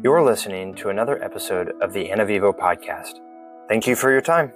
You're 0.00 0.22
listening 0.22 0.74
to 0.76 0.90
another 0.90 1.20
episode 1.24 1.72
of 1.82 1.92
the 1.92 2.10
Anavivo 2.10 2.56
podcast. 2.56 3.18
Thank 3.68 3.88
you 3.88 3.96
for 3.96 4.12
your 4.12 4.20
time. 4.20 4.52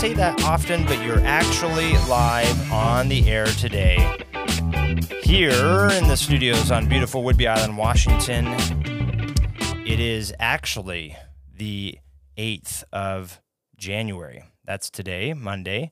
Say 0.00 0.14
that 0.14 0.42
often, 0.44 0.82
but 0.86 0.98
you're 1.04 1.20
actually 1.26 1.92
live 2.08 2.72
on 2.72 3.06
the 3.10 3.28
air 3.28 3.44
today. 3.44 3.98
Here 5.22 5.90
in 5.90 6.08
the 6.08 6.16
studios 6.16 6.70
on 6.70 6.88
beautiful 6.88 7.22
Whidbey 7.22 7.46
Island, 7.46 7.76
Washington, 7.76 8.46
it 9.86 10.00
is 10.00 10.32
actually 10.38 11.18
the 11.54 11.98
8th 12.38 12.82
of 12.94 13.42
January. 13.76 14.42
That's 14.64 14.88
today, 14.88 15.34
Monday. 15.34 15.90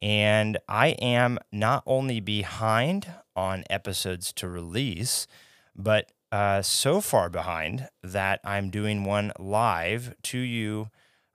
And 0.00 0.58
I 0.68 0.90
am 0.90 1.40
not 1.50 1.82
only 1.84 2.20
behind 2.20 3.12
on 3.34 3.64
episodes 3.68 4.32
to 4.34 4.48
release, 4.48 5.26
but 5.74 6.12
uh, 6.30 6.62
so 6.62 7.00
far 7.00 7.28
behind 7.28 7.88
that 8.04 8.38
I'm 8.44 8.70
doing 8.70 9.02
one 9.02 9.32
live 9.36 10.14
to 10.22 10.38
you, 10.38 10.90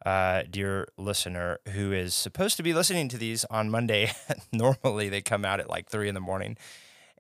uh, 0.06 0.44
dear 0.50 0.88
listener, 0.98 1.60
who 1.74 1.92
is 1.92 2.14
supposed 2.14 2.58
to 2.58 2.64
be 2.64 2.74
listening 2.74 3.10
to 3.10 3.18
these 3.18 3.46
on 3.46 3.70
Monday. 3.70 4.12
Normally 4.52 5.10
they 5.10 5.22
come 5.22 5.46
out 5.46 5.60
at 5.60 5.70
like 5.70 5.90
three 5.90 6.08
in 6.08 6.16
the 6.16 6.22
morning, 6.22 6.58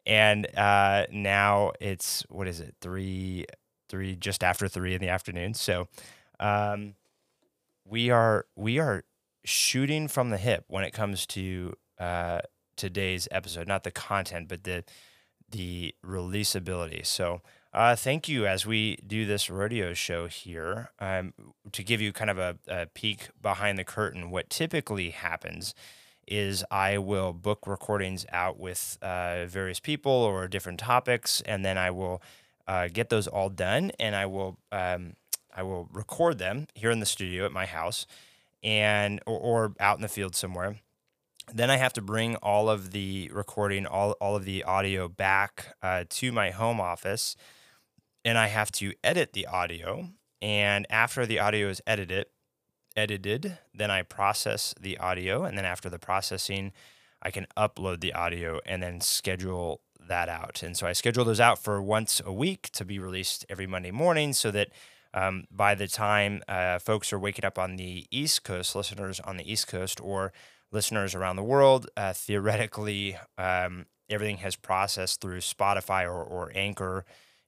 and 0.05 0.47
uh, 0.57 1.05
now 1.11 1.71
it's 1.79 2.23
what 2.29 2.47
is 2.47 2.59
it 2.59 2.75
three 2.81 3.45
three 3.89 4.15
just 4.15 4.43
after 4.43 4.67
three 4.67 4.93
in 4.93 5.01
the 5.01 5.09
afternoon. 5.09 5.53
So 5.53 5.87
um, 6.39 6.95
we 7.85 8.09
are 8.09 8.45
we 8.55 8.79
are 8.79 9.03
shooting 9.45 10.07
from 10.07 10.29
the 10.29 10.37
hip 10.37 10.65
when 10.67 10.83
it 10.83 10.91
comes 10.91 11.25
to 11.27 11.73
uh, 11.99 12.39
today's 12.75 13.27
episode, 13.31 13.67
not 13.67 13.83
the 13.83 13.91
content, 13.91 14.47
but 14.47 14.63
the 14.63 14.83
the 15.49 15.93
releasability. 16.05 17.05
So 17.05 17.41
uh, 17.73 17.95
thank 17.95 18.29
you 18.29 18.45
as 18.45 18.65
we 18.65 18.97
do 19.05 19.25
this 19.25 19.49
rodeo 19.49 19.93
show 19.93 20.27
here 20.27 20.91
um, 20.99 21.33
to 21.71 21.83
give 21.83 21.99
you 21.99 22.13
kind 22.13 22.29
of 22.29 22.37
a, 22.37 22.57
a 22.67 22.85
peek 22.87 23.29
behind 23.41 23.79
the 23.79 23.83
curtain. 23.83 24.29
What 24.29 24.49
typically 24.49 25.09
happens 25.09 25.73
is 26.27 26.63
I 26.71 26.97
will 26.99 27.33
book 27.33 27.65
recordings 27.65 28.25
out 28.31 28.59
with 28.59 28.97
uh, 29.01 29.45
various 29.47 29.79
people 29.79 30.11
or 30.11 30.47
different 30.47 30.79
topics, 30.79 31.41
and 31.41 31.65
then 31.65 31.77
I 31.77 31.91
will 31.91 32.21
uh, 32.67 32.87
get 32.91 33.09
those 33.09 33.27
all 33.27 33.49
done, 33.49 33.91
and 33.99 34.15
I 34.15 34.25
will 34.25 34.57
um, 34.71 35.15
I 35.55 35.63
will 35.63 35.89
record 35.91 36.37
them 36.37 36.67
here 36.75 36.91
in 36.91 36.99
the 36.99 37.05
studio 37.05 37.45
at 37.45 37.51
my 37.51 37.65
house, 37.65 38.05
and 38.63 39.19
or, 39.25 39.39
or 39.39 39.75
out 39.79 39.97
in 39.97 40.01
the 40.01 40.07
field 40.07 40.35
somewhere 40.35 40.75
then 41.51 41.69
I 41.69 41.77
have 41.77 41.93
to 41.93 42.01
bring 42.01 42.35
all 42.37 42.69
of 42.69 42.91
the 42.91 43.29
recording, 43.33 43.85
all, 43.85 44.11
all 44.13 44.35
of 44.35 44.45
the 44.45 44.63
audio 44.63 45.07
back 45.07 45.75
uh, 45.81 46.05
to 46.09 46.31
my 46.31 46.51
home 46.51 46.79
office, 46.79 47.35
and 48.25 48.37
I 48.37 48.47
have 48.47 48.71
to 48.73 48.93
edit 49.03 49.33
the 49.33 49.47
audio. 49.47 50.09
And 50.41 50.85
after 50.89 51.25
the 51.25 51.39
audio 51.39 51.69
is 51.69 51.81
edited, 51.87 52.25
edited, 52.95 53.57
then 53.73 53.89
I 53.89 54.01
process 54.01 54.73
the 54.79 54.97
audio, 54.97 55.43
and 55.43 55.57
then 55.57 55.65
after 55.65 55.89
the 55.89 55.99
processing, 55.99 56.73
I 57.21 57.31
can 57.31 57.47
upload 57.57 58.01
the 58.01 58.13
audio 58.13 58.59
and 58.65 58.83
then 58.83 58.99
schedule 58.99 59.81
that 60.07 60.27
out. 60.27 60.61
And 60.63 60.75
so 60.75 60.85
I 60.85 60.93
schedule 60.93 61.23
those 61.23 61.39
out 61.39 61.63
for 61.63 61.81
once 61.81 62.21
a 62.25 62.33
week 62.33 62.69
to 62.71 62.83
be 62.83 62.99
released 62.99 63.45
every 63.49 63.67
Monday 63.67 63.91
morning, 63.91 64.33
so 64.33 64.51
that 64.51 64.69
um, 65.13 65.45
by 65.49 65.75
the 65.75 65.87
time 65.87 66.41
uh, 66.47 66.79
folks 66.79 67.13
are 67.13 67.19
waking 67.19 67.45
up 67.45 67.57
on 67.57 67.77
the 67.77 68.05
East 68.11 68.43
Coast, 68.43 68.75
listeners 68.75 69.19
on 69.21 69.37
the 69.37 69.49
East 69.49 69.67
Coast, 69.67 70.01
or 70.01 70.33
listeners 70.73 71.15
around 71.15 71.37
the 71.37 71.43
world. 71.43 71.87
Uh, 71.95 72.11
theoretically, 72.11 73.17
um, 73.37 73.85
everything 74.09 74.37
has 74.37 74.55
processed 74.55 75.21
through 75.21 75.39
Spotify 75.39 76.03
or, 76.03 76.21
or 76.23 76.51
Anchor 76.53 77.05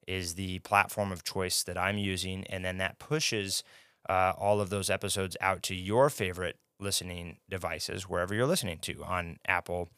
is 0.08 0.36
the 0.36 0.60
platform 0.60 1.12
of 1.12 1.24
choice 1.24 1.64
that 1.64 1.78
I'm 1.78 1.98
using, 1.98 2.46
and 2.46 2.64
then 2.64 2.78
that 2.78 3.00
pushes 3.00 3.64
uh, 4.10 4.34
all 4.38 4.62
of 4.62 4.70
those 4.70 4.90
episodes 4.90 5.36
out 5.42 5.64
to 5.64 5.76
your 5.76 6.10
favorite 6.10 6.58
listening 6.80 7.38
devices, 7.50 8.10
wherever 8.10 8.36
you're 8.36 8.46
listening 8.46 8.80
to 8.80 9.04
on 9.04 9.38
Apple 9.48 9.90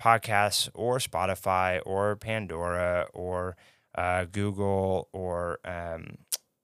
Podcasts 0.00 0.68
or 0.74 0.98
Spotify 0.98 1.80
or 1.84 2.16
Pandora 2.16 3.06
or 3.12 3.56
uh, 3.94 4.24
Google 4.24 5.08
or 5.12 5.58
um, 5.64 6.16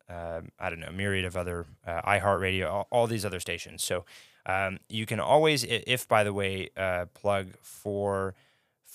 uh, 0.09 0.41
I 0.59 0.71
don't 0.71 0.81
know, 0.81 0.93
myriad 0.93 1.25
of 1.25 1.37
other 1.37 1.67
uh, 1.87 2.01
iHeartRadio, 2.03 2.71
all, 2.71 2.87
all 2.91 3.07
these 3.07 3.25
other 3.25 3.41
stations. 3.41 3.83
So 3.83 4.05
um, 4.47 4.79
you 4.89 5.07
can 5.07 5.21
always, 5.21 5.65
if 5.65 6.07
by 6.07 6.25
the 6.25 6.33
way, 6.33 6.71
uh, 6.77 7.07
plug 7.15 7.49
for 7.61 8.35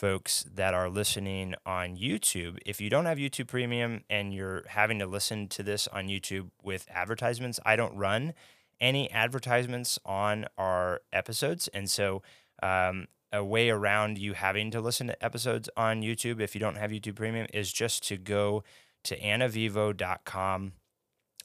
folks 0.01 0.43
that 0.55 0.73
are 0.73 0.89
listening 0.89 1.53
on 1.63 1.95
YouTube. 1.95 2.57
If 2.65 2.81
you 2.81 2.89
don't 2.89 3.05
have 3.05 3.19
YouTube 3.19 3.45
Premium 3.45 4.03
and 4.09 4.33
you're 4.33 4.63
having 4.69 4.97
to 4.97 5.05
listen 5.05 5.47
to 5.49 5.61
this 5.61 5.87
on 5.89 6.07
YouTube 6.07 6.49
with 6.63 6.87
advertisements, 6.89 7.59
I 7.63 7.75
don't 7.75 7.95
run 7.95 8.33
any 8.79 9.11
advertisements 9.11 9.99
on 10.03 10.47
our 10.57 11.01
episodes. 11.13 11.67
And 11.67 11.87
so, 11.87 12.23
um, 12.63 13.09
a 13.31 13.43
way 13.43 13.69
around 13.69 14.17
you 14.17 14.33
having 14.33 14.71
to 14.71 14.81
listen 14.81 15.05
to 15.05 15.23
episodes 15.23 15.69
on 15.77 16.01
YouTube 16.01 16.41
if 16.41 16.55
you 16.55 16.59
don't 16.59 16.77
have 16.77 16.89
YouTube 16.89 17.15
Premium 17.15 17.45
is 17.53 17.71
just 17.71 18.01
to 18.07 18.17
go 18.17 18.63
to 19.03 19.15
anavivo.com. 19.19 20.71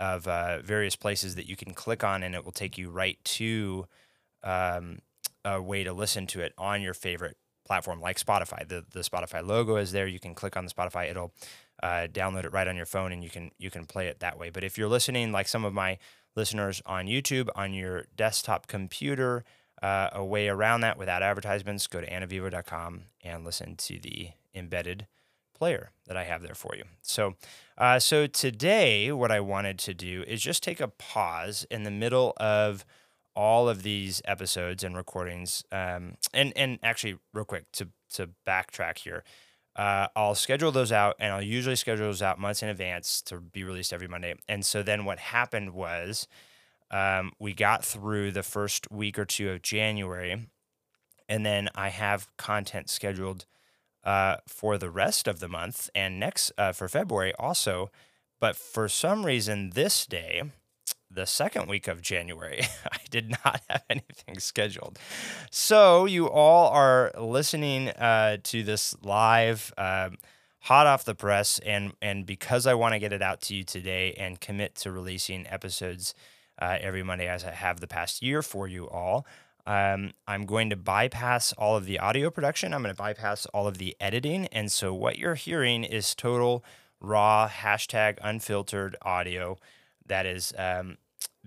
of 0.00 0.28
uh, 0.28 0.60
various 0.60 0.96
places 0.96 1.34
that 1.34 1.48
you 1.48 1.56
can 1.56 1.74
click 1.74 2.04
on, 2.04 2.22
and 2.22 2.34
it 2.34 2.44
will 2.44 2.52
take 2.52 2.78
you 2.78 2.90
right 2.90 3.18
to 3.24 3.86
um, 4.42 4.98
a 5.44 5.60
way 5.60 5.84
to 5.84 5.92
listen 5.92 6.26
to 6.28 6.40
it 6.40 6.52
on 6.56 6.82
your 6.82 6.94
favorite 6.94 7.36
platform, 7.66 8.00
like 8.00 8.18
Spotify. 8.18 8.66
The 8.66 8.84
the 8.90 9.00
Spotify 9.00 9.46
logo 9.46 9.76
is 9.76 9.92
there. 9.92 10.06
You 10.06 10.20
can 10.20 10.34
click 10.34 10.56
on 10.56 10.64
the 10.64 10.70
Spotify. 10.70 11.10
It'll 11.10 11.32
uh, 11.82 12.08
download 12.10 12.44
it 12.44 12.52
right 12.52 12.68
on 12.68 12.76
your 12.76 12.86
phone, 12.86 13.12
and 13.12 13.22
you 13.22 13.30
can 13.30 13.50
you 13.58 13.70
can 13.70 13.86
play 13.86 14.08
it 14.08 14.20
that 14.20 14.38
way. 14.38 14.50
But 14.50 14.64
if 14.64 14.76
you're 14.76 14.88
listening, 14.88 15.32
like 15.32 15.48
some 15.48 15.64
of 15.64 15.72
my 15.72 15.98
listeners 16.36 16.82
on 16.86 17.06
YouTube, 17.06 17.48
on 17.54 17.72
your 17.72 18.04
desktop 18.16 18.66
computer, 18.66 19.44
uh, 19.82 20.10
a 20.12 20.24
way 20.24 20.48
around 20.48 20.80
that 20.82 20.98
without 20.98 21.22
advertisements, 21.22 21.86
go 21.86 22.00
to 22.00 22.06
anavivo.com 22.08 23.02
and 23.22 23.44
listen 23.44 23.76
to 23.76 23.98
the 23.98 24.30
embedded 24.54 25.06
player 25.54 25.90
that 26.06 26.16
I 26.16 26.24
have 26.24 26.42
there 26.42 26.54
for 26.54 26.74
you. 26.76 26.84
So, 27.02 27.34
uh, 27.76 27.98
so 27.98 28.26
today, 28.26 29.12
what 29.12 29.30
I 29.30 29.40
wanted 29.40 29.78
to 29.80 29.94
do 29.94 30.24
is 30.26 30.40
just 30.40 30.62
take 30.62 30.80
a 30.80 30.88
pause 30.88 31.66
in 31.70 31.82
the 31.82 31.90
middle 31.90 32.32
of 32.38 32.84
all 33.34 33.68
of 33.68 33.82
these 33.82 34.20
episodes 34.24 34.82
and 34.82 34.96
recordings, 34.96 35.64
um, 35.70 36.16
and 36.32 36.52
and 36.56 36.78
actually, 36.82 37.18
real 37.32 37.44
quick 37.44 37.70
to 37.72 37.88
to 38.14 38.30
backtrack 38.46 38.98
here. 38.98 39.22
Uh, 39.76 40.08
I'll 40.16 40.34
schedule 40.34 40.72
those 40.72 40.90
out, 40.90 41.14
and 41.20 41.32
I'll 41.32 41.42
usually 41.42 41.76
schedule 41.76 42.06
those 42.06 42.22
out 42.22 42.40
months 42.40 42.64
in 42.64 42.68
advance 42.68 43.22
to 43.22 43.38
be 43.38 43.62
released 43.62 43.92
every 43.92 44.08
Monday. 44.08 44.34
And 44.48 44.66
so 44.66 44.82
then 44.82 45.04
what 45.04 45.20
happened 45.20 45.72
was 45.72 46.26
um, 46.90 47.32
we 47.38 47.52
got 47.52 47.84
through 47.84 48.32
the 48.32 48.42
first 48.42 48.90
week 48.90 49.18
or 49.18 49.24
two 49.24 49.50
of 49.50 49.62
January, 49.62 50.48
and 51.28 51.44
then 51.44 51.68
I 51.74 51.88
have 51.88 52.28
content 52.36 52.88
scheduled 52.88 53.46
uh, 54.04 54.36
for 54.46 54.78
the 54.78 54.90
rest 54.90 55.28
of 55.28 55.40
the 55.40 55.48
month 55.48 55.90
and 55.94 56.18
next 56.18 56.52
uh, 56.56 56.72
for 56.72 56.88
February 56.88 57.34
also. 57.38 57.90
But 58.40 58.56
for 58.56 58.88
some 58.88 59.26
reason, 59.26 59.70
this 59.70 60.06
day, 60.06 60.42
the 61.10 61.26
second 61.26 61.68
week 61.68 61.88
of 61.88 62.00
January, 62.00 62.62
I 62.92 62.98
did 63.10 63.30
not 63.30 63.60
have 63.68 63.82
anything 63.90 64.38
scheduled. 64.38 64.98
So 65.50 66.06
you 66.06 66.28
all 66.30 66.70
are 66.70 67.12
listening 67.18 67.90
uh, 67.90 68.38
to 68.44 68.62
this 68.62 68.94
live, 69.02 69.72
um, 69.76 70.16
hot 70.60 70.86
off 70.86 71.04
the 71.04 71.14
press, 71.14 71.58
and 71.60 71.92
and 72.00 72.24
because 72.24 72.66
I 72.66 72.74
want 72.74 72.94
to 72.94 72.98
get 72.98 73.12
it 73.12 73.22
out 73.22 73.40
to 73.42 73.54
you 73.54 73.64
today 73.64 74.14
and 74.14 74.40
commit 74.40 74.74
to 74.76 74.92
releasing 74.92 75.46
episodes 75.48 76.14
uh, 76.60 76.78
every 76.80 77.02
Monday 77.02 77.28
as 77.28 77.44
I 77.44 77.52
have 77.52 77.80
the 77.80 77.86
past 77.86 78.22
year 78.22 78.42
for 78.42 78.66
you 78.68 78.88
all. 78.88 79.26
um, 79.68 80.12
I'm 80.26 80.46
going 80.46 80.70
to 80.70 80.76
bypass 80.76 81.52
all 81.52 81.76
of 81.76 81.84
the 81.84 81.98
audio 81.98 82.30
production. 82.30 82.72
I'm 82.72 82.82
going 82.82 82.94
to 82.94 82.98
bypass 82.98 83.44
all 83.46 83.66
of 83.66 83.76
the 83.76 83.94
editing. 84.00 84.46
And 84.46 84.72
so 84.72 84.94
what 84.94 85.18
you're 85.18 85.34
hearing 85.34 85.84
is 85.84 86.14
total 86.14 86.64
raw, 87.00 87.48
hashtag 87.48 88.16
unfiltered 88.22 88.96
audio 89.02 89.58
that 90.06 90.24
is 90.24 90.54
um, 90.56 90.96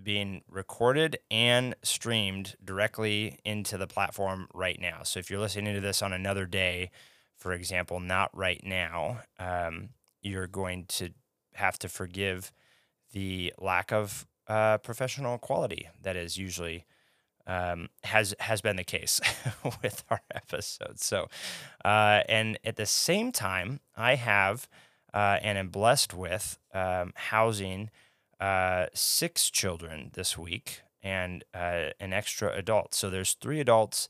being 0.02 0.44
recorded 0.48 1.18
and 1.32 1.74
streamed 1.82 2.56
directly 2.64 3.40
into 3.44 3.76
the 3.76 3.88
platform 3.88 4.48
right 4.54 4.80
now. 4.80 5.02
So 5.02 5.20
if 5.20 5.32
you're 5.32 5.40
listening 5.40 5.74
to 5.74 5.82
this 5.82 6.04
on 6.04 6.14
another 6.14 6.46
day, 6.46 6.92
for 7.38 7.54
example, 7.54 8.00
not 8.00 8.30
right 8.38 8.62
now, 8.64 9.22
um, 9.40 9.90
you're 10.22 10.46
going 10.46 10.86
to 10.90 11.10
have 11.56 11.80
to 11.80 11.90
forgive 11.90 12.52
the 13.14 13.52
lack 13.58 13.92
of 13.92 14.28
uh, 14.52 14.78
professional 14.80 15.38
quality 15.38 15.88
that 16.02 16.18
is 16.18 16.38
usually 16.38 16.86
um, 17.48 17.88
has 18.04 18.36
has 18.42 18.62
been 18.62 18.76
the 18.76 18.84
case 18.84 19.22
with 19.82 20.04
our 20.10 20.22
episodes. 20.36 21.06
So, 21.06 21.30
uh, 21.86 22.24
and 22.28 22.60
at 22.66 22.76
the 22.76 22.86
same 22.86 23.32
time, 23.32 23.80
I 23.96 24.16
have 24.16 24.68
uh, 25.14 25.38
and 25.42 25.58
am 25.58 25.70
blessed 25.70 26.14
with 26.14 26.60
um, 26.74 27.14
housing 27.16 27.92
uh, 28.42 28.88
six 28.94 29.50
children 29.50 30.12
this 30.16 30.38
week 30.38 30.82
and 31.02 31.46
uh, 31.54 31.92
an 32.02 32.12
extra 32.12 32.52
adult. 32.54 32.94
So 32.94 33.10
there's 33.10 33.36
three 33.36 33.62
adults 33.62 34.10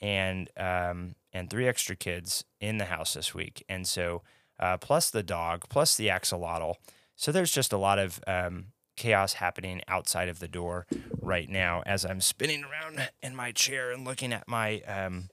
and 0.00 0.50
um, 0.56 1.16
and 1.32 1.50
three 1.50 1.66
extra 1.66 1.96
kids 1.96 2.44
in 2.60 2.78
the 2.78 2.86
house 2.86 3.14
this 3.14 3.34
week, 3.34 3.64
and 3.68 3.88
so 3.88 4.22
uh, 4.60 4.76
plus 4.76 5.10
the 5.10 5.24
dog, 5.24 5.64
plus 5.68 5.96
the 5.96 6.06
axolotl. 6.06 6.76
So 7.16 7.32
there's 7.32 7.50
just 7.50 7.72
a 7.72 7.76
lot 7.76 7.98
of 7.98 8.20
um, 8.28 8.66
chaos 9.00 9.32
happening 9.32 9.80
outside 9.88 10.28
of 10.28 10.40
the 10.40 10.46
door 10.46 10.86
right 11.22 11.48
now 11.48 11.82
as 11.86 12.04
I'm 12.04 12.20
spinning 12.20 12.64
around 12.64 13.08
in 13.22 13.34
my 13.34 13.50
chair 13.50 13.90
and 13.90 14.04
looking 14.04 14.30
at 14.30 14.46
my 14.46 14.82
um, 14.82 15.30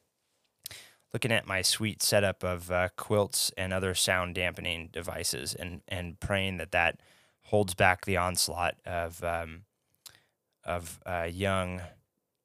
looking 1.11 1.33
at 1.33 1.45
my 1.45 1.61
sweet 1.61 2.01
setup 2.01 2.45
of 2.45 2.71
uh, 2.71 2.87
quilts 2.95 3.51
and 3.57 3.73
other 3.73 3.93
sound 3.93 4.35
dampening 4.35 4.87
devices, 4.93 5.53
and 5.53 5.81
and 5.89 6.17
praying 6.21 6.57
that 6.57 6.71
that 6.71 7.01
holds 7.43 7.73
back 7.73 8.05
the 8.05 8.15
onslaught 8.15 8.75
of 8.85 9.21
um, 9.21 9.63
of 10.63 11.01
uh, 11.05 11.27
young 11.29 11.81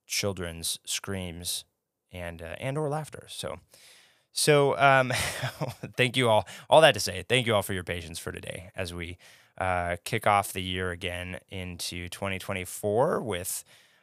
children's 0.08 0.80
screams 0.84 1.64
and 2.10 2.42
uh, 2.42 2.56
and 2.58 2.76
or 2.76 2.88
laughter. 2.88 3.26
So. 3.28 3.60
So, 4.34 4.78
um, 4.78 5.10
thank 5.98 6.16
you 6.16 6.30
all. 6.30 6.48
All 6.70 6.80
that 6.80 6.94
to 6.94 7.00
say, 7.00 7.22
thank 7.28 7.46
you 7.46 7.54
all 7.54 7.60
for 7.60 7.74
your 7.74 7.84
patience 7.84 8.18
for 8.18 8.32
today 8.32 8.70
as 8.74 8.94
we 8.94 9.18
uh, 9.62 9.96
kick 10.04 10.26
off 10.26 10.52
the 10.52 10.60
year 10.60 10.90
again 10.90 11.38
into 11.48 12.08
2024 12.08 13.20
with 13.20 13.62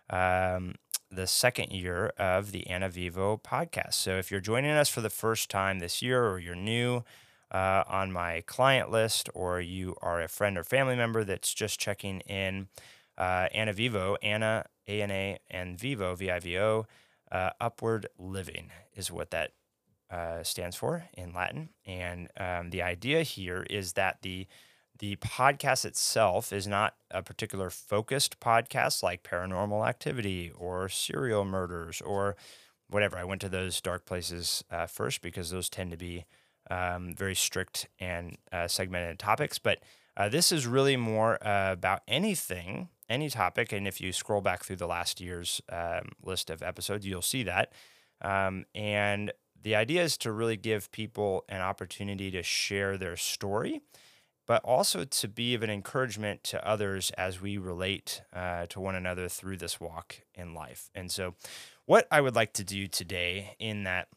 um, 0.10 0.76
the 1.12 1.28
second 1.28 1.74
year 1.74 2.14
of 2.18 2.54
the 2.54 2.66
Ana 2.68 2.88
Vivo 2.88 3.36
podcast. 3.36 3.96
So 3.96 4.12
if 4.12 4.32
you're 4.32 4.40
joining 4.40 4.72
us 4.72 4.88
for 4.88 5.02
the 5.02 5.10
first 5.10 5.50
time 5.50 5.80
this 5.80 6.02
year 6.02 6.26
or 6.26 6.40
you're 6.40 6.56
new 6.56 7.04
uh, 7.52 7.84
on 7.90 8.10
my 8.14 8.42
client 8.48 8.90
list 8.90 9.30
or 9.36 9.60
you 9.60 9.98
are 10.02 10.22
a 10.22 10.30
friend 10.30 10.58
or 10.58 10.64
family 10.64 10.96
member 10.96 11.26
that's 11.26 11.54
just 11.54 11.78
checking 11.78 12.22
in, 12.22 12.70
uh, 13.18 13.50
Ana 13.54 13.74
Vivo, 13.74 14.16
Ana, 14.24 14.64
A-N-A, 14.88 15.40
and 15.52 15.78
Vivo, 15.78 16.16
V-I-V-O, 16.16 16.86
uh, 17.34 17.50
Upward 17.60 18.08
Living 18.18 18.72
is 18.96 19.12
what 19.12 19.32
that 19.32 19.52
uh, 20.10 20.42
stands 20.42 20.78
for 20.78 21.04
in 21.16 21.34
Latin. 21.34 21.68
And 21.86 22.30
um, 22.38 22.70
the 22.70 22.82
idea 22.82 23.24
here 23.24 23.68
is 23.70 23.94
that 23.94 24.22
the 24.22 24.48
the 25.00 25.16
podcast 25.18 25.86
itself 25.86 26.54
is 26.54 26.68
not 26.68 26.96
a 27.10 27.24
particular 27.24 27.70
focused 27.70 28.40
podcast 28.40 29.02
like 29.02 29.24
paranormal 29.24 29.88
activity 29.88 30.52
or 30.58 30.88
serial 30.90 31.46
murders 31.46 32.02
or 32.02 32.36
whatever. 32.90 33.18
I 33.18 33.24
went 33.24 33.42
to 33.42 33.50
those 33.50 33.82
dark 33.82 34.06
places 34.06 34.64
uh, 34.70 34.88
first 34.88 35.22
because 35.22 35.50
those 35.50 35.70
tend 35.70 35.92
to 35.92 35.98
be 35.98 36.26
um, 36.70 37.16
very 37.16 37.36
strict 37.36 37.88
and 38.00 38.38
uh, 38.52 38.68
segmented 38.68 39.20
topics. 39.20 39.58
But 39.58 39.80
uh, 40.18 40.28
this 40.28 40.52
is 40.52 40.68
really 40.68 40.98
more 40.98 41.42
uh, 41.46 41.72
about 41.72 42.02
anything, 42.08 42.90
any 43.10 43.30
topic. 43.30 43.72
And 43.72 43.88
if 43.88 44.02
you 44.02 44.12
scroll 44.12 44.42
back 44.42 44.64
through 44.64 44.76
the 44.76 44.88
last 44.88 45.22
year's 45.22 45.62
um, 45.72 46.10
list 46.24 46.50
of 46.50 46.62
episodes, 46.62 47.06
you'll 47.06 47.22
see 47.22 47.44
that. 47.44 47.72
Um, 48.22 48.66
and 48.76 49.32
the 49.62 49.76
idea 49.76 50.04
is 50.04 50.18
to 50.18 50.32
really 50.34 50.58
give 50.58 50.92
people 50.92 51.46
an 51.48 51.62
opportunity 51.62 52.32
to 52.32 52.44
share 52.44 52.98
their 52.98 53.16
story 53.16 53.82
but 54.50 54.66
also 54.66 55.06
to 55.06 55.28
be 55.28 55.54
of 55.54 55.62
an 55.62 55.70
encouragement 55.70 56.44
to 56.44 56.68
others 56.68 57.12
as 57.12 57.40
we 57.40 57.56
relate 57.60 58.24
uh, 58.34 58.66
to 58.66 58.80
one 58.80 58.96
another 58.96 59.30
through 59.30 59.56
this 59.56 59.80
walk 59.80 60.22
in 60.34 60.56
life. 60.56 60.90
And 60.96 61.12
so, 61.12 61.36
what 61.86 62.08
I 62.10 62.20
would 62.20 62.34
like 62.34 62.54
to 62.54 62.64
do 62.64 62.88
today, 62.88 63.56
in 63.60 63.84
that, 63.84 64.08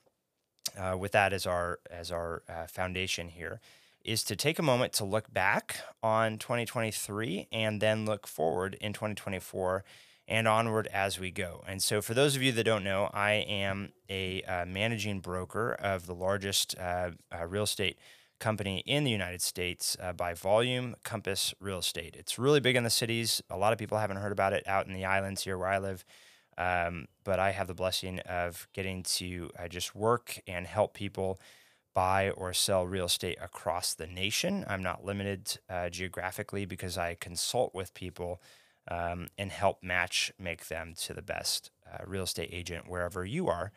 uh, 0.75 0.97
with 0.99 1.13
that 1.13 1.35
as 1.35 1.47
our 1.47 1.81
as 1.91 2.11
our 2.11 2.45
uh, 2.49 2.67
foundation 2.67 3.29
here, 3.29 3.61
is 4.07 4.25
to 4.25 4.35
take 4.35 4.59
a 4.59 4.63
moment 4.63 4.95
to 4.95 5.05
look 5.05 5.31
back 5.31 5.81
on 6.03 6.39
2023 6.39 7.49
and 7.53 7.83
then 7.83 8.07
look 8.07 8.27
forward 8.27 8.79
in 8.81 8.95
2024 8.95 9.85
and 10.27 10.49
onward 10.49 10.87
as 10.95 11.21
we 11.21 11.31
go. 11.31 11.63
And 11.69 11.83
so, 11.83 12.01
for 12.01 12.15
those 12.15 12.37
of 12.37 12.43
you 12.43 12.53
that 12.53 12.65
don't 12.65 12.85
know, 12.85 13.11
I 13.13 13.33
am 13.33 13.93
a 14.09 14.41
uh, 14.45 14.65
managing 14.65 15.21
broker 15.21 15.75
of 15.75 16.07
the 16.07 16.15
largest 16.15 16.75
uh, 16.79 17.11
uh, 17.31 17.47
real 17.47 17.65
estate 17.65 17.99
company 18.43 18.83
in 18.87 19.05
the 19.05 19.11
United 19.11 19.41
States 19.41 19.97
uh, 20.03 20.13
by 20.13 20.35
volume, 20.35 20.97
Compass 21.05 21.55
Real 21.61 21.79
Estate. 21.79 22.17
It's 22.19 22.41
really 22.41 22.59
big 22.59 22.75
in 22.75 22.83
the 22.83 22.91
cities. 22.91 23.41
A 23.49 23.57
lot 23.57 23.73
of 23.73 23.79
people 23.79 23.99
haven't 23.99 24.17
heard 24.17 24.33
about 24.33 24.53
it 24.53 24.67
out 24.67 24.89
in 24.89 24.95
the 24.95 25.05
islands 25.05 25.45
here 25.45 25.57
where 25.57 25.69
I 25.69 25.79
live. 25.79 26.05
Um, 26.59 27.07
but 27.25 27.39
I 27.39 27.53
have 27.53 27.69
the 27.69 27.75
blessing 27.75 28.19
of 28.21 28.67
getting 28.75 29.05
to 29.05 29.49
uh, 29.57 29.69
just 29.69 29.95
work 29.95 30.41
and 30.49 30.67
help 30.67 30.93
people 30.93 31.41
buy 31.95 32.31
or 32.31 32.53
sell 32.53 32.85
real 32.85 33.07
estate 33.07 33.39
across 33.41 33.95
the 33.95 34.09
nation. 34.09 34.65
I'm 34.69 34.83
not 34.83 35.05
limited 35.05 35.59
uh, 35.71 35.89
geographically 35.89 36.67
because 36.67 36.99
I 36.99 37.15
consult 37.15 37.75
with 37.75 37.95
people 37.95 38.43
um, 38.89 39.29
and 39.39 39.53
help 39.53 39.83
match 39.83 40.33
make 40.39 40.67
them 40.67 40.95
to 41.03 41.15
the 41.15 41.23
best 41.23 41.71
uh, 41.91 41.99
real 42.07 42.25
estate 42.25 42.51
agent 42.53 42.89
wherever 42.89 43.25
you 43.25 43.49
are 43.49 43.71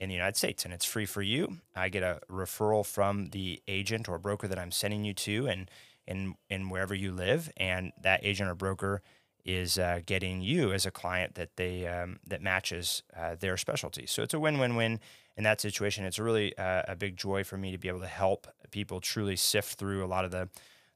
in 0.00 0.08
the 0.08 0.14
United 0.14 0.36
States, 0.36 0.64
and 0.64 0.72
it's 0.74 0.86
free 0.86 1.06
for 1.06 1.22
you. 1.22 1.58
I 1.76 1.90
get 1.90 2.02
a 2.02 2.20
referral 2.30 2.84
from 2.84 3.26
the 3.30 3.62
agent 3.68 4.08
or 4.08 4.18
broker 4.18 4.48
that 4.48 4.58
I'm 4.58 4.72
sending 4.72 5.04
you 5.04 5.14
to, 5.14 5.46
and 5.46 5.70
in 6.06 6.34
in 6.48 6.70
wherever 6.70 6.94
you 6.94 7.12
live, 7.12 7.50
and 7.56 7.92
that 8.02 8.20
agent 8.24 8.50
or 8.50 8.54
broker 8.54 9.02
is 9.44 9.78
uh, 9.78 10.00
getting 10.04 10.42
you 10.42 10.72
as 10.72 10.86
a 10.86 10.90
client 10.90 11.34
that 11.34 11.56
they 11.56 11.86
um, 11.86 12.18
that 12.26 12.42
matches 12.42 13.02
uh, 13.16 13.36
their 13.38 13.56
specialty. 13.56 14.06
So 14.06 14.22
it's 14.22 14.34
a 14.34 14.40
win-win-win 14.40 15.00
in 15.36 15.44
that 15.44 15.60
situation. 15.60 16.04
It's 16.04 16.18
really 16.18 16.56
uh, 16.58 16.82
a 16.88 16.96
big 16.96 17.16
joy 17.16 17.44
for 17.44 17.56
me 17.56 17.70
to 17.72 17.78
be 17.78 17.88
able 17.88 18.00
to 18.00 18.06
help 18.06 18.46
people 18.70 19.00
truly 19.00 19.36
sift 19.36 19.78
through 19.78 20.04
a 20.04 20.08
lot 20.08 20.24
of 20.24 20.30
the 20.30 20.48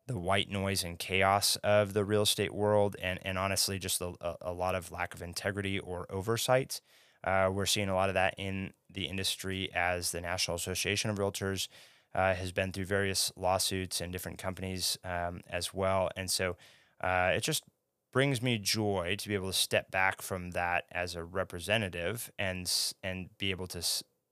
the 0.06 0.18
white 0.18 0.50
noise 0.50 0.84
and 0.84 0.98
chaos 0.98 1.56
of 1.56 1.94
the 1.94 2.04
real 2.04 2.22
estate 2.22 2.54
world, 2.54 2.96
and 3.02 3.18
and 3.22 3.38
honestly, 3.38 3.78
just 3.78 4.00
a, 4.00 4.12
a 4.40 4.52
lot 4.52 4.74
of 4.74 4.90
lack 4.90 5.14
of 5.14 5.22
integrity 5.22 5.78
or 5.78 6.06
oversight. 6.10 6.80
Uh, 7.24 7.50
we're 7.52 7.66
seeing 7.66 7.88
a 7.88 7.94
lot 7.94 8.10
of 8.10 8.14
that 8.14 8.34
in 8.38 8.72
the 8.90 9.06
industry 9.06 9.70
as 9.74 10.12
the 10.12 10.20
National 10.20 10.56
Association 10.56 11.10
of 11.10 11.18
Realtors 11.18 11.68
uh, 12.14 12.34
has 12.34 12.52
been 12.52 12.70
through 12.70 12.84
various 12.84 13.32
lawsuits 13.36 14.00
and 14.00 14.12
different 14.12 14.38
companies 14.38 14.98
um, 15.04 15.40
as 15.48 15.74
well. 15.74 16.10
And 16.16 16.30
so 16.30 16.56
uh, 17.02 17.32
it 17.34 17.42
just 17.42 17.64
brings 18.12 18.40
me 18.40 18.58
joy 18.58 19.16
to 19.18 19.28
be 19.28 19.34
able 19.34 19.48
to 19.48 19.52
step 19.52 19.90
back 19.90 20.22
from 20.22 20.52
that 20.52 20.84
as 20.92 21.16
a 21.16 21.24
representative 21.24 22.30
and 22.38 22.72
and 23.02 23.28
be 23.38 23.50
able 23.50 23.66
to 23.66 23.82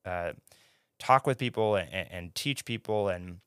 uh, 0.04 0.32
talk 1.00 1.26
with 1.26 1.38
people 1.38 1.75
and, 1.75 1.92
and, 1.92 2.34
teach 2.34 2.64
people 2.64 3.08
and 3.08 3.38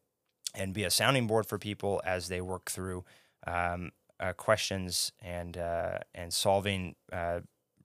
and 0.54 0.74
be 0.74 0.84
a 0.84 0.92
sounding 0.92 1.26
board 1.26 1.46
for 1.46 1.58
people 1.58 2.02
as 2.06 2.28
they 2.28 2.42
work 2.42 2.70
through 2.70 3.06
um, 3.48 3.92
uh, 4.20 4.34
questions 4.34 5.14
and 5.22 5.58
uh, 5.58 6.00
and 6.14 6.34
solving 6.34 6.96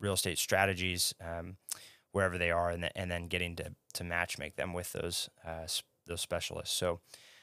real 0.01 0.15
estate 0.15 0.39
strategies 0.39 1.15
um, 1.21 1.57
wherever 2.13 2.39
they 2.39 2.51
are, 2.51 2.71
and, 2.71 2.83
the, 2.83 2.97
and 2.99 3.11
then 3.11 3.29
getting 3.29 3.57
to 3.57 3.75
to 3.95 4.05
match 4.05 4.39
make 4.39 4.57
them 4.57 4.73
with 4.73 4.93
those 4.93 5.29
uh, 5.47 5.67
those 6.07 6.21
specialists. 6.21 6.77
So. 6.77 7.01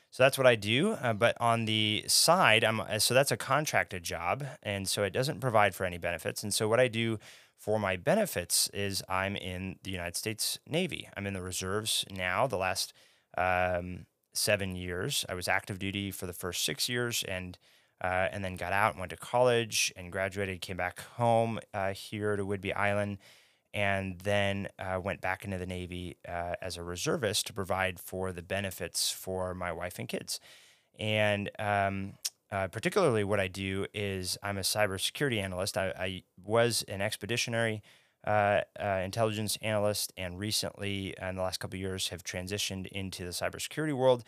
So 0.09 0.23
that's 0.23 0.37
what 0.37 0.47
I 0.47 0.55
do. 0.55 0.93
Uh, 0.93 1.11
but 1.11 1.35
on 1.41 1.65
the 1.65 2.05
side, 2.07 2.63
I'm 2.63 2.79
uh, 2.79 2.97
so 2.97 3.13
that's 3.13 3.31
a 3.31 3.37
contracted 3.37 4.03
job, 4.03 4.45
and 4.63 4.87
so 4.87 5.03
it 5.03 5.11
doesn't 5.11 5.41
provide 5.41 5.75
for 5.75 5.85
any 5.85 5.97
benefits. 5.97 6.43
And 6.43 6.53
so 6.53 6.69
what 6.69 6.79
I 6.79 6.87
do 6.87 7.19
for 7.57 7.77
my 7.77 7.97
benefits 7.97 8.69
is 8.73 9.03
I'm 9.09 9.35
in 9.35 9.77
the 9.83 9.91
United 9.91 10.15
States 10.15 10.59
Navy. 10.65 11.09
I'm 11.17 11.27
in 11.27 11.33
the 11.33 11.41
reserves 11.41 12.05
now. 12.09 12.47
The 12.47 12.57
last 12.57 12.93
um, 13.37 14.05
seven 14.33 14.75
years, 14.75 15.25
I 15.27 15.33
was 15.33 15.47
active 15.47 15.77
duty 15.77 16.11
for 16.11 16.25
the 16.25 16.33
first 16.33 16.63
six 16.63 16.87
years, 16.87 17.23
and 17.27 17.57
uh, 18.01 18.27
and 18.31 18.43
then 18.43 18.55
got 18.55 18.73
out 18.73 18.93
and 18.93 18.99
went 18.99 19.09
to 19.09 19.17
college 19.17 19.93
and 19.95 20.11
graduated, 20.11 20.61
came 20.61 20.77
back 20.77 21.01
home 21.01 21.59
uh, 21.73 21.93
here 21.93 22.35
to 22.35 22.45
Whidbey 22.45 22.75
Island, 22.75 23.17
and 23.73 24.19
then 24.19 24.69
uh, 24.79 24.99
went 25.03 25.21
back 25.21 25.43
into 25.43 25.57
the 25.57 25.65
Navy 25.65 26.17
uh, 26.27 26.53
as 26.61 26.77
a 26.77 26.83
reservist 26.83 27.47
to 27.47 27.53
provide 27.53 27.99
for 27.99 28.31
the 28.31 28.41
benefits 28.41 29.11
for 29.11 29.53
my 29.53 29.71
wife 29.71 29.99
and 29.99 30.07
kids. 30.07 30.39
And 30.99 31.49
um, 31.59 32.13
uh, 32.51 32.67
particularly, 32.67 33.23
what 33.23 33.39
I 33.39 33.47
do 33.47 33.85
is 33.93 34.37
I'm 34.41 34.57
a 34.57 34.61
cybersecurity 34.61 35.41
analyst. 35.41 35.77
I, 35.77 35.87
I 35.99 36.23
was 36.43 36.83
an 36.87 37.01
expeditionary 37.01 37.81
uh, 38.25 38.61
intelligence 39.03 39.57
analyst, 39.61 40.11
and 40.17 40.39
recently, 40.39 41.13
in 41.21 41.35
the 41.35 41.41
last 41.41 41.59
couple 41.59 41.79
years, 41.79 42.09
have 42.09 42.23
transitioned 42.23 42.87
into 42.87 43.23
the 43.23 43.31
cybersecurity 43.31 43.93
world. 43.93 44.23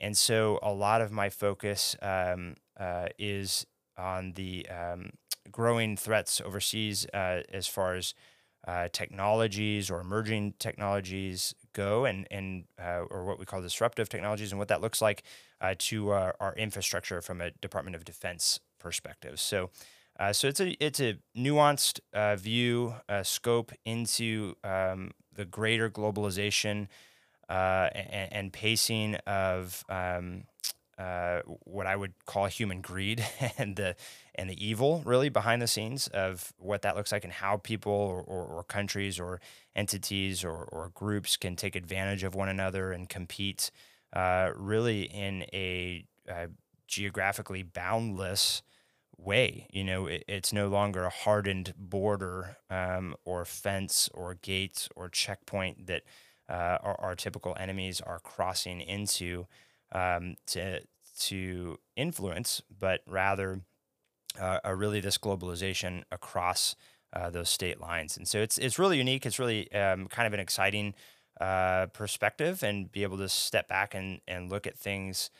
And 0.00 0.16
so, 0.16 0.58
a 0.62 0.72
lot 0.72 1.00
of 1.00 1.10
my 1.10 1.28
focus 1.28 1.96
um, 2.02 2.54
uh, 2.78 3.08
is 3.18 3.66
on 3.96 4.32
the 4.34 4.66
um, 4.68 5.10
growing 5.50 5.96
threats 5.96 6.40
overseas 6.40 7.06
uh, 7.12 7.42
as 7.52 7.66
far 7.66 7.94
as 7.94 8.14
uh, 8.66 8.88
technologies 8.92 9.90
or 9.90 10.00
emerging 10.00 10.54
technologies 10.58 11.54
go, 11.72 12.04
and 12.04 12.26
and 12.30 12.64
uh, 12.80 13.02
or 13.10 13.24
what 13.24 13.38
we 13.38 13.44
call 13.44 13.60
disruptive 13.62 14.08
technologies, 14.08 14.52
and 14.52 14.58
what 14.58 14.68
that 14.68 14.80
looks 14.80 15.00
like 15.02 15.22
to 15.78 16.10
our, 16.10 16.36
our 16.38 16.54
infrastructure 16.54 17.20
from 17.20 17.40
a 17.40 17.50
Department 17.50 17.96
of 17.96 18.04
Defense 18.04 18.60
perspective. 18.78 19.40
So. 19.40 19.70
Uh, 20.20 20.32
so 20.32 20.48
it's 20.48 20.58
a 20.58 20.70
it's 20.84 20.98
a 20.98 21.16
nuanced 21.36 22.00
uh, 22.12 22.34
view 22.34 22.92
uh, 23.08 23.22
scope 23.22 23.70
into 23.84 24.56
um, 24.64 25.12
the 25.32 25.44
greater 25.44 25.88
globalization 25.88 26.88
uh, 27.48 27.88
and, 27.94 28.32
and, 28.32 28.52
pacing 28.52 29.14
of 29.26 29.84
um, 29.88 30.44
uh, 30.98 31.40
what 31.64 31.86
I 31.86 31.96
would 31.96 32.12
call 32.26 32.46
human 32.46 32.80
greed 32.80 33.24
and 33.58 33.76
the 33.76 33.96
and 34.34 34.50
the 34.50 34.66
evil 34.66 35.02
really 35.04 35.28
behind 35.28 35.62
the 35.62 35.66
scenes 35.66 36.08
of 36.08 36.52
what 36.58 36.82
that 36.82 36.96
looks 36.96 37.10
like 37.10 37.24
and 37.24 37.32
how 37.32 37.56
people 37.56 37.92
or, 37.92 38.20
or, 38.20 38.44
or 38.44 38.64
countries 38.64 39.18
or 39.18 39.40
entities 39.74 40.44
or, 40.44 40.64
or, 40.64 40.90
groups 40.94 41.36
can 41.36 41.56
take 41.56 41.74
advantage 41.74 42.22
of 42.22 42.34
one 42.34 42.48
another 42.48 42.92
and 42.92 43.08
compete 43.08 43.70
uh, 44.12 44.50
really 44.56 45.02
in 45.02 45.42
a 45.52 46.04
geographically 46.86 47.62
boundless 47.62 48.62
way. 49.16 49.66
You 49.70 49.84
know, 49.84 50.06
it, 50.06 50.24
it's 50.26 50.52
no 50.52 50.68
longer 50.68 51.04
a 51.04 51.10
hardened 51.10 51.74
border 51.76 52.56
um, 52.70 53.14
or 53.24 53.44
fence 53.44 54.08
or 54.14 54.34
gate 54.34 54.88
or 54.96 55.08
checkpoint 55.08 55.86
that 55.86 56.02
uh, 56.48 56.78
our, 56.82 56.96
our, 57.00 57.14
typical 57.14 57.56
enemies 57.60 58.00
are 58.00 58.20
crossing 58.20 58.80
into 58.80 59.46
um, 59.92 60.36
to 60.46 60.80
to 61.20 61.78
influence, 61.96 62.62
but 62.78 63.02
rather 63.06 63.60
uh, 64.40 64.60
really 64.74 65.00
this 65.00 65.18
globalization 65.18 66.04
across 66.10 66.76
uh, 67.12 67.30
those 67.30 67.48
state 67.48 67.80
lines. 67.80 68.16
And 68.16 68.26
so 68.26 68.38
it's 68.38 68.58
it's 68.58 68.78
really 68.78 68.98
unique. 68.98 69.26
It's 69.26 69.38
really 69.38 69.70
um, 69.72 70.08
kind 70.08 70.26
of 70.26 70.32
an 70.32 70.40
exciting 70.40 70.94
uh, 71.40 71.86
perspective, 71.86 72.62
and 72.62 72.90
be 72.90 73.02
able 73.02 73.18
to 73.18 73.28
step 73.28 73.68
back 73.68 73.94
and 73.94 74.20
and 74.26 74.50
look 74.50 74.66
at 74.66 74.78
things 74.78 75.30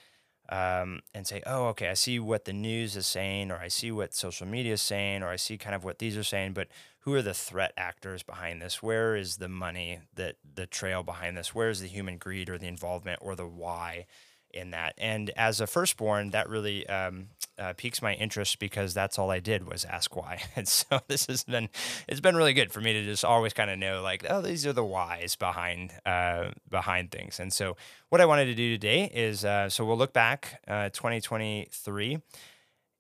um, 0.49 1.01
and 1.13 1.27
say, 1.27 1.43
oh, 1.47 1.67
okay, 1.67 1.89
I 1.89 1.95
see 1.95 2.19
what 2.19 2.45
the 2.45 2.53
news 2.53 2.97
is 2.97 3.07
saying, 3.07 3.51
or 3.51 3.57
I 3.57 3.69
see 3.69 3.93
what 3.93 4.15
social 4.15 4.47
media 4.47 4.75
is 4.75 4.83
saying, 4.83 5.23
or 5.23 5.29
I 5.29 5.37
see 5.37 5.59
kind 5.59 5.75
of 5.75 5.85
what 5.85 5.99
these 5.99 6.17
are 6.17 6.25
saying, 6.25 6.55
but 6.55 6.69
who 7.09 7.15
are 7.15 7.23
the 7.23 7.33
threat 7.33 7.73
actors 7.79 8.23
behind 8.23 8.61
this? 8.61 8.83
Where 8.83 9.17
is 9.17 9.39
the 9.39 9.49
money 9.49 10.01
that 10.17 10.37
the 10.55 10.67
trail 10.67 11.03
behind 11.03 11.39
this? 11.39 11.55
Where 11.55 11.71
is 11.71 11.81
the 11.81 11.89
human 11.89 12.19
greed 12.19 12.51
or 12.51 12.59
the 12.59 12.67
involvement 12.67 13.21
or 13.23 13.35
the 13.35 13.47
why? 13.47 14.05
in 14.51 14.71
that. 14.71 14.95
And 14.97 15.31
as 15.37 15.61
a 15.61 15.67
firstborn, 15.67 16.31
that 16.31 16.49
really 16.49 16.87
um, 16.87 17.29
uh, 17.59 17.75
piques 17.77 18.01
my 18.01 18.15
interest 18.15 18.59
because 18.59 18.95
that's 18.95 19.19
all 19.19 19.31
I 19.31 19.41
did 19.41 19.71
was 19.71 19.85
ask 19.85 20.17
why. 20.17 20.41
And 20.57 20.67
so 20.67 21.01
this 21.09 21.27
has 21.27 21.45
been 21.45 21.69
it's 22.09 22.21
been 22.21 22.35
really 22.35 22.55
good 22.55 22.73
for 22.73 22.81
me 22.81 22.95
to 22.95 23.05
just 23.05 23.27
always 23.27 23.53
kind 23.53 23.71
of 23.71 23.79
know 23.79 24.01
like 24.01 24.25
oh 24.29 24.41
these 24.41 24.67
are 24.67 24.73
the 24.73 24.83
whys 24.85 25.37
behind 25.37 25.93
uh, 26.07 26.53
behind 26.71 27.11
things. 27.11 27.39
And 27.39 27.53
so 27.53 27.77
what 28.09 28.23
I 28.23 28.25
wanted 28.25 28.47
to 28.47 28.55
do 28.55 28.71
today 28.71 29.11
is 29.13 29.45
uh, 29.45 29.69
so 29.69 29.85
we'll 29.85 29.99
look 29.99 30.15
back 30.15 30.63
uh, 30.67 30.89
2023 30.89 32.23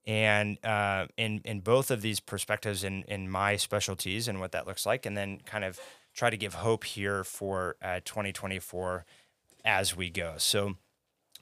and 0.08 0.56
uh, 0.64 1.06
in 1.18 1.42
in 1.44 1.60
both 1.60 1.90
of 1.90 2.00
these 2.00 2.18
perspectives 2.18 2.82
in 2.82 3.04
in 3.04 3.30
my 3.30 3.56
specialties 3.56 4.26
and 4.26 4.40
what 4.40 4.52
that 4.52 4.66
looks 4.66 4.86
like, 4.86 5.04
and 5.06 5.16
then 5.16 5.38
kind 5.44 5.64
of 5.64 5.78
try 6.14 6.30
to 6.30 6.36
give 6.36 6.54
hope 6.54 6.82
here 6.84 7.22
for 7.22 7.76
uh, 7.82 8.00
2024 8.04 9.04
as 9.64 9.94
we 9.94 10.08
go. 10.08 10.34
So 10.38 10.76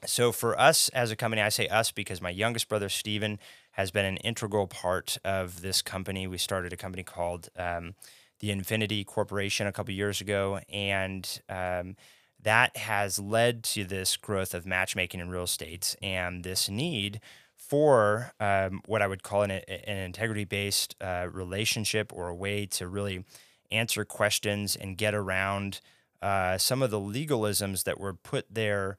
so 0.05 0.31
for 0.31 0.59
us 0.59 0.89
as 0.89 1.09
a 1.09 1.15
company, 1.15 1.41
I 1.41 1.49
say 1.49 1.67
us 1.69 1.91
because 1.91 2.21
my 2.21 2.29
youngest 2.29 2.67
brother 2.67 2.89
Steven 2.89 3.39
has 3.71 3.89
been 3.89 4.05
an 4.05 4.17
integral 4.17 4.67
part 4.67 5.17
of 5.23 5.61
this 5.61 5.81
company. 5.81 6.27
We 6.27 6.37
started 6.37 6.73
a 6.73 6.77
company 6.77 7.03
called 7.03 7.49
um, 7.55 7.95
the 8.39 8.51
Infinity 8.51 9.05
Corporation 9.05 9.65
a 9.65 9.71
couple 9.71 9.93
years 9.93 10.19
ago, 10.19 10.59
and 10.69 11.41
um, 11.47 11.95
that 12.43 12.75
has 12.75 13.17
led 13.17 13.63
to 13.63 13.85
this 13.85 14.17
growth 14.17 14.53
of 14.53 14.65
matchmaking 14.65 15.21
in 15.21 15.29
real 15.29 15.43
estate 15.43 15.95
and 16.01 16.43
this 16.43 16.69
need 16.69 17.21
for 17.57 18.31
um, 18.39 18.81
what 18.85 19.01
I 19.01 19.07
would 19.07 19.23
call 19.23 19.43
an, 19.43 19.51
an 19.51 19.97
integrity 19.97 20.45
based 20.45 20.95
uh, 21.01 21.27
relationship 21.31 22.13
or 22.13 22.29
a 22.29 22.35
way 22.35 22.65
to 22.67 22.87
really 22.87 23.25
answer 23.71 24.05
questions 24.05 24.75
and 24.75 24.97
get 24.97 25.13
around 25.13 25.81
uh, 26.21 26.57
some 26.57 26.81
of 26.81 26.91
the 26.91 26.99
legalisms 26.99 27.83
that 27.83 27.99
were 27.99 28.13
put 28.13 28.45
there 28.49 28.97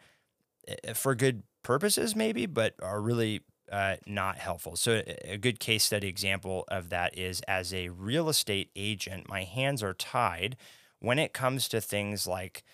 Eh, 0.68 0.92
for 0.92 1.14
good 1.14 1.42
purposes, 1.62 2.14
maybe, 2.14 2.46
but 2.46 2.74
are 2.82 3.00
really 3.00 3.42
uh, 3.72 3.96
not 4.06 4.38
helpful. 4.38 4.76
So, 4.76 5.02
a 5.24 5.36
good 5.36 5.60
case 5.60 5.84
study 5.84 6.08
example 6.08 6.64
of 6.68 6.90
that 6.90 7.16
is 7.18 7.40
as 7.48 7.72
a 7.74 7.88
real 7.88 8.28
estate 8.28 8.70
agent, 8.76 9.28
my 9.28 9.44
hands 9.44 9.82
are 9.82 9.94
tied 9.94 10.56
when 11.00 11.18
it 11.18 11.32
comes 11.32 11.68
to 11.68 11.80
things 11.80 12.26
like 12.26 12.64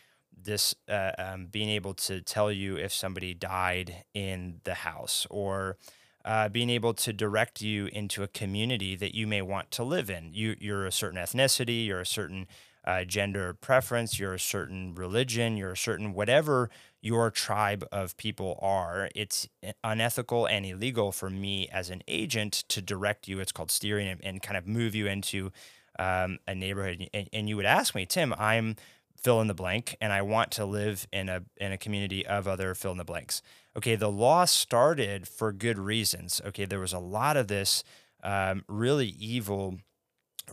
this 0.43 0.75
uh, 0.89 1.13
um, 1.19 1.47
being 1.47 1.69
able 1.69 1.95
to 1.95 2.21
tell 2.21 2.51
you 2.51 2.77
if 2.77 2.93
somebody 2.93 3.35
died 3.35 4.05
in 4.15 4.61
the 4.65 4.75
house 4.75 5.27
or 5.31 5.77
uh, 6.25 6.49
being 6.49 6.71
able 6.71 6.95
to 6.95 7.13
direct 7.13 7.61
you 7.61 7.87
into 7.87 8.23
a 8.23 8.29
community 8.29 8.97
that 8.97 9.15
you 9.15 9.27
may 9.27 9.43
want 9.43 9.71
to 9.71 9.85
live 9.85 10.09
in. 10.09 10.31
You, 10.33 10.57
you're 10.59 10.87
a 10.87 10.93
certain 10.93 11.19
ethnicity, 11.19 11.87
you're 11.87 12.01
a 12.01 12.07
certain 12.07 12.47
uh, 12.87 13.05
gender 13.05 13.55
preference, 13.55 14.19
you're 14.19 14.35
a 14.35 14.41
certain 14.41 14.95
religion, 14.95 15.57
you're 15.57 15.73
a 15.73 15.77
certain 15.77 16.15
whatever 16.15 16.71
your 17.01 17.31
tribe 17.31 17.87
of 17.93 18.17
people 18.17 18.59
are. 18.63 19.11
It's 19.15 19.49
unethical 19.83 20.47
and 20.47 20.65
illegal 20.65 21.13
for 21.13 21.29
me 21.29 21.69
as 21.71 21.91
an 21.91 22.03
agent 22.09 22.65
to 22.69 22.81
direct 22.81 23.29
you. 23.29 23.41
It's 23.41 23.53
called 23.53 23.71
steering 23.71 24.09
and, 24.09 24.25
and 24.25 24.43
kind 24.43 24.57
of 24.57 24.67
move 24.67 24.95
you 24.95 25.07
into 25.07 25.53
um, 25.99 26.39
a 26.47 26.55
neighborhood. 26.55 27.09
And, 27.13 27.29
and 27.33 27.49
you 27.49 27.57
would 27.57 27.67
ask 27.67 27.95
me, 27.95 28.07
Tim, 28.07 28.35
I'm 28.39 28.77
fill 29.25 29.41
in 29.41 29.49
the 29.49 29.55
blank 29.55 29.97
and 30.01 30.13
I 30.13 30.23
want 30.23 30.51
to 30.53 30.67
live 30.67 31.09
in 31.11 31.29
a 31.31 31.43
in 31.57 31.73
a 31.73 31.79
community 31.79 32.27
of 32.27 32.47
other 32.47 32.75
fill 32.75 32.93
in 32.93 32.99
the 32.99 33.05
blanks. 33.05 33.43
Okay, 33.77 33.97
the 33.97 34.11
law 34.11 34.45
started 34.45 35.27
for 35.27 35.51
good 35.51 35.79
reasons. 35.79 36.41
Okay, 36.47 36.67
there 36.67 36.79
was 36.79 36.93
a 36.93 36.99
lot 36.99 37.37
of 37.37 37.49
this 37.49 37.83
um, 38.23 38.65
really 38.69 39.09
evil 39.09 39.79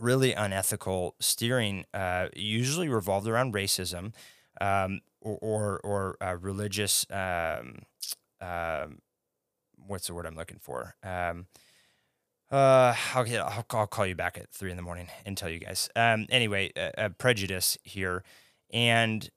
really 0.00 0.32
unethical 0.32 1.14
steering 1.20 1.84
uh, 1.92 2.28
usually 2.34 2.88
revolved 2.88 3.28
around 3.28 3.52
racism 3.52 4.14
um, 4.60 5.00
or 5.20 5.38
or, 5.42 5.80
or 5.84 6.16
uh, 6.20 6.36
religious. 6.40 7.06
Um, 7.10 7.82
uh, 8.40 8.86
what's 9.86 10.06
the 10.06 10.14
word 10.14 10.26
I'm 10.26 10.34
looking 10.36 10.58
for? 10.58 10.96
Um, 11.02 11.46
uh, 12.50 12.94
I'll, 13.14 13.26
I'll, 13.26 13.66
I'll, 13.70 13.86
call 13.86 14.06
you 14.06 14.14
back 14.14 14.36
at 14.36 14.50
three 14.50 14.70
in 14.70 14.76
the 14.76 14.82
morning 14.82 15.08
and 15.24 15.38
tell 15.38 15.48
you 15.48 15.58
guys. 15.58 15.88
Um, 15.96 16.26
anyway, 16.28 16.70
a, 16.76 17.08
prejudice 17.08 17.78
here, 17.82 18.24
and 18.72 19.28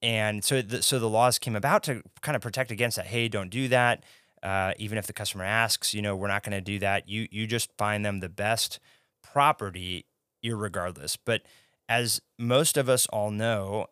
and 0.00 0.44
so 0.44 0.62
the, 0.62 0.82
so 0.82 0.98
the 0.98 1.08
laws 1.08 1.38
came 1.38 1.56
about 1.56 1.82
to 1.84 2.02
kind 2.20 2.36
of 2.36 2.42
protect 2.42 2.70
against 2.70 2.96
that. 2.96 3.06
Hey, 3.06 3.28
don't 3.28 3.50
do 3.50 3.68
that. 3.68 4.04
Uh, 4.42 4.72
even 4.78 4.96
if 4.96 5.06
the 5.08 5.12
customer 5.12 5.44
asks, 5.44 5.92
you 5.92 6.00
know, 6.00 6.14
we're 6.14 6.28
not 6.28 6.44
going 6.44 6.52
to 6.52 6.60
do 6.60 6.78
that. 6.78 7.08
You 7.08 7.26
you 7.30 7.46
just 7.46 7.70
find 7.76 8.04
them 8.04 8.20
the 8.20 8.28
best 8.28 8.78
property 9.22 10.06
irregardless. 10.44 11.18
But 11.24 11.42
as 11.88 12.20
most 12.38 12.76
of 12.76 12.88
us 12.88 13.06
all 13.06 13.30
know, 13.30 13.86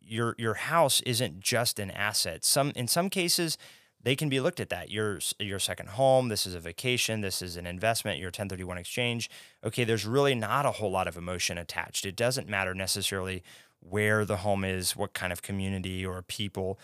your 0.00 0.34
your 0.38 0.54
house 0.54 1.00
isn't 1.02 1.40
just 1.40 1.78
an 1.78 1.90
asset. 1.90 2.44
Some 2.44 2.72
in 2.74 2.88
some 2.88 3.10
cases 3.10 3.58
they 4.02 4.14
can 4.14 4.28
be 4.28 4.38
looked 4.38 4.60
at 4.60 4.68
that. 4.68 4.90
Your 4.90 5.18
your 5.40 5.58
second 5.58 5.90
home, 5.90 6.28
this 6.28 6.46
is 6.46 6.54
a 6.54 6.60
vacation, 6.60 7.22
this 7.22 7.42
is 7.42 7.56
an 7.56 7.66
investment, 7.66 8.20
your 8.20 8.28
1031 8.28 8.78
exchange. 8.78 9.28
Okay, 9.64 9.82
there's 9.82 10.06
really 10.06 10.34
not 10.34 10.64
a 10.64 10.70
whole 10.70 10.92
lot 10.92 11.08
of 11.08 11.16
emotion 11.16 11.58
attached. 11.58 12.06
It 12.06 12.14
doesn't 12.14 12.48
matter 12.48 12.72
necessarily 12.72 13.42
where 13.88 14.24
the 14.24 14.38
home 14.38 14.64
is, 14.64 14.96
what 14.96 15.12
kind 15.12 15.32
of 15.32 15.42
community 15.42 16.04
or 16.04 16.22
people 16.22 16.78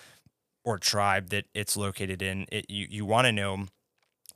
or 0.65 0.79
tribe 0.79 1.31
that 1.31 1.45
it's 1.55 1.77
located 1.77 2.23
in. 2.23 2.47
It, 2.53 2.67
you 2.69 2.87
you 2.91 3.05
want 3.05 3.27
to 3.27 3.33
know 3.33 3.67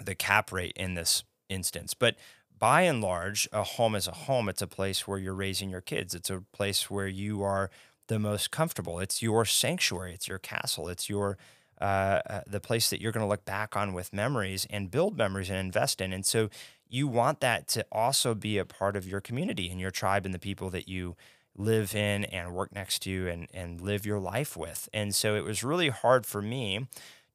the 0.02 0.14
cap 0.14 0.52
rate 0.52 0.72
in 0.76 0.94
this 0.94 1.24
instance. 1.48 1.94
But 1.94 2.16
by 2.58 2.82
and 2.82 3.00
large, 3.00 3.48
a 3.52 3.62
home 3.62 3.94
is 3.94 4.06
a 4.06 4.12
home. 4.12 4.48
It's 4.48 4.62
a 4.62 4.66
place 4.66 5.06
where 5.06 5.18
you're 5.18 5.34
raising 5.34 5.70
your 5.70 5.80
kids. 5.80 6.14
It's 6.14 6.30
a 6.30 6.42
place 6.52 6.90
where 6.90 7.06
you 7.06 7.42
are 7.42 7.70
the 8.08 8.18
most 8.18 8.50
comfortable. 8.50 8.98
It's 8.98 9.22
your 9.22 9.44
sanctuary. 9.44 10.14
It's 10.14 10.28
your 10.28 10.38
castle. 10.38 10.88
It's 10.88 11.08
your 11.08 11.36
uh, 11.80 12.20
uh, 12.30 12.40
the 12.46 12.60
place 12.60 12.88
that 12.88 13.02
you're 13.02 13.12
going 13.12 13.24
to 13.24 13.28
look 13.28 13.44
back 13.44 13.76
on 13.76 13.92
with 13.92 14.12
memories 14.12 14.66
and 14.70 14.90
build 14.90 15.18
memories 15.18 15.50
and 15.50 15.58
invest 15.58 16.00
in. 16.00 16.10
And 16.10 16.24
so 16.24 16.48
you 16.88 17.06
want 17.06 17.40
that 17.40 17.68
to 17.68 17.84
also 17.92 18.34
be 18.34 18.56
a 18.56 18.64
part 18.64 18.96
of 18.96 19.06
your 19.06 19.20
community 19.20 19.68
and 19.68 19.78
your 19.78 19.90
tribe 19.90 20.24
and 20.24 20.34
the 20.34 20.38
people 20.38 20.70
that 20.70 20.88
you 20.88 21.16
live 21.56 21.94
in 21.94 22.24
and 22.26 22.52
work 22.52 22.74
next 22.74 23.00
to 23.00 23.28
and 23.28 23.48
and 23.52 23.80
live 23.80 24.06
your 24.06 24.20
life 24.20 24.56
with. 24.56 24.88
And 24.92 25.14
so 25.14 25.34
it 25.34 25.44
was 25.44 25.64
really 25.64 25.88
hard 25.88 26.26
for 26.26 26.42
me 26.42 26.86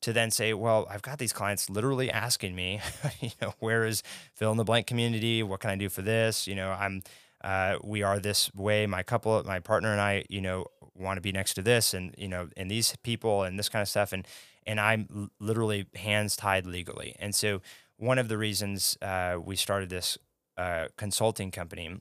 to 0.02 0.14
then 0.14 0.32
say, 0.32 0.54
well, 0.54 0.88
I've 0.90 1.02
got 1.02 1.20
these 1.20 1.34
clients 1.34 1.70
literally 1.70 2.10
asking 2.10 2.56
me, 2.56 2.82
you 3.22 3.32
know, 3.42 3.54
where 3.60 3.86
is 3.86 4.04
fill 4.34 4.52
in 4.52 4.58
the 4.58 4.64
blank 4.64 4.88
community? 4.88 5.44
What 5.44 5.60
can 5.60 5.70
I 5.70 5.76
do 5.76 5.90
for 5.90 6.02
this? 6.02 6.48
You 6.48 6.56
know, 6.56 6.72
I'm 6.72 7.04
uh, 7.44 7.78
we 7.84 8.04
are 8.04 8.20
this 8.20 8.54
way. 8.54 8.86
My 8.86 9.04
couple, 9.04 9.42
my 9.44 9.60
partner 9.60 9.92
and 9.92 10.00
I, 10.00 10.26
you 10.30 10.42
know, 10.42 10.66
want 10.96 11.18
to 11.18 11.22
be 11.22 11.32
next 11.32 11.56
to 11.56 11.62
this, 11.62 11.94
and 11.94 12.14
you 12.18 12.28
know, 12.28 12.50
and 12.56 12.70
these 12.70 12.96
people, 13.04 13.44
and 13.44 13.58
this 13.58 13.70
kind 13.70 13.82
of 13.82 13.90
stuff, 13.90 14.14
and 14.14 14.28
and 14.68 14.80
I'm 14.80 15.32
literally 15.40 15.88
hands 15.96 16.36
tied 16.36 16.66
legally. 16.66 17.16
And 17.20 17.34
so, 17.34 17.62
one 17.98 18.20
of 18.20 18.28
the 18.28 18.38
reasons 18.38 18.98
uh, 19.02 19.38
we 19.44 19.56
started 19.56 19.90
this 19.90 20.18
uh, 20.58 20.88
consulting 20.98 21.50
company 21.50 22.00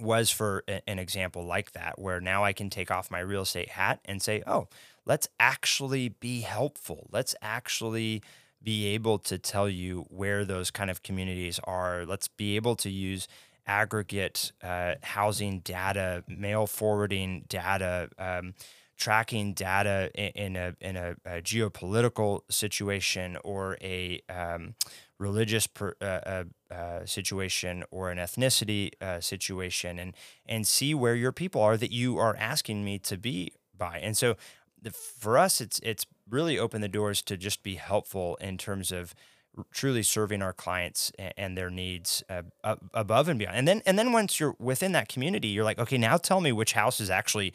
was 0.00 0.30
for 0.30 0.64
an 0.86 0.98
example 0.98 1.44
like 1.44 1.72
that, 1.72 1.98
where 1.98 2.20
now 2.20 2.44
I 2.44 2.52
can 2.52 2.70
take 2.70 2.90
off 2.90 3.10
my 3.10 3.20
real 3.20 3.42
estate 3.42 3.70
hat 3.70 4.00
and 4.04 4.22
say, 4.22 4.42
oh, 4.46 4.68
let's 5.04 5.28
actually 5.40 6.10
be 6.10 6.40
helpful. 6.42 7.08
Let's 7.10 7.34
actually 7.42 8.22
be 8.62 8.86
able 8.88 9.18
to 9.18 9.38
tell 9.38 9.68
you 9.68 10.06
where 10.10 10.44
those 10.44 10.70
kind 10.70 10.90
of 10.90 11.02
communities 11.02 11.60
are. 11.64 12.04
Let's 12.04 12.28
be 12.28 12.56
able 12.56 12.76
to 12.76 12.90
use 12.90 13.28
aggregate 13.66 14.52
uh, 14.62 14.94
housing 15.02 15.60
data, 15.60 16.24
mail 16.26 16.66
forwarding 16.66 17.44
data, 17.48 18.08
um, 18.18 18.54
tracking 18.96 19.52
data 19.52 20.10
in, 20.14 20.54
in, 20.54 20.56
a 20.56 20.74
in 20.80 20.96
a, 20.96 21.14
a, 21.24 21.40
geopolitical 21.40 22.40
situation 22.50 23.38
or 23.44 23.78
a 23.80 24.20
um, 24.28 24.74
religious 25.18 25.66
per, 25.66 25.94
uh, 26.00 26.04
uh, 26.04 26.44
uh, 26.70 27.06
situation 27.06 27.84
or 27.90 28.10
an 28.10 28.18
ethnicity 28.18 28.90
uh, 29.02 29.20
situation, 29.20 29.98
and 29.98 30.14
and 30.46 30.66
see 30.66 30.94
where 30.94 31.14
your 31.14 31.32
people 31.32 31.60
are 31.60 31.76
that 31.76 31.92
you 31.92 32.18
are 32.18 32.36
asking 32.38 32.84
me 32.84 32.98
to 33.00 33.16
be 33.16 33.52
by. 33.76 33.98
And 33.98 34.16
so, 34.16 34.36
the, 34.80 34.90
for 34.90 35.36
us, 35.38 35.60
it's 35.60 35.80
it's 35.82 36.06
really 36.28 36.58
opened 36.58 36.84
the 36.84 36.88
doors 36.88 37.22
to 37.22 37.36
just 37.36 37.62
be 37.62 37.76
helpful 37.76 38.36
in 38.36 38.58
terms 38.58 38.92
of 38.92 39.14
truly 39.72 40.02
serving 40.02 40.40
our 40.40 40.52
clients 40.52 41.10
and 41.36 41.58
their 41.58 41.70
needs 41.70 42.22
uh, 42.30 42.76
above 42.94 43.28
and 43.28 43.38
beyond. 43.38 43.56
And 43.56 43.66
then 43.66 43.82
and 43.86 43.98
then 43.98 44.12
once 44.12 44.38
you're 44.38 44.54
within 44.58 44.92
that 44.92 45.08
community, 45.08 45.48
you're 45.48 45.64
like, 45.64 45.78
okay, 45.78 45.98
now 45.98 46.16
tell 46.16 46.40
me 46.40 46.52
which 46.52 46.74
house 46.74 47.00
is 47.00 47.10
actually 47.10 47.52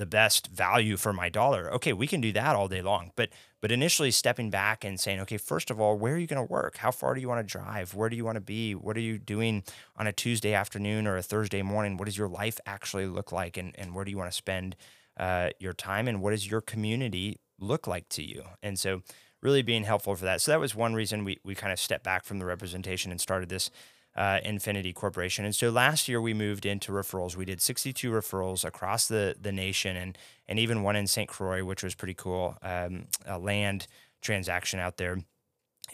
the 0.00 0.06
best 0.06 0.46
value 0.46 0.96
for 0.96 1.12
my 1.12 1.28
dollar. 1.28 1.70
Okay, 1.74 1.92
we 1.92 2.06
can 2.06 2.22
do 2.22 2.32
that 2.32 2.56
all 2.56 2.68
day 2.68 2.80
long. 2.80 3.12
But 3.16 3.28
but 3.60 3.70
initially 3.70 4.10
stepping 4.10 4.48
back 4.48 4.82
and 4.82 4.98
saying, 4.98 5.20
okay, 5.20 5.36
first 5.36 5.70
of 5.70 5.78
all, 5.78 5.98
where 5.98 6.14
are 6.14 6.18
you 6.18 6.26
going 6.26 6.44
to 6.44 6.50
work? 6.50 6.78
How 6.78 6.90
far 6.90 7.14
do 7.14 7.20
you 7.20 7.28
want 7.28 7.46
to 7.46 7.52
drive? 7.52 7.94
Where 7.94 8.08
do 8.08 8.16
you 8.16 8.24
want 8.24 8.36
to 8.36 8.40
be? 8.40 8.74
What 8.74 8.96
are 8.96 9.00
you 9.00 9.18
doing 9.18 9.62
on 9.96 10.06
a 10.06 10.12
Tuesday 10.12 10.54
afternoon 10.54 11.06
or 11.06 11.18
a 11.18 11.22
Thursday 11.22 11.60
morning? 11.60 11.98
What 11.98 12.06
does 12.06 12.16
your 12.16 12.30
life 12.30 12.58
actually 12.64 13.06
look 13.06 13.30
like? 13.30 13.58
And 13.58 13.78
and 13.78 13.94
where 13.94 14.04
do 14.06 14.10
you 14.10 14.16
want 14.16 14.30
to 14.30 14.36
spend 14.36 14.74
uh, 15.18 15.50
your 15.58 15.74
time? 15.74 16.08
And 16.08 16.22
what 16.22 16.30
does 16.30 16.50
your 16.50 16.62
community 16.62 17.38
look 17.58 17.86
like 17.86 18.08
to 18.08 18.22
you? 18.22 18.42
And 18.62 18.78
so 18.78 19.02
really 19.42 19.60
being 19.62 19.84
helpful 19.84 20.16
for 20.16 20.24
that. 20.24 20.40
So 20.40 20.52
that 20.52 20.60
was 20.60 20.74
one 20.74 20.94
reason 20.94 21.24
we, 21.24 21.38
we 21.44 21.54
kind 21.54 21.72
of 21.72 21.78
stepped 21.78 22.04
back 22.04 22.24
from 22.24 22.38
the 22.38 22.44
representation 22.46 23.10
and 23.10 23.20
started 23.20 23.48
this 23.50 23.70
uh, 24.16 24.40
Infinity 24.44 24.92
Corporation. 24.92 25.44
And 25.44 25.54
so 25.54 25.70
last 25.70 26.08
year 26.08 26.20
we 26.20 26.34
moved 26.34 26.66
into 26.66 26.92
referrals. 26.92 27.36
We 27.36 27.44
did 27.44 27.60
62 27.60 28.10
referrals 28.10 28.64
across 28.64 29.08
the, 29.08 29.36
the 29.40 29.52
nation 29.52 29.96
and, 29.96 30.18
and 30.48 30.58
even 30.58 30.82
one 30.82 30.96
in 30.96 31.06
St. 31.06 31.28
Croix, 31.28 31.64
which 31.64 31.82
was 31.82 31.94
pretty 31.94 32.14
cool, 32.14 32.56
um, 32.62 33.06
a 33.26 33.38
land 33.38 33.86
transaction 34.20 34.80
out 34.80 34.96
there. 34.96 35.18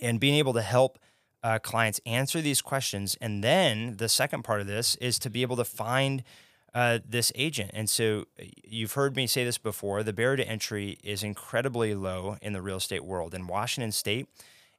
And 0.00 0.18
being 0.18 0.36
able 0.36 0.52
to 0.54 0.62
help 0.62 0.98
uh, 1.42 1.58
clients 1.58 2.00
answer 2.06 2.40
these 2.40 2.60
questions. 2.60 3.16
And 3.20 3.44
then 3.44 3.96
the 3.98 4.08
second 4.08 4.42
part 4.42 4.60
of 4.60 4.66
this 4.66 4.94
is 4.96 5.18
to 5.20 5.30
be 5.30 5.42
able 5.42 5.56
to 5.56 5.64
find– 5.64 6.22
uh, 6.76 6.98
this 7.08 7.32
agent. 7.34 7.70
And 7.72 7.88
so 7.88 8.26
uh, 8.38 8.44
you've 8.62 8.92
heard 8.92 9.16
me 9.16 9.26
say 9.26 9.44
this 9.44 9.56
before 9.56 10.02
the 10.02 10.12
barrier 10.12 10.36
to 10.36 10.46
entry 10.46 10.98
is 11.02 11.22
incredibly 11.22 11.94
low 11.94 12.36
in 12.42 12.52
the 12.52 12.60
real 12.60 12.76
estate 12.76 13.02
world. 13.02 13.34
In 13.34 13.46
Washington 13.46 13.92
state, 13.92 14.28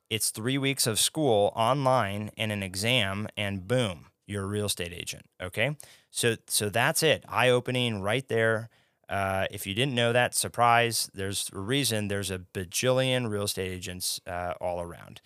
it's 0.10 0.30
three 0.30 0.58
weeks 0.58 0.88
of 0.88 1.00
school 1.00 1.52
online 1.56 2.32
and 2.38 2.52
an 2.52 2.64
exam, 2.64 3.28
and 3.38 3.68
boom, 3.68 4.08
you're 4.26 4.44
a 4.44 4.48
real 4.48 4.66
estate 4.66 4.94
agent. 4.94 5.26
Okay. 5.42 5.76
So, 6.12 6.36
so 6.48 6.70
that's 6.70 7.04
it. 7.04 7.24
Eye 7.28 7.50
opening 7.50 8.02
right 8.02 8.28
there. 8.28 8.70
Uh, 9.10 9.48
if 9.52 9.66
you 9.66 9.74
didn't 9.74 9.96
know 9.96 10.12
that, 10.12 10.36
surprise, 10.36 11.10
there's 11.14 11.50
a 11.54 11.60
reason 11.60 12.08
there's 12.08 12.32
a 12.32 12.40
bajillion 12.40 13.30
real 13.30 13.44
estate 13.44 13.72
agents 13.72 14.20
uh, 14.28 14.54
all 14.60 14.82
around. 14.82 15.22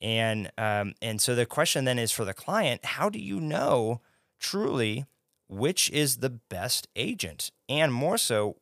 And, 0.00 0.50
um, 0.58 0.94
and 1.00 1.20
so 1.20 1.34
the 1.34 1.46
question 1.46 1.84
then 1.84 1.98
is 1.98 2.10
for 2.10 2.24
the 2.24 2.34
client 2.34 2.84
how 2.84 3.08
do 3.08 3.18
you 3.18 3.40
know 3.40 4.00
truly 4.38 5.04
which 5.50 5.90
is 5.90 6.18
the 6.18 6.30
best 6.30 6.86
agent? 6.94 7.50
And 7.68 7.92
more 7.92 8.18
so, 8.18 8.56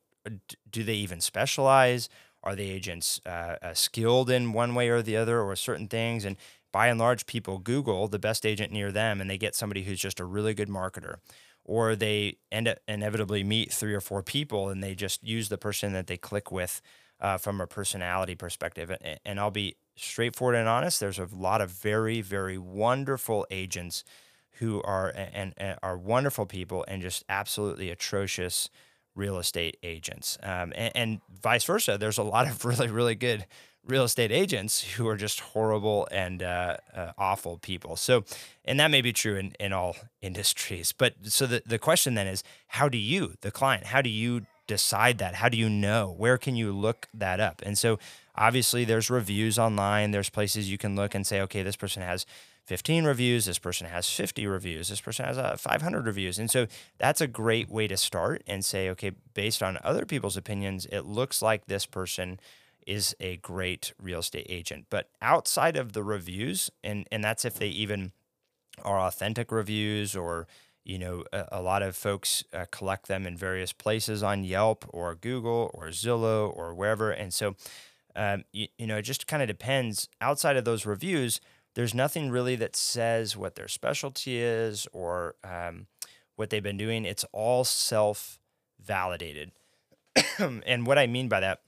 do 0.71 0.83
they 0.83 0.95
even 0.95 1.21
specialize? 1.21 2.09
Are 2.49 2.57
the 2.57 2.71
agents 2.71 3.21
uh, 3.27 3.57
uh, 3.61 3.75
skilled 3.75 4.31
in 4.31 4.55
one 4.55 4.75
way 4.75 4.89
or 4.89 5.03
the 5.03 5.19
other 5.19 5.43
or 5.43 5.55
certain 5.55 5.87
things? 5.87 6.25
And 6.25 6.39
by 6.73 6.87
and 6.87 6.99
large, 6.99 7.27
people 7.27 7.59
Google 7.59 8.09
the 8.09 8.19
best 8.19 8.47
agent 8.47 8.73
near 8.73 8.91
them 8.91 9.21
and 9.21 9.29
they 9.29 9.37
get 9.37 9.55
somebody 9.55 9.83
who's 9.83 10.01
just 10.01 10.19
a 10.19 10.25
really 10.25 10.55
good 10.55 10.71
marketer. 10.71 11.17
Or 11.67 11.95
they 11.95 12.39
end 12.51 12.67
up 12.67 12.79
inevitably 12.89 13.45
meet 13.45 13.71
three 13.71 13.93
or 13.93 14.01
four 14.01 14.23
people 14.23 14.71
and 14.71 14.83
they 14.83 14.95
just 14.95 15.23
use 15.23 15.51
the 15.51 15.59
person 15.59 15.93
that 15.93 16.07
they 16.07 16.17
click 16.17 16.51
with 16.51 16.81
uh, 17.21 17.37
from 17.37 17.61
a 17.61 17.67
personality 17.67 18.35
perspective. 18.35 18.97
And 19.27 19.39
I'll 19.39 19.51
be 19.51 19.77
straightforward 19.95 20.57
and 20.57 20.71
honest, 20.71 21.01
there's 21.01 21.19
a 21.19 21.29
lot 21.31 21.61
of 21.61 21.71
very, 21.71 22.23
very 22.23 22.57
wonderful 22.57 23.47
agents 23.51 24.05
who 24.53 24.81
are 24.85 25.11
and, 25.11 25.53
and, 25.59 25.79
are 25.83 25.99
wonderful 25.99 26.47
people 26.47 26.83
and 26.89 27.03
just 27.03 27.25
absolutely 27.29 27.91
atrocious 27.91 28.71
real 29.19 29.39
estate 29.39 29.77
agents. 29.83 30.39
Um, 30.43 30.73
and, 30.77 30.93
and, 30.95 31.21
vice 31.43 31.65
versa. 31.65 31.97
There's 31.99 32.19
a 32.19 32.23
lot 32.25 32.49
of 32.49 32.65
really, 32.71 32.89
really 32.89 33.15
good 33.15 33.47
real 33.87 34.05
estate 34.05 34.31
agents 34.31 34.83
who 34.83 35.09
are 35.09 35.17
just 35.17 35.41
horrible 35.41 36.07
and 36.11 36.43
uh, 36.43 36.77
uh, 36.95 37.13
awful 37.17 37.59
people. 37.59 37.97
So, 37.97 38.25
and 38.65 38.79
that 38.81 38.91
may 38.91 39.01
be 39.01 39.13
true 39.13 39.37
in, 39.37 39.53
in 39.59 39.73
all 39.73 39.97
industries. 40.23 40.93
But 40.93 41.15
so 41.25 41.47
the, 41.47 41.63
the 41.65 41.79
question 41.79 42.15
then 42.15 42.27
is 42.27 42.43
how 42.69 42.89
do 42.89 42.99
you, 42.99 43.35
the 43.41 43.51
client, 43.51 43.87
how 43.87 44.03
do 44.03 44.11
you 44.11 44.47
decide 44.67 45.19
that? 45.19 45.37
How 45.37 45.49
do 45.49 45.57
you 45.57 45.71
know? 45.71 46.15
Where 46.17 46.39
can 46.39 46.55
you 46.55 46.73
look 46.73 47.09
that 47.15 47.41
up? 47.41 47.63
And 47.65 47.79
so 47.79 47.99
obviously 48.37 48.85
there's 48.85 49.11
reviews 49.11 49.59
online, 49.59 50.11
there's 50.11 50.29
places 50.31 50.71
you 50.71 50.79
can 50.79 50.95
look 50.95 51.15
and 51.15 51.27
say, 51.27 51.41
okay, 51.43 51.63
this 51.63 51.77
person 51.77 52.03
has 52.03 52.27
15 52.69 53.07
reviews. 53.07 53.47
This 53.47 53.59
person 53.59 53.87
has 53.87 54.11
50 54.11 54.47
reviews. 54.47 54.91
This 54.91 55.01
person 55.01 55.25
has 55.25 55.39
uh, 55.39 55.57
500 55.57 56.05
reviews. 56.05 56.39
And 56.39 56.51
so 56.51 56.67
that's 56.99 57.23
a 57.23 57.27
great 57.27 57.71
way 57.71 57.89
to 57.89 57.97
start 57.97 58.43
and 58.47 58.63
say, 58.63 58.91
okay, 58.91 59.13
based 59.33 59.63
on 59.63 59.79
other 59.83 60.05
people's 60.05 60.37
opinions, 60.37 60.85
it 60.93 61.07
looks 61.07 61.41
like 61.41 61.65
this 61.65 61.87
person 61.87 62.39
is 62.87 63.17
a 63.21 63.39
great 63.39 63.95
real 63.99 64.19
estate 64.19 64.45
agent. 64.51 64.85
But 64.91 65.09
outside 65.23 65.79
of 65.79 65.95
the 65.95 66.03
reviews, 66.03 66.71
and, 66.85 67.09
and 67.11 67.25
that's 67.25 67.47
if 67.47 67.55
they 67.55 67.69
even 67.69 68.13
are 68.85 69.01
authentic 69.01 69.51
reviews 69.51 70.15
or 70.15 70.47
you 70.85 70.99
know 70.99 71.25
a, 71.33 71.47
a 71.53 71.63
lot 71.63 71.83
of 71.83 71.97
folks 71.97 72.45
uh, 72.53 72.67
collect 72.71 73.09
them 73.09 73.27
in 73.27 73.35
various 73.35 73.73
places 73.73 74.23
on 74.23 74.45
yelp 74.45 74.85
or 74.91 75.17
google 75.17 75.69
or 75.75 75.89
zillow 75.89 76.57
or 76.57 76.73
wherever 76.73 77.11
and 77.11 77.35
so 77.35 77.57
um, 78.15 78.45
you, 78.53 78.69
you 78.79 78.87
know 78.87 78.99
it 78.99 79.03
just 79.03 79.27
kind 79.27 79.43
of 79.43 79.49
depends 79.49 80.09
outside 80.21 80.57
of 80.57 80.65
those 80.65 80.87
reviews 80.87 81.41
there's 81.79 81.95
nothing 81.95 82.29
really 82.29 82.57
that 82.57 82.75
says 82.75 83.37
what 83.37 83.55
their 83.55 83.69
specialty 83.69 84.39
is 84.39 84.89
or 84.93 85.37
um, 85.45 85.87
what 86.35 86.51
they've 86.51 86.61
been 86.61 86.77
doing. 86.77 87.05
It's 87.05 87.25
all 87.31 87.63
self 87.63 88.41
validated. 88.85 89.53
and 90.39 90.89
what 90.89 90.99
I 90.99 91.07
mean 91.07 91.29
by 91.29 91.39
that 91.39 91.61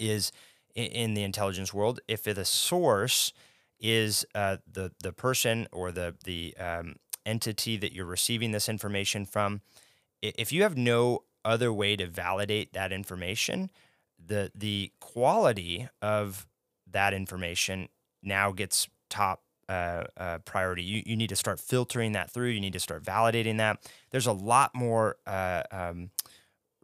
is 0.00 0.32
in, 0.74 0.86
in 0.86 1.14
the 1.14 1.22
intelligence 1.22 1.72
world, 1.72 2.00
if 2.08 2.24
the 2.24 2.44
source 2.44 3.32
is 3.78 4.26
uh, 4.34 4.56
the 4.68 4.90
the 5.04 5.12
person 5.12 5.68
or 5.70 5.92
the 5.92 6.16
the 6.24 6.56
um, 6.56 6.96
entity 7.24 7.76
that 7.76 7.92
you're 7.92 8.06
receiving 8.06 8.50
this 8.50 8.68
information 8.68 9.24
from, 9.24 9.60
if 10.20 10.52
you 10.52 10.64
have 10.64 10.76
no 10.76 11.22
other 11.44 11.72
way 11.72 11.94
to 11.94 12.08
validate 12.08 12.72
that 12.72 12.90
information, 12.90 13.70
the 14.18 14.50
the 14.52 14.90
quality 14.98 15.88
of 16.02 16.48
that 16.90 17.14
information 17.14 17.88
now 18.20 18.50
gets 18.50 18.88
top 19.08 19.42
uh, 19.68 20.04
uh, 20.16 20.38
priority. 20.38 20.82
You, 20.82 21.02
you 21.04 21.16
need 21.16 21.28
to 21.28 21.36
start 21.36 21.60
filtering 21.60 22.12
that 22.12 22.30
through. 22.30 22.48
You 22.48 22.60
need 22.60 22.72
to 22.72 22.80
start 22.80 23.02
validating 23.02 23.58
that. 23.58 23.78
There's 24.10 24.26
a 24.26 24.32
lot 24.32 24.74
more 24.74 25.16
uh, 25.26 25.62
um, 25.70 26.10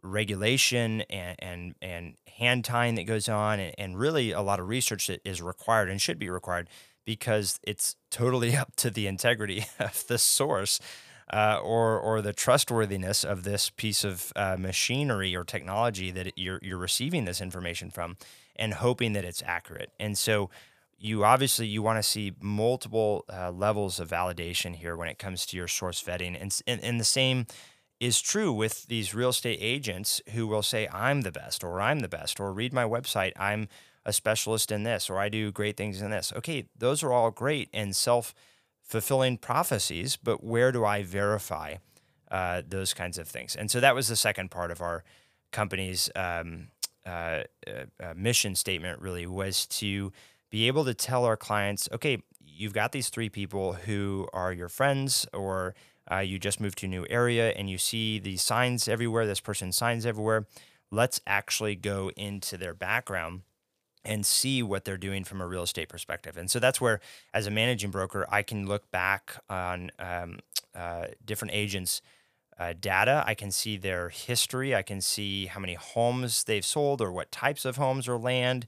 regulation 0.03 1.01
and, 1.09 1.35
and, 1.39 1.75
and 1.81 2.13
hand 2.37 2.63
tying 2.63 2.95
that 2.95 3.05
goes 3.05 3.27
on, 3.27 3.59
and, 3.59 3.73
and 3.77 3.97
really 3.97 4.31
a 4.31 4.41
lot 4.41 4.59
of 4.59 4.67
research 4.67 5.07
that 5.07 5.21
is 5.25 5.41
required 5.41 5.89
and 5.89 5.99
should 6.01 6.19
be 6.19 6.29
required 6.29 6.69
because 7.05 7.59
it's 7.63 7.95
totally 8.11 8.55
up 8.57 8.75
to 8.75 8.89
the 8.89 9.07
integrity 9.07 9.65
of 9.79 10.05
the 10.07 10.17
source. 10.17 10.79
Uh, 11.33 11.59
or 11.63 11.99
or 11.99 12.21
the 12.21 12.31
trustworthiness 12.31 13.23
of 13.23 13.43
this 13.43 13.71
piece 13.71 14.03
of 14.03 14.31
uh, 14.35 14.55
machinery 14.59 15.35
or 15.35 15.43
technology 15.43 16.11
that 16.11 16.31
you're 16.37 16.59
you're 16.61 16.77
receiving 16.77 17.25
this 17.25 17.41
information 17.41 17.89
from, 17.89 18.15
and 18.55 18.75
hoping 18.75 19.13
that 19.13 19.25
it's 19.25 19.41
accurate. 19.43 19.89
And 19.99 20.15
so 20.15 20.51
you 20.97 21.23
obviously 21.23 21.67
you 21.67 21.81
want 21.81 21.97
to 21.97 22.03
see 22.03 22.33
multiple 22.41 23.25
uh, 23.31 23.51
levels 23.51 23.99
of 23.99 24.09
validation 24.09 24.75
here 24.75 24.95
when 24.95 25.07
it 25.07 25.19
comes 25.19 25.45
to 25.45 25.57
your 25.57 25.67
source 25.67 26.01
vetting 26.01 26.39
and, 26.39 26.59
and, 26.67 26.83
and 26.83 26.99
the 26.99 27.05
same 27.05 27.45
is 27.99 28.21
true 28.21 28.51
with 28.51 28.87
these 28.87 29.15
real 29.15 29.29
estate 29.29 29.59
agents 29.61 30.21
who 30.33 30.47
will 30.47 30.63
say 30.63 30.87
i'm 30.91 31.21
the 31.21 31.31
best 31.31 31.63
or 31.63 31.81
i'm 31.81 31.99
the 31.99 32.09
best 32.09 32.39
or 32.39 32.53
read 32.53 32.73
my 32.73 32.83
website 32.83 33.31
i'm 33.37 33.67
a 34.05 34.13
specialist 34.13 34.71
in 34.71 34.83
this 34.83 35.09
or 35.09 35.19
i 35.19 35.29
do 35.29 35.51
great 35.51 35.77
things 35.77 36.01
in 36.01 36.11
this 36.11 36.33
okay 36.35 36.65
those 36.77 37.03
are 37.03 37.11
all 37.11 37.31
great 37.31 37.69
and 37.73 37.95
self 37.95 38.33
fulfilling 38.81 39.37
prophecies 39.37 40.15
but 40.17 40.43
where 40.43 40.71
do 40.71 40.85
i 40.85 41.01
verify 41.01 41.75
uh, 42.31 42.61
those 42.67 42.93
kinds 42.93 43.17
of 43.17 43.27
things. 43.27 43.55
And 43.55 43.69
so 43.69 43.79
that 43.79 43.95
was 43.95 44.07
the 44.07 44.15
second 44.15 44.51
part 44.51 44.71
of 44.71 44.81
our 44.81 45.03
company's 45.51 46.09
um, 46.15 46.67
uh, 47.05 47.43
uh, 47.65 48.13
mission 48.15 48.55
statement. 48.55 48.99
Really 48.99 49.25
was 49.25 49.65
to 49.67 50.11
be 50.55 50.67
able 50.67 50.85
to 50.85 50.93
tell 50.93 51.25
our 51.25 51.35
clients, 51.35 51.89
okay, 51.91 52.17
you've 52.39 52.71
got 52.71 52.93
these 52.93 53.09
three 53.09 53.27
people 53.27 53.73
who 53.73 54.25
are 54.31 54.53
your 54.53 54.69
friends 54.69 55.27
or 55.33 55.75
uh, 56.09 56.19
you 56.19 56.39
just 56.39 56.61
moved 56.61 56.77
to 56.77 56.85
a 56.85 56.87
new 56.87 57.05
area 57.09 57.49
and 57.57 57.69
you 57.69 57.77
see 57.77 58.19
these 58.19 58.41
signs 58.41 58.87
everywhere, 58.87 59.27
this 59.27 59.41
person's 59.41 59.75
signs 59.75 60.05
everywhere. 60.05 60.47
Let's 60.91 61.19
actually 61.27 61.75
go 61.75 62.09
into 62.15 62.55
their 62.55 62.73
background 62.73 63.41
and 64.05 64.25
see 64.25 64.63
what 64.63 64.85
they're 64.85 64.95
doing 64.95 65.25
from 65.25 65.41
a 65.41 65.45
real 65.45 65.63
estate 65.63 65.89
perspective. 65.89 66.37
And 66.37 66.49
so 66.49 66.59
that's 66.59 66.79
where, 66.79 67.01
as 67.33 67.47
a 67.47 67.51
managing 67.51 67.91
broker, 67.91 68.25
I 68.29 68.41
can 68.41 68.65
look 68.65 68.89
back 68.91 69.35
on 69.49 69.91
um, 69.99 70.39
uh, 70.73 71.07
different 71.25 71.53
agents' 71.53 72.01
uh, 72.57 72.75
data. 72.79 73.25
I 73.27 73.33
can 73.33 73.51
see 73.51 73.75
their 73.75 74.07
history. 74.07 74.73
I 74.73 74.83
can 74.83 75.01
see 75.01 75.47
how 75.47 75.59
many 75.59 75.73
homes 75.73 76.45
they've 76.45 76.65
sold 76.65 77.01
or 77.01 77.11
what 77.11 77.29
types 77.29 77.65
of 77.65 77.75
homes 77.75 78.07
or 78.07 78.17
land 78.17 78.67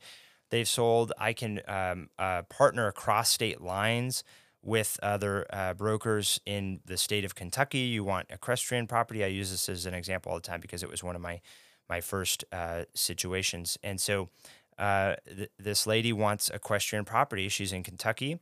they've 0.50 0.68
sold. 0.68 1.12
I 1.18 1.34
can 1.34 1.62
um, 1.68 2.10
uh, 2.18 2.44
partner 2.44 2.88
across 2.88 3.30
state 3.30 3.62
lines 3.62 4.24
with 4.64 5.00
other 5.02 5.46
uh, 5.52 5.74
brokers 5.74 6.42
in 6.46 6.82
the 6.86 6.98
state 6.98 7.24
of 7.24 7.36
Kentucky. 7.36 7.80
You 7.80 8.04
want 8.04 8.28
equestrian 8.30 8.88
property. 8.88 9.24
I 9.24 9.28
use 9.28 9.52
this 9.52 9.70
as 9.70 9.86
an 9.86 9.94
example 9.94 10.32
all 10.32 10.38
the 10.38 10.48
time 10.48 10.60
because 10.60 10.84
it 10.84 10.90
was 10.90 11.04
one 11.04 11.16
of 11.16 11.22
my 11.22 11.42
my 11.90 12.02
first 12.02 12.44
uh, 12.52 12.84
situations. 12.94 13.78
And 13.82 14.02
so 14.02 14.30
uh, 14.78 15.16
th- 15.26 15.50
this 15.58 15.88
lady 15.88 16.12
wants 16.12 16.50
equestrian 16.50 17.06
property. 17.06 17.48
She's 17.48 17.72
in 17.72 17.82
Kentucky. 17.82 18.40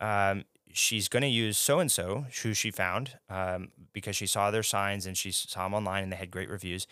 Um, 0.00 0.44
she's 0.72 1.08
going 1.08 1.22
to 1.22 1.28
use 1.28 1.56
so 1.56 1.78
and 1.78 1.90
so, 1.90 2.26
who 2.42 2.52
she 2.52 2.72
found, 2.72 3.18
um, 3.28 3.68
because 3.92 4.16
she 4.16 4.26
saw 4.26 4.50
their 4.50 4.64
signs 4.64 5.06
and 5.06 5.16
she 5.16 5.30
saw 5.30 5.64
them 5.64 5.74
online 5.74 6.02
and 6.02 6.12
they 6.12 6.16
had 6.16 6.32
great 6.32 6.50
reviews. 6.50 6.88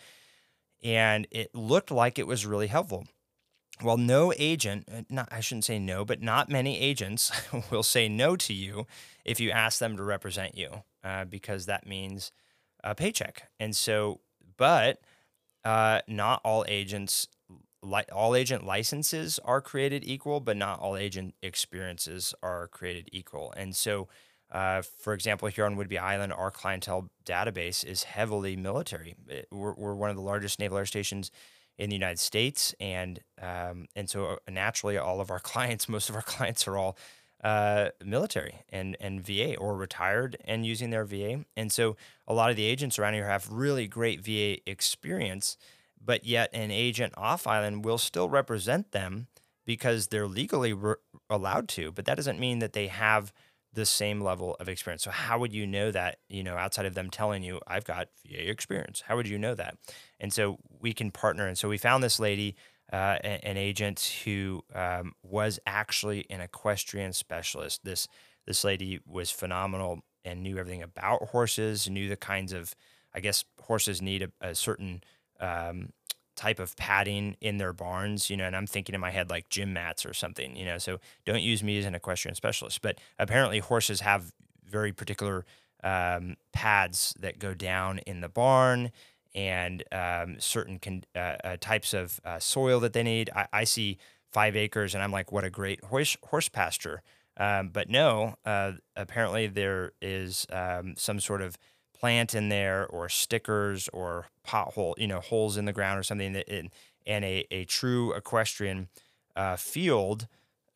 And 0.81 1.27
it 1.31 1.53
looked 1.53 1.91
like 1.91 2.17
it 2.17 2.27
was 2.27 2.45
really 2.45 2.67
helpful 2.67 3.07
well, 3.83 3.97
no 3.97 4.33
agent, 4.37 4.87
uh, 4.93 5.01
not, 5.09 5.29
I 5.31 5.39
shouldn't 5.39 5.65
say 5.65 5.79
no, 5.79 6.03
but 6.03 6.21
not 6.21 6.49
many 6.49 6.79
agents 6.79 7.31
will 7.71 7.83
say 7.83 8.09
no 8.09 8.35
to 8.35 8.53
you 8.53 8.85
if 9.25 9.39
you 9.39 9.51
ask 9.51 9.79
them 9.79 9.95
to 9.97 10.03
represent 10.03 10.57
you 10.57 10.83
uh, 11.03 11.25
because 11.25 11.65
that 11.65 11.87
means 11.87 12.31
a 12.83 12.95
paycheck. 12.95 13.49
And 13.59 13.75
so, 13.75 14.19
but 14.57 14.99
uh, 15.63 16.01
not 16.07 16.41
all 16.43 16.65
agents, 16.67 17.27
li- 17.81 18.03
all 18.11 18.35
agent 18.35 18.65
licenses 18.65 19.39
are 19.45 19.61
created 19.61 20.03
equal, 20.05 20.39
but 20.39 20.57
not 20.57 20.79
all 20.79 20.97
agent 20.97 21.35
experiences 21.41 22.33
are 22.43 22.67
created 22.67 23.09
equal. 23.11 23.53
And 23.55 23.75
so, 23.75 24.07
uh, 24.51 24.81
for 24.81 25.13
example, 25.13 25.47
here 25.47 25.65
on 25.65 25.77
Whidbey 25.77 25.99
Island, 25.99 26.33
our 26.33 26.51
clientele 26.51 27.09
database 27.25 27.85
is 27.85 28.03
heavily 28.03 28.55
military. 28.55 29.15
It, 29.27 29.47
we're, 29.51 29.73
we're 29.73 29.95
one 29.95 30.09
of 30.09 30.15
the 30.15 30.21
largest 30.21 30.59
naval 30.59 30.77
air 30.77 30.85
stations 30.85 31.31
in 31.79 31.89
the 31.89 31.95
United 31.95 32.19
States, 32.19 32.75
and 32.79 33.21
um, 33.41 33.87
and 33.95 34.09
so 34.09 34.25
uh, 34.25 34.35
naturally, 34.51 34.97
all 34.97 35.21
of 35.21 35.31
our 35.31 35.39
clients, 35.51 35.89
most 35.89 36.09
of 36.09 36.15
our 36.15 36.21
clients 36.21 36.67
are 36.67 36.77
all 36.77 36.97
uh, 37.43 37.89
military 38.03 38.55
and 38.69 38.95
and 38.99 39.21
VA 39.21 39.55
or 39.55 39.75
retired 39.75 40.37
and 40.43 40.65
using 40.65 40.91
their 40.91 41.05
VA, 41.05 41.45
and 41.55 41.71
so 41.71 41.95
a 42.27 42.33
lot 42.33 42.51
of 42.51 42.57
the 42.57 42.65
agents 42.65 42.99
around 42.99 43.13
here 43.13 43.27
have 43.27 43.49
really 43.49 43.87
great 43.87 44.21
VA 44.21 44.57
experience, 44.69 45.57
but 46.03 46.25
yet 46.25 46.49
an 46.53 46.69
agent 46.69 47.13
off 47.17 47.47
island 47.47 47.85
will 47.85 47.97
still 47.97 48.29
represent 48.29 48.91
them 48.91 49.27
because 49.65 50.07
they're 50.07 50.27
legally 50.27 50.73
re- 50.73 50.95
allowed 51.29 51.69
to, 51.69 51.91
but 51.91 52.05
that 52.05 52.15
doesn't 52.15 52.39
mean 52.39 52.59
that 52.59 52.73
they 52.73 52.87
have 52.87 53.31
the 53.73 53.85
same 53.85 54.21
level 54.21 54.55
of 54.59 54.67
experience. 54.67 55.03
So 55.03 55.11
how 55.11 55.39
would 55.39 55.53
you 55.53 55.67
know 55.67 55.91
that, 55.91 56.17
you 56.27 56.43
know, 56.43 56.55
outside 56.55 56.85
of 56.85 56.95
them 56.95 57.09
telling 57.09 57.43
you 57.43 57.59
I've 57.67 57.85
got 57.85 58.09
VA 58.25 58.49
experience? 58.49 59.03
How 59.07 59.15
would 59.15 59.27
you 59.27 59.37
know 59.37 59.55
that? 59.55 59.75
And 60.19 60.33
so 60.33 60.57
we 60.79 60.93
can 60.93 61.11
partner. 61.11 61.47
And 61.47 61.57
so 61.57 61.69
we 61.69 61.77
found 61.77 62.03
this 62.03 62.19
lady, 62.19 62.55
uh, 62.91 63.17
an 63.23 63.57
agent 63.57 64.21
who 64.25 64.63
um, 64.73 65.13
was 65.21 65.59
actually 65.67 66.25
an 66.31 66.41
equestrian 66.41 67.13
specialist. 67.13 67.81
This 67.83 68.07
this 68.47 68.63
lady 68.63 68.99
was 69.05 69.29
phenomenal 69.29 69.99
and 70.25 70.41
knew 70.41 70.57
everything 70.57 70.81
about 70.81 71.29
horses, 71.29 71.87
knew 71.87 72.09
the 72.09 72.17
kinds 72.17 72.51
of, 72.51 72.73
I 73.13 73.19
guess, 73.19 73.45
horses 73.61 74.01
need 74.01 74.23
a, 74.23 74.31
a 74.41 74.55
certain 74.55 75.03
um, 75.39 75.89
type 76.39 76.59
of 76.59 76.73
padding 76.77 77.35
in 77.41 77.57
their 77.57 77.73
barns, 77.73 78.29
you 78.29 78.37
know, 78.37 78.45
and 78.45 78.55
I'm 78.55 78.65
thinking 78.65 78.95
in 78.95 79.01
my 79.01 79.11
head 79.11 79.29
like 79.29 79.49
gym 79.49 79.73
mats 79.73 80.05
or 80.05 80.13
something, 80.13 80.55
you 80.55 80.63
know. 80.63 80.77
So 80.77 80.99
don't 81.25 81.41
use 81.41 81.61
me 81.61 81.77
as 81.79 81.85
an 81.85 81.95
equestrian 81.95 82.33
specialist. 82.33 82.81
But 82.81 82.97
apparently 83.19 83.59
horses 83.59 83.99
have 83.99 84.31
very 84.65 84.93
particular 84.93 85.45
um, 85.83 86.37
pads 86.53 87.13
that 87.19 87.39
go 87.39 87.53
down 87.53 87.99
in 87.99 88.21
the 88.21 88.29
barn 88.29 88.91
and 89.35 89.83
um, 89.91 90.37
certain 90.39 90.79
con- 90.79 91.03
uh, 91.13 91.35
uh, 91.43 91.57
types 91.59 91.93
of 91.93 92.21
uh, 92.23 92.39
soil 92.39 92.79
that 92.79 92.93
they 92.93 93.03
need. 93.03 93.29
I-, 93.35 93.47
I, 93.51 93.63
see 93.65 93.97
five 94.31 94.55
acres 94.55 94.95
and 94.95 95.03
I'm 95.03 95.11
like, 95.11 95.31
what 95.33 95.43
a 95.43 95.49
great 95.49 95.83
horse, 95.83 96.15
horse 96.23 96.47
pasture. 96.47 97.01
Um, 97.35 97.69
but 97.69 97.89
no, 97.89 98.35
uh, 98.45 98.73
apparently 98.95 99.47
there 99.47 99.91
is 100.01 100.47
um, 100.51 100.93
some 100.97 101.19
sort 101.19 101.41
of 101.41 101.57
plant 101.99 102.33
in 102.33 102.49
there 102.49 102.87
or 102.87 103.09
stickers 103.09 103.89
or 103.89 104.27
pothole, 104.47 104.93
you 104.97 105.07
know, 105.07 105.19
holes 105.19 105.57
in 105.57 105.65
the 105.65 105.73
ground 105.73 105.99
or 105.99 106.03
something 106.03 106.33
that 106.33 106.47
it, 106.47 106.71
and 107.05 107.25
a, 107.25 107.45
a 107.51 107.65
true 107.65 108.13
equestrian 108.13 108.87
uh, 109.35 109.55
field 109.55 110.27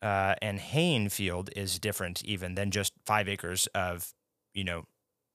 uh, 0.02 0.34
and 0.42 0.58
haying 0.58 1.08
field 1.08 1.50
is 1.56 1.78
different 1.78 2.22
even 2.24 2.54
than 2.54 2.70
just 2.70 2.92
five 3.06 3.28
acres 3.28 3.66
of, 3.74 4.12
you 4.52 4.64
know, 4.64 4.84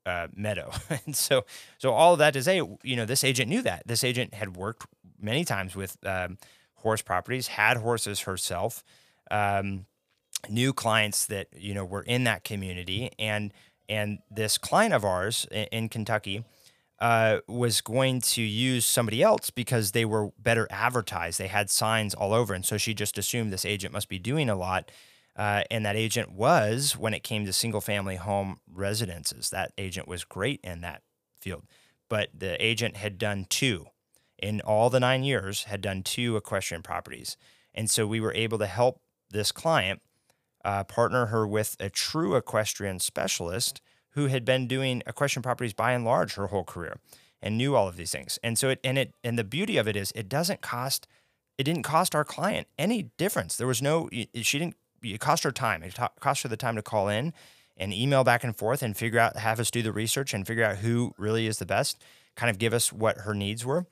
uh, 0.06 0.28
meadow. 0.36 0.72
and 1.06 1.16
so, 1.16 1.46
so 1.78 1.92
all 1.92 2.14
of 2.14 2.20
that 2.20 2.34
to 2.34 2.44
say, 2.44 2.62
you 2.84 2.96
know, 2.96 3.06
this 3.06 3.24
agent 3.24 3.50
knew 3.50 3.62
that 3.62 3.84
this 3.86 4.04
agent 4.04 4.34
had 4.34 4.56
worked 4.56 4.86
many 5.20 5.44
times 5.44 5.76
with 5.76 5.98
um, 6.06 6.38
horse 6.76 7.02
properties, 7.02 7.48
had 7.48 7.78
horses 7.78 8.22
herself, 8.22 8.84
um, 9.32 9.86
knew 10.50 10.72
clients 10.72 11.26
that, 11.26 11.48
you 11.56 11.74
know, 11.74 11.84
were 11.84 12.04
in 12.04 12.24
that 12.26 12.44
community 12.44 13.12
and, 13.18 13.54
and 13.90 14.20
this 14.32 14.58
client 14.58 14.94
of 14.94 15.04
ours 15.04 15.48
in, 15.52 15.66
in 15.72 15.90
Kentucky 15.90 16.46
uh, 17.00 17.40
was 17.48 17.82
going 17.82 18.22
to 18.22 18.42
use 18.42 18.86
somebody 18.86 19.24
else 19.24 19.50
because 19.50 19.92
they 19.92 20.06
were 20.06 20.32
better 20.38 20.68
advertised. 20.70 21.40
They 21.40 21.48
had 21.48 21.70
signs 21.70 22.14
all 22.14 22.34
over. 22.34 22.54
And 22.54 22.66
so 22.66 22.78
she 22.78 22.94
just 22.94 23.18
assumed 23.18 23.52
this 23.52 23.66
agent 23.66 23.94
must 23.94 24.10
be 24.10 24.20
doing 24.20 24.50
a 24.50 24.56
lot. 24.56 24.92
Uh, 25.36 25.64
and 25.72 25.86
that 25.86 25.96
agent 25.96 26.34
was 26.34 26.98
when 26.98 27.14
it 27.14 27.24
came 27.24 27.46
to 27.46 27.54
single 27.54 27.80
family 27.80 28.18
home 28.18 28.60
residences. 28.70 29.50
That 29.50 29.72
agent 29.78 30.08
was 30.08 30.26
great 30.26 30.60
in 30.64 30.82
that 30.82 31.02
field. 31.40 31.64
But 32.10 32.30
the 32.38 32.64
agent 32.64 32.98
had 32.98 33.18
done 33.18 33.46
two 33.50 33.88
in 34.38 34.60
all 34.62 34.90
the 34.90 35.00
nine 35.00 35.24
years, 35.24 35.64
had 35.64 35.82
done 35.82 36.04
two 36.04 36.36
equestrian 36.36 36.84
properties. 36.84 37.38
And 37.74 37.90
so 37.90 38.06
we 38.06 38.20
were 38.20 38.34
able 38.34 38.58
to 38.58 38.66
help 38.66 39.02
this 39.30 39.52
client 39.52 40.02
uh, 40.66 40.84
partner 40.84 41.28
her 41.28 41.48
with 41.48 41.76
a 41.80 41.90
true 41.90 42.36
equestrian 42.36 43.00
specialist 43.00 43.82
who 44.12 44.28
had 44.28 44.44
been 44.44 44.68
doing 44.68 45.04
equestrian 45.08 45.44
properties 45.44 45.74
by 45.74 45.92
and 45.94 46.04
large 46.04 46.36
her 46.36 46.48
whole 46.48 46.64
career 46.64 46.98
and 47.42 47.58
knew 47.58 47.76
all 47.76 47.88
of 47.88 47.96
these 47.98 48.12
things. 48.12 48.40
And 48.44 48.58
so 48.58 48.70
it 48.70 48.80
and 48.84 48.98
it 48.98 49.14
and 49.24 49.38
the 49.38 49.44
beauty 49.44 49.78
of 49.78 49.88
it 49.88 49.96
is 49.96 50.12
it 50.16 50.28
doesn't 50.28 50.62
cost 50.62 51.08
it 51.58 51.64
didn't 51.64 51.84
cost 51.84 52.16
our 52.16 52.26
client 52.26 52.68
any 52.78 53.04
difference. 53.18 53.56
There 53.56 53.68
was 53.68 53.82
no 53.82 54.10
she 54.12 54.60
didn't 54.60 54.76
it 55.02 55.20
cost 55.20 55.44
her 55.44 55.52
time. 55.52 55.84
It 55.84 55.98
cost 56.20 56.44
her 56.44 56.50
the 56.50 56.58
time 56.58 56.76
to 56.76 56.82
call 56.82 57.08
in 57.08 57.34
and 57.78 57.94
email 57.94 58.24
back 58.24 58.44
and 58.44 58.56
forth 58.56 58.84
and 58.84 58.96
figure 58.96 59.20
out 59.20 59.38
have 59.38 59.60
us 59.60 59.72
do 59.72 59.82
the 59.82 59.94
research 59.94 60.34
and 60.34 60.46
figure 60.46 60.64
out 60.64 60.78
who 60.78 61.14
really 61.18 61.48
is 61.48 61.60
the 61.60 61.66
best, 61.66 62.04
kind 62.36 62.50
of 62.50 62.58
give 62.58 62.74
us 62.74 62.92
what 62.92 63.20
her 63.20 63.34
needs 63.34 63.66
were. 63.66 63.86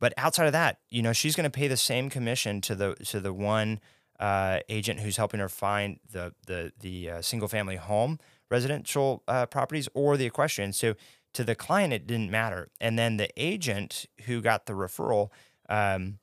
But 0.00 0.14
outside 0.16 0.46
of 0.46 0.52
that, 0.52 0.78
you 0.90 1.02
know, 1.02 1.12
she's 1.12 1.36
going 1.36 1.44
to 1.44 1.50
pay 1.50 1.68
the 1.68 1.76
same 1.76 2.10
commission 2.10 2.60
to 2.62 2.74
the 2.74 2.94
to 3.06 3.20
the 3.20 3.32
one 3.32 3.80
uh, 4.20 4.60
agent 4.68 5.00
who's 5.00 5.16
helping 5.16 5.40
her 5.40 5.48
find 5.48 5.98
the 6.10 6.34
the 6.46 6.72
the 6.80 7.10
uh, 7.10 7.22
single 7.22 7.48
family 7.48 7.76
home 7.76 8.18
residential 8.50 9.22
uh, 9.26 9.46
properties 9.46 9.88
or 9.94 10.16
the 10.16 10.26
equestrian. 10.26 10.72
So 10.72 10.94
to 11.32 11.42
the 11.42 11.54
client, 11.54 11.92
it 11.92 12.06
didn't 12.06 12.30
matter. 12.30 12.70
And 12.80 12.98
then 12.98 13.16
the 13.16 13.28
agent 13.36 14.06
who 14.26 14.40
got 14.40 14.66
the 14.66 14.74
referral 14.74 15.30
um, 15.68 16.18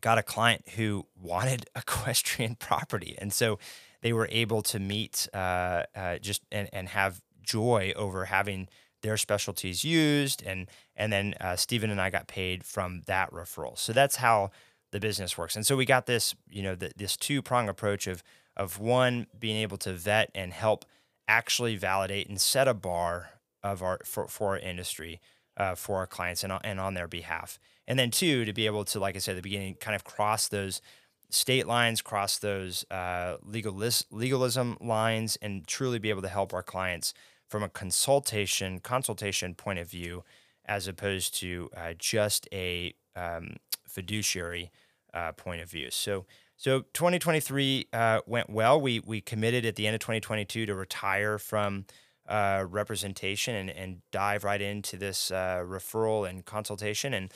got 0.00 0.18
a 0.18 0.22
client 0.22 0.68
who 0.76 1.06
wanted 1.20 1.68
equestrian 1.76 2.54
property, 2.56 3.16
and 3.18 3.32
so 3.32 3.58
they 4.02 4.12
were 4.12 4.28
able 4.30 4.62
to 4.62 4.78
meet 4.78 5.28
uh, 5.34 5.82
uh, 5.94 6.18
just 6.18 6.42
and, 6.52 6.68
and 6.72 6.88
have 6.90 7.22
joy 7.42 7.92
over 7.96 8.26
having 8.26 8.68
their 9.02 9.16
specialties 9.16 9.84
used 9.84 10.42
and 10.44 10.68
and 10.96 11.12
then 11.12 11.34
uh, 11.40 11.54
Stephen 11.54 11.90
and 11.90 12.00
I 12.00 12.10
got 12.10 12.26
paid 12.26 12.64
from 12.64 13.02
that 13.06 13.30
referral. 13.30 13.78
So 13.78 13.92
that's 13.92 14.16
how 14.16 14.50
the 14.96 15.08
business 15.08 15.36
works. 15.38 15.56
And 15.56 15.66
so 15.66 15.76
we 15.76 15.84
got 15.84 16.06
this, 16.06 16.34
you 16.50 16.62
know, 16.62 16.74
the, 16.74 16.90
this 16.96 17.16
two 17.16 17.42
prong 17.42 17.68
approach 17.68 18.06
of 18.06 18.22
of 18.56 18.78
one 18.78 19.26
being 19.38 19.58
able 19.58 19.76
to 19.76 19.92
vet 19.92 20.30
and 20.34 20.52
help 20.52 20.86
actually 21.28 21.76
validate 21.76 22.28
and 22.28 22.40
set 22.40 22.66
a 22.66 22.74
bar 22.74 23.30
of 23.62 23.82
our 23.82 24.00
for, 24.04 24.26
for 24.28 24.50
our 24.50 24.58
industry 24.58 25.20
uh, 25.56 25.74
for 25.74 25.96
our 25.96 26.06
clients 26.06 26.42
and, 26.44 26.52
and 26.64 26.80
on 26.80 26.94
their 26.94 27.08
behalf. 27.08 27.58
And 27.86 27.98
then 27.98 28.10
two, 28.10 28.44
to 28.44 28.52
be 28.52 28.66
able 28.66 28.84
to, 28.86 28.98
like 28.98 29.16
I 29.16 29.18
said 29.18 29.32
at 29.32 29.36
the 29.36 29.42
beginning, 29.42 29.74
kind 29.74 29.94
of 29.94 30.04
cross 30.04 30.48
those 30.48 30.80
state 31.30 31.66
lines, 31.66 32.02
cross 32.02 32.38
those 32.38 32.84
uh, 32.90 33.36
legalis- 33.38 34.04
legalism 34.10 34.76
lines, 34.80 35.36
and 35.42 35.66
truly 35.66 35.98
be 35.98 36.10
able 36.10 36.22
to 36.22 36.28
help 36.28 36.54
our 36.54 36.62
clients 36.62 37.14
from 37.48 37.62
a 37.62 37.68
consultation 37.68 38.80
consultation 38.80 39.54
point 39.54 39.78
of 39.78 39.88
view, 39.88 40.24
as 40.64 40.88
opposed 40.88 41.38
to 41.40 41.70
uh, 41.76 41.92
just 41.98 42.48
a 42.52 42.94
um, 43.14 43.56
fiduciary 43.86 44.70
uh, 45.16 45.32
point 45.32 45.62
of 45.62 45.70
view. 45.70 45.90
So. 45.90 46.26
So 46.58 46.80
2023 46.94 47.88
uh, 47.92 48.20
went 48.26 48.48
well. 48.48 48.80
We 48.80 49.00
we 49.00 49.20
committed 49.20 49.66
at 49.66 49.76
the 49.76 49.86
end 49.86 49.94
of 49.94 50.00
2022 50.00 50.64
to 50.64 50.74
retire 50.74 51.38
from 51.38 51.84
uh, 52.26 52.64
representation 52.66 53.54
and, 53.54 53.68
and 53.68 54.00
dive 54.10 54.42
right 54.42 54.62
into 54.62 54.96
this 54.96 55.30
uh, 55.30 55.62
referral 55.62 56.26
and 56.26 56.46
consultation. 56.46 57.12
And 57.12 57.30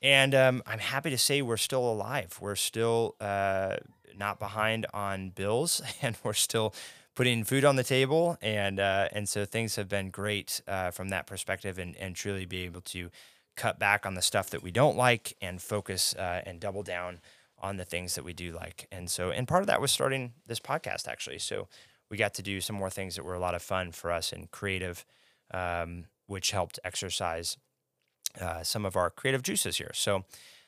and 0.00 0.34
um, 0.34 0.62
I'm 0.66 0.78
happy 0.78 1.10
to 1.10 1.18
say 1.18 1.42
we're 1.42 1.58
still 1.58 1.86
alive. 1.86 2.38
We're 2.40 2.56
still 2.56 3.14
uh, 3.20 3.76
not 4.16 4.38
behind 4.38 4.86
on 4.94 5.28
bills, 5.28 5.82
and 6.02 6.16
we're 6.24 6.32
still 6.32 6.74
putting 7.14 7.44
food 7.44 7.66
on 7.66 7.76
the 7.76 7.84
table. 7.84 8.38
And 8.40 8.80
uh, 8.80 9.08
and 9.12 9.28
so 9.28 9.44
things 9.44 9.76
have 9.76 9.90
been 9.90 10.08
great 10.08 10.62
from 10.92 11.10
that 11.10 11.26
perspective, 11.26 11.78
and 11.78 11.94
and 11.96 12.16
truly 12.16 12.46
be 12.46 12.64
able 12.64 12.80
to 12.80 13.10
cut 13.56 13.78
back 13.78 14.06
on 14.06 14.14
the 14.14 14.22
stuff 14.22 14.50
that 14.50 14.62
we 14.62 14.70
don't 14.70 14.96
like 14.96 15.36
and 15.40 15.60
focus 15.60 16.14
uh, 16.14 16.42
and 16.46 16.60
double 16.60 16.82
down 16.82 17.20
on 17.58 17.76
the 17.76 17.84
things 17.84 18.14
that 18.14 18.24
we 18.24 18.32
do 18.32 18.52
like. 18.52 18.88
And 18.90 19.08
so, 19.08 19.30
and 19.30 19.46
part 19.46 19.62
of 19.62 19.66
that 19.68 19.80
was 19.80 19.92
starting 19.92 20.32
this 20.46 20.58
podcast 20.58 21.06
actually. 21.06 21.38
So 21.38 21.68
we 22.10 22.16
got 22.16 22.34
to 22.34 22.42
do 22.42 22.60
some 22.60 22.76
more 22.76 22.90
things 22.90 23.16
that 23.16 23.24
were 23.24 23.34
a 23.34 23.38
lot 23.40 23.54
of 23.54 23.62
fun 23.62 23.92
for 23.92 24.10
us 24.10 24.32
and 24.32 24.50
creative, 24.50 25.04
um, 25.52 26.04
which 26.26 26.50
helped 26.50 26.78
exercise 26.84 27.56
uh, 28.40 28.62
some 28.62 28.84
of 28.84 28.96
our 28.96 29.10
creative 29.10 29.42
juices 29.42 29.76
here. 29.76 29.92
So, 29.94 30.24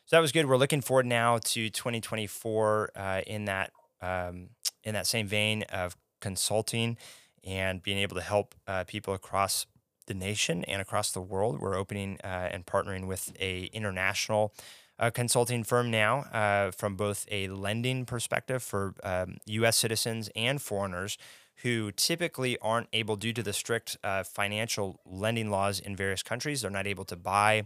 so 0.06 0.16
that 0.16 0.20
was 0.20 0.32
good. 0.32 0.46
We're 0.46 0.56
looking 0.56 0.82
forward 0.82 1.06
now 1.06 1.38
to 1.38 1.70
2024 1.70 2.90
uh, 2.94 3.20
in 3.26 3.46
that 3.46 3.72
um, 4.02 4.50
in 4.82 4.92
that 4.94 5.06
same 5.06 5.26
vein 5.26 5.62
of 5.64 5.96
consulting 6.20 6.98
and 7.42 7.82
being 7.82 7.98
able 7.98 8.16
to 8.16 8.22
help 8.22 8.54
uh, 8.66 8.84
people 8.84 9.14
across 9.14 9.66
the 10.06 10.14
nation 10.14 10.64
and 10.64 10.80
across 10.80 11.10
the 11.10 11.20
world. 11.20 11.60
We're 11.60 11.76
opening 11.76 12.18
uh, 12.22 12.48
and 12.52 12.66
partnering 12.66 13.06
with 13.06 13.32
a 13.40 13.64
international 13.72 14.54
a 14.98 15.10
consulting 15.10 15.64
firm 15.64 15.90
now 15.90 16.18
uh, 16.32 16.70
from 16.70 16.94
both 16.94 17.26
a 17.30 17.48
lending 17.48 18.04
perspective 18.04 18.62
for 18.62 18.94
um, 19.02 19.38
U.S. 19.46 19.76
citizens 19.76 20.30
and 20.36 20.62
foreigners 20.62 21.18
who 21.62 21.92
typically 21.92 22.58
aren't 22.58 22.88
able, 22.92 23.16
due 23.16 23.32
to 23.32 23.42
the 23.42 23.52
strict 23.52 23.96
uh, 24.04 24.22
financial 24.22 25.00
lending 25.06 25.50
laws 25.50 25.80
in 25.80 25.96
various 25.96 26.22
countries, 26.22 26.62
they're 26.62 26.70
not 26.70 26.86
able 26.86 27.04
to 27.04 27.16
buy 27.16 27.64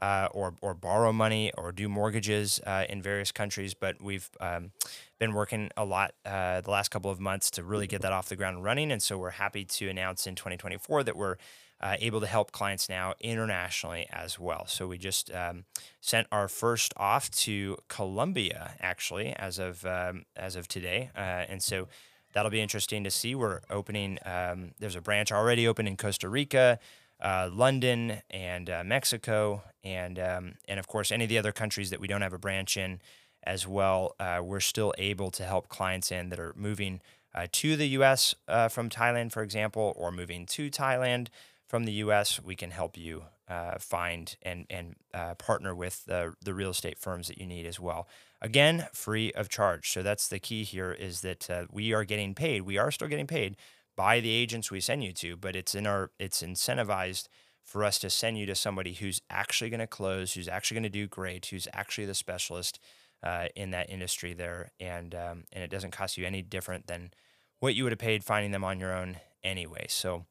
uh, 0.00 0.28
or, 0.32 0.54
or 0.60 0.74
borrow 0.74 1.12
money 1.12 1.52
or 1.56 1.72
do 1.72 1.88
mortgages 1.88 2.60
uh, 2.66 2.84
in 2.88 3.00
various 3.00 3.32
countries. 3.32 3.74
But 3.74 4.00
we've 4.02 4.28
um, 4.40 4.72
been 5.18 5.32
working 5.32 5.70
a 5.76 5.84
lot 5.84 6.14
uh, 6.24 6.60
the 6.60 6.70
last 6.70 6.90
couple 6.90 7.10
of 7.10 7.20
months 7.20 7.50
to 7.52 7.62
really 7.62 7.86
get 7.86 8.02
that 8.02 8.12
off 8.12 8.28
the 8.28 8.36
ground 8.36 8.56
and 8.56 8.64
running. 8.64 8.90
And 8.92 9.02
so 9.02 9.16
we're 9.18 9.30
happy 9.30 9.64
to 9.64 9.88
announce 9.88 10.26
in 10.26 10.34
2024 10.34 11.04
that 11.04 11.16
we're 11.16 11.36
uh, 11.80 11.96
able 12.00 12.20
to 12.20 12.26
help 12.26 12.52
clients 12.52 12.88
now 12.88 13.14
internationally 13.20 14.06
as 14.10 14.38
well. 14.38 14.66
So 14.66 14.86
we 14.86 14.98
just 14.98 15.30
um, 15.32 15.64
sent 16.00 16.26
our 16.32 16.48
first 16.48 16.94
off 16.96 17.30
to 17.32 17.76
Colombia 17.88 18.74
actually 18.80 19.34
as 19.34 19.58
of 19.58 19.84
um, 19.84 20.24
as 20.34 20.56
of 20.56 20.68
today, 20.68 21.10
uh, 21.16 21.44
and 21.48 21.62
so 21.62 21.88
that'll 22.32 22.50
be 22.50 22.60
interesting 22.60 23.04
to 23.04 23.10
see. 23.10 23.34
We're 23.34 23.60
opening. 23.70 24.18
Um, 24.24 24.72
there's 24.78 24.96
a 24.96 25.00
branch 25.00 25.32
already 25.32 25.68
open 25.68 25.86
in 25.86 25.96
Costa 25.96 26.28
Rica. 26.28 26.78
Uh, 27.18 27.48
London 27.50 28.20
and 28.28 28.68
uh, 28.68 28.82
Mexico, 28.84 29.62
and 29.82 30.18
um, 30.18 30.54
and 30.68 30.78
of 30.78 30.86
course 30.86 31.10
any 31.10 31.24
of 31.24 31.30
the 31.30 31.38
other 31.38 31.52
countries 31.52 31.88
that 31.88 31.98
we 31.98 32.06
don't 32.06 32.20
have 32.20 32.34
a 32.34 32.38
branch 32.38 32.76
in 32.76 33.00
as 33.42 33.66
well. 33.66 34.14
Uh, 34.20 34.40
we're 34.44 34.60
still 34.60 34.92
able 34.98 35.30
to 35.30 35.42
help 35.42 35.68
clients 35.68 36.12
in 36.12 36.28
that 36.28 36.38
are 36.38 36.52
moving 36.56 37.00
uh, 37.34 37.46
to 37.52 37.74
the 37.74 37.86
U.S. 37.88 38.34
from 38.68 38.90
Thailand, 38.90 39.32
for 39.32 39.42
example, 39.42 39.94
or 39.96 40.12
moving 40.12 40.44
to 40.46 40.70
Thailand 40.70 41.28
from 41.66 41.84
the 41.84 41.92
U.S., 41.92 42.40
we 42.42 42.54
can 42.54 42.70
help 42.70 42.96
you 42.96 43.24
uh, 43.48 43.78
find 43.78 44.36
and 44.42 44.66
and 44.70 44.96
uh, 45.14 45.34
partner 45.34 45.74
with 45.74 46.04
the 46.06 46.34
the 46.42 46.54
real 46.54 46.70
estate 46.70 46.98
firms 46.98 47.28
that 47.28 47.38
you 47.38 47.46
need 47.46 47.66
as 47.66 47.78
well. 47.78 48.08
Again, 48.40 48.88
free 48.92 49.32
of 49.32 49.48
charge. 49.48 49.90
So 49.90 50.02
that's 50.02 50.28
the 50.28 50.38
key 50.38 50.64
here 50.64 50.92
is 50.92 51.20
that 51.22 51.48
uh, 51.48 51.64
we 51.70 51.92
are 51.92 52.04
getting 52.04 52.34
paid. 52.34 52.62
We 52.62 52.78
are 52.78 52.90
still 52.90 53.08
getting 53.08 53.26
paid 53.26 53.56
by 53.96 54.20
the 54.20 54.30
agents 54.30 54.70
we 54.70 54.80
send 54.80 55.02
you 55.04 55.12
to, 55.14 55.36
but 55.36 55.56
it's 55.56 55.74
in 55.74 55.86
our 55.86 56.10
it's 56.18 56.42
incentivized 56.42 57.28
for 57.64 57.82
us 57.82 57.98
to 57.98 58.10
send 58.10 58.38
you 58.38 58.46
to 58.46 58.54
somebody 58.54 58.94
who's 58.94 59.20
actually 59.28 59.70
going 59.70 59.80
to 59.80 59.86
close, 59.86 60.34
who's 60.34 60.48
actually 60.48 60.76
going 60.76 60.84
to 60.84 60.88
do 60.88 61.08
great, 61.08 61.46
who's 61.46 61.66
actually 61.72 62.06
the 62.06 62.14
specialist 62.14 62.78
uh, 63.22 63.46
in 63.56 63.70
that 63.70 63.90
industry 63.90 64.34
there, 64.34 64.70
and 64.78 65.14
um, 65.14 65.44
and 65.52 65.64
it 65.64 65.70
doesn't 65.70 65.90
cost 65.90 66.16
you 66.16 66.26
any 66.26 66.42
different 66.42 66.86
than 66.86 67.10
what 67.58 67.74
you 67.74 67.84
would 67.84 67.92
have 67.92 67.98
paid 67.98 68.22
finding 68.22 68.52
them 68.52 68.64
on 68.64 68.78
your 68.78 68.92
own 68.92 69.16
anyway. 69.42 69.86
So. 69.88 70.26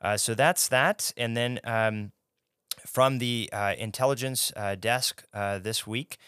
Uh, 0.00 0.16
so 0.16 0.34
that's 0.34 0.68
that. 0.68 1.12
And 1.16 1.36
then 1.36 1.60
um, 1.64 2.12
from 2.86 3.18
the 3.18 3.48
uh, 3.52 3.74
intelligence 3.78 4.52
uh, 4.56 4.74
desk 4.74 5.24
uh, 5.32 5.58
this 5.58 5.86
week, 5.86 6.18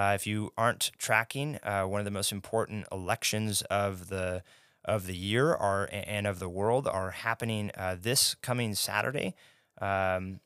if 0.00 0.28
you 0.28 0.52
aren't 0.56 0.92
tracking, 0.96 1.58
one 1.64 2.00
of 2.00 2.04
the 2.04 2.12
most 2.12 2.30
important 2.30 2.86
elections 2.92 3.62
of 3.62 4.08
the 4.08 4.44
of 4.84 5.06
the 5.06 5.16
year 5.16 5.52
are 5.52 5.88
and 5.92 6.24
of 6.24 6.38
the 6.38 6.48
world 6.48 6.86
are 6.86 7.10
happening 7.10 7.72
this 8.00 8.36
coming 8.36 8.76
Saturday. 8.76 9.34
Um, 9.80 10.38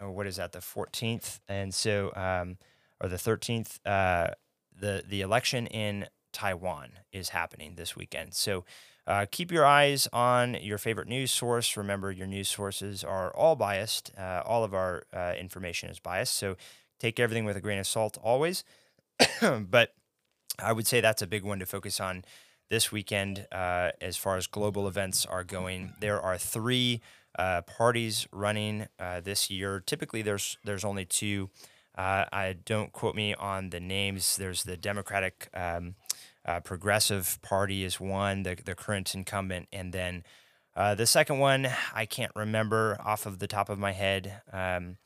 what 0.00 0.26
is 0.26 0.36
that? 0.36 0.52
The 0.52 0.60
14th, 0.60 1.40
and 1.46 1.74
so 1.74 2.12
um, 2.16 2.56
or 2.98 3.10
the 3.10 3.16
13th. 3.16 3.78
the 3.84 5.04
the 5.06 5.20
election 5.20 5.66
in 5.66 6.06
Taiwan 6.32 6.92
is 7.12 7.28
happening 7.28 7.74
this 7.76 7.94
weekend. 7.94 8.32
So 8.32 8.64
uh, 9.06 9.26
keep 9.30 9.52
your 9.52 9.66
eyes 9.66 10.08
on 10.12 10.54
your 10.54 10.78
favorite 10.78 11.08
news 11.08 11.30
source. 11.30 11.76
Remember, 11.76 12.10
your 12.10 12.26
news 12.26 12.48
sources 12.48 13.04
are 13.04 13.34
all 13.36 13.54
biased. 13.54 14.10
Uh, 14.16 14.42
all 14.46 14.64
of 14.64 14.72
our 14.74 15.04
uh, 15.12 15.34
information 15.38 15.90
is 15.90 15.98
biased. 15.98 16.34
So 16.34 16.56
take 16.98 17.20
everything 17.20 17.44
with 17.44 17.56
a 17.56 17.60
grain 17.60 17.78
of 17.78 17.86
salt 17.86 18.16
always. 18.22 18.64
but 19.40 19.94
I 20.58 20.72
would 20.72 20.86
say 20.86 21.00
that's 21.00 21.22
a 21.22 21.26
big 21.26 21.44
one 21.44 21.58
to 21.58 21.66
focus 21.66 22.00
on 22.00 22.24
this 22.70 22.90
weekend 22.90 23.46
uh, 23.52 23.90
as 24.00 24.16
far 24.16 24.36
as 24.36 24.46
global 24.46 24.88
events 24.88 25.26
are 25.26 25.44
going. 25.44 25.92
There 26.00 26.20
are 26.20 26.38
three 26.38 27.02
uh, 27.38 27.62
parties 27.62 28.26
running 28.32 28.86
uh, 28.98 29.20
this 29.20 29.50
year. 29.50 29.82
Typically, 29.84 30.22
there's 30.22 30.56
there's 30.64 30.84
only 30.84 31.04
two. 31.04 31.50
I 31.96 32.56
don't 32.64 32.90
quote 32.90 33.14
me 33.14 33.34
on 33.34 33.70
the 33.70 33.78
names. 33.78 34.36
There's 34.36 34.64
the 34.64 34.76
Democratic. 34.76 35.48
Um, 35.54 35.94
uh, 36.44 36.60
Progressive 36.60 37.38
Party 37.42 37.84
is 37.84 38.00
one, 38.00 38.42
the, 38.42 38.56
the 38.64 38.74
current 38.74 39.14
incumbent. 39.14 39.68
And 39.72 39.92
then 39.92 40.24
uh, 40.76 40.94
the 40.94 41.06
second 41.06 41.38
one, 41.38 41.68
I 41.94 42.06
can't 42.06 42.32
remember 42.34 42.98
off 43.04 43.26
of 43.26 43.38
the 43.38 43.46
top 43.46 43.68
of 43.68 43.78
my 43.78 43.92
head. 43.92 44.40
Um, 44.52 44.96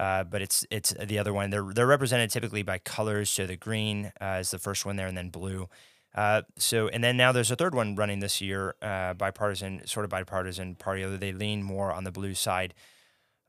uh, 0.00 0.24
but 0.24 0.40
it's 0.40 0.64
it's 0.70 0.94
the 1.04 1.18
other 1.18 1.32
one. 1.32 1.50
They're 1.50 1.70
they're 1.74 1.86
represented 1.86 2.30
typically 2.30 2.62
by 2.62 2.78
colors. 2.78 3.28
So 3.28 3.46
the 3.46 3.56
green 3.56 4.12
uh, 4.20 4.38
is 4.40 4.50
the 4.50 4.58
first 4.58 4.86
one 4.86 4.96
there, 4.96 5.06
and 5.06 5.16
then 5.16 5.28
blue. 5.28 5.68
Uh, 6.14 6.42
so 6.56 6.88
and 6.88 7.04
then 7.04 7.16
now 7.16 7.30
there's 7.30 7.50
a 7.50 7.56
third 7.56 7.74
one 7.74 7.94
running 7.94 8.20
this 8.20 8.40
year, 8.40 8.74
uh, 8.80 9.14
bipartisan, 9.14 9.86
sort 9.86 10.04
of 10.04 10.10
bipartisan 10.10 10.76
party. 10.76 11.04
Although 11.04 11.18
they 11.18 11.32
lean 11.32 11.62
more 11.62 11.92
on 11.92 12.04
the 12.04 12.10
blue 12.10 12.34
side. 12.34 12.74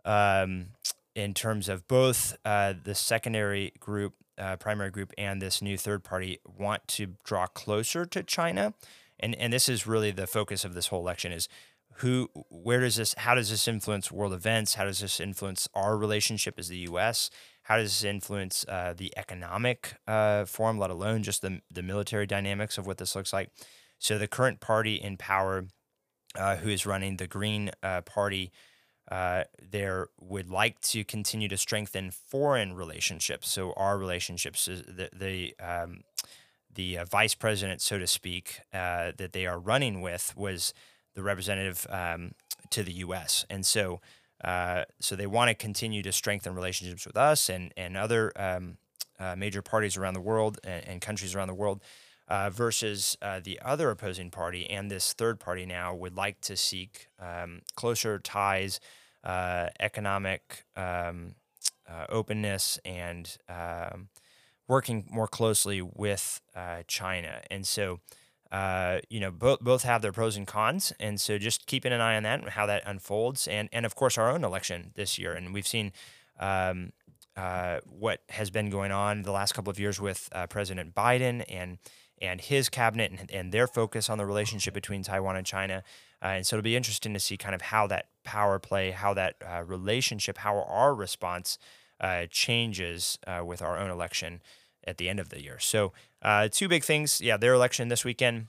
Um, 0.06 0.68
in 1.16 1.34
terms 1.34 1.70
of 1.70 1.88
both 1.88 2.36
uh, 2.46 2.74
the 2.84 2.96
secondary 2.96 3.74
group 3.80 4.14
uh, 4.38 4.56
primary 4.56 4.90
group 4.90 5.14
and 5.18 5.42
this 5.42 5.62
new 5.62 5.78
third 5.78 6.04
party 6.04 6.40
want 6.46 6.88
to 6.88 7.16
draw 7.24 7.46
closer 7.48 8.06
to 8.06 8.24
China, 8.24 8.74
and 9.20 9.36
and 9.36 9.54
this 9.54 9.70
is 9.70 9.86
really 9.86 10.12
the 10.12 10.28
focus 10.28 10.66
of 10.66 10.74
this 10.74 10.88
whole 10.88 11.02
election 11.02 11.32
is 11.32 11.48
who 11.98 12.30
where 12.50 12.80
does 12.80 12.96
this 12.96 13.14
how 13.20 13.36
does 13.36 13.50
this 13.50 13.68
influence 13.68 14.12
world 14.12 14.34
events? 14.34 14.76
How 14.76 14.86
does 14.86 15.00
this 15.00 15.20
influence 15.20 15.68
our 15.74 15.98
relationship 15.98 16.58
as 16.58 16.68
the 16.68 16.80
U.S. 16.90 17.30
how 17.64 17.78
does 17.78 17.92
this 17.92 18.04
influence 18.04 18.66
uh, 18.68 18.94
the 18.98 19.14
economic 19.18 19.96
uh, 20.08 20.46
form 20.46 20.80
let 20.80 20.90
alone 20.90 21.24
just 21.24 21.42
the 21.42 21.62
the 21.70 21.84
military 21.84 22.26
dynamics 22.26 22.78
of 22.78 22.88
what 22.88 22.98
this 22.98 23.16
looks 23.16 23.34
like? 23.34 23.50
So 24.00 24.18
the 24.18 24.28
current 24.28 24.60
party 24.60 24.96
in 24.96 25.18
power 25.18 25.68
uh, 26.36 26.58
who 26.58 26.70
is 26.70 26.86
running 26.86 27.18
the 27.18 27.28
Green 27.28 27.72
uh, 27.84 28.02
Party 28.02 28.52
uh, 29.14 29.44
there 29.62 30.08
would 30.20 30.50
like 30.50 30.82
to 30.82 31.04
continue 31.04 31.48
to 31.48 31.56
strengthen 31.56 32.10
foreign 32.10 32.74
relationships. 32.74 33.48
So 33.48 33.72
our 33.78 33.96
relationships, 33.96 34.66
the 34.66 35.10
the 35.14 35.54
um, 35.64 36.02
the 36.74 36.98
uh, 36.98 37.06
vice 37.06 37.36
president, 37.36 37.80
so 37.80 38.00
to 38.00 38.08
speak, 38.08 38.62
uh, 38.74 39.12
that 39.18 39.34
they 39.34 39.46
are 39.46 39.60
running 39.60 40.02
with 40.02 40.34
was 40.36 40.74
the 41.14 41.22
representative 41.22 41.86
um, 41.92 42.32
to 42.72 42.82
the 42.82 42.94
U.S. 43.06 43.46
And 43.52 43.64
so 43.64 44.02
uh, 44.44 44.86
so 45.00 45.16
they 45.16 45.28
want 45.28 45.50
to 45.50 45.54
continue 45.54 46.02
to 46.02 46.12
strengthen 46.12 46.56
relationships 46.56 47.06
with 47.06 47.16
us 47.16 47.50
and 47.50 47.72
and 47.78 47.96
other 47.96 48.32
um, 48.36 48.78
uh, 49.20 49.36
major 49.36 49.62
parties 49.62 49.96
around 49.96 50.16
the 50.16 50.22
world 50.22 50.60
and, 50.64 50.88
and 50.88 51.02
countries 51.02 51.36
around 51.36 51.50
the 51.50 51.54
world. 51.54 51.82
Versus 52.50 53.16
the 53.44 53.60
other 53.64 53.92
opposing 53.92 54.32
party 54.32 54.68
and 54.68 54.90
this 54.90 55.14
third 55.14 55.40
party 55.40 55.68
now 55.68 55.94
would 55.94 56.16
like 56.16 56.42
to 56.42 56.58
seek 56.58 57.10
um, 57.20 57.62
closer 57.76 58.18
ties, 58.18 58.80
uh, 59.24 59.68
economic 59.80 60.66
um, 60.76 61.36
uh, 61.88 62.06
openness, 62.10 62.80
and 62.86 63.38
um, 63.50 64.10
working 64.68 65.06
more 65.10 65.28
closely 65.28 65.82
with 65.82 66.42
uh, 66.56 66.84
China. 66.88 67.42
And 67.52 67.66
so 67.68 68.00
uh, 68.54 69.00
you 69.10 69.20
know, 69.20 69.32
both 69.32 69.60
both 69.62 69.82
have 69.82 70.04
their 70.04 70.12
pros 70.12 70.38
and 70.38 70.46
cons, 70.46 70.94
and 71.00 71.20
so 71.20 71.40
just 71.40 71.66
keeping 71.66 71.92
an 71.92 72.00
eye 72.00 72.16
on 72.16 72.22
that 72.22 72.40
and 72.40 72.50
how 72.50 72.68
that 72.68 72.84
unfolds, 72.86 73.48
and 73.48 73.68
and 73.74 73.84
of 73.84 73.96
course 73.96 74.16
our 74.16 74.30
own 74.30 74.44
election 74.44 74.92
this 74.94 75.18
year, 75.18 75.34
and 75.34 75.56
we've 75.56 75.66
seen 75.66 75.92
um, 76.40 76.92
uh, 77.36 77.80
what 77.90 78.22
has 78.30 78.52
been 78.52 78.70
going 78.70 78.92
on 78.92 79.24
the 79.24 79.32
last 79.32 79.54
couple 79.54 79.72
of 79.72 79.80
years 79.80 80.00
with 80.00 80.30
uh, 80.34 80.46
President 80.46 80.94
Biden 80.94 81.44
and 81.50 81.80
and 82.22 82.42
his 82.42 82.70
cabinet 82.70 83.12
and, 83.12 83.32
and, 83.32 83.52
their 83.52 83.68
focus 83.68 84.10
on 84.10 84.18
the 84.18 84.26
relationship 84.26 84.74
between 84.74 85.04
Taiwan 85.04 85.36
and 85.36 85.46
China, 85.46 85.84
uh, 86.22 86.28
and 86.28 86.48
so 86.48 86.56
it'll 86.56 86.64
be 86.64 86.76
interesting 86.76 87.14
to 87.14 87.20
see 87.20 87.38
kind 87.38 87.54
of 87.54 87.62
how 87.62 87.88
that 87.88 88.08
power 88.24 88.60
play, 88.60 88.92
how 88.92 89.14
that 89.14 89.36
uh, 89.46 89.64
relationship, 89.64 90.38
how 90.40 90.62
our 90.64 90.94
response 90.96 91.58
changes 92.30 93.18
with 93.46 93.62
our 93.62 93.78
own 93.78 93.90
election 93.90 94.42
at 94.86 94.98
the 94.98 95.10
end 95.10 95.20
of 95.20 95.30
the 95.30 95.42
year. 95.42 95.60
So 95.60 95.94
uh, 96.22 96.48
two 96.52 96.68
big 96.68 96.84
things. 96.84 97.22
Yeah, 97.22 97.38
their 97.38 97.54
election 97.54 97.88
this 97.88 98.06
weekend. 98.06 98.48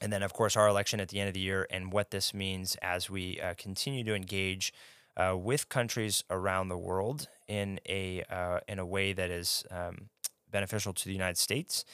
And 0.00 0.12
then, 0.12 0.22
of 0.22 0.32
course, 0.32 0.56
our 0.56 0.66
election 0.66 1.00
at 1.00 1.08
the 1.08 1.20
end 1.20 1.28
of 1.28 1.34
the 1.34 1.40
year 1.40 1.66
and 1.70 1.92
what 1.92 2.10
this 2.10 2.34
means 2.34 2.76
as 2.82 3.08
we 3.08 3.40
uh, 3.40 3.54
continue 3.56 4.02
to 4.04 4.14
engage 4.14 4.72
uh, 5.16 5.36
with 5.36 5.68
countries 5.68 6.24
around 6.28 6.68
the 6.68 6.78
world 6.78 7.28
in 7.46 7.78
a, 7.88 8.24
uh, 8.28 8.60
in 8.66 8.78
a 8.80 8.86
way 8.86 9.12
that 9.12 9.30
is 9.30 9.64
um, 9.70 10.08
beneficial 10.50 10.92
to 10.92 11.04
the 11.04 11.12
United 11.12 11.38
States 11.38 11.84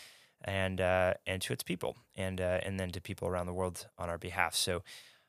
and, 0.44 0.80
uh, 0.80 1.14
and 1.26 1.42
to 1.42 1.52
its 1.52 1.62
people, 1.62 1.96
and, 2.16 2.40
uh, 2.40 2.60
and 2.62 2.78
then 2.78 2.90
to 2.90 3.00
people 3.00 3.28
around 3.28 3.46
the 3.46 3.52
world 3.52 3.86
on 3.98 4.08
our 4.08 4.18
behalf. 4.18 4.54
So, 4.54 4.82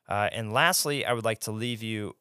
uh, 0.08 0.28
and 0.32 0.52
lastly, 0.52 1.04
I 1.04 1.12
would 1.12 1.24
like 1.24 1.40
to 1.40 1.52
leave 1.52 1.82
you 1.82 2.16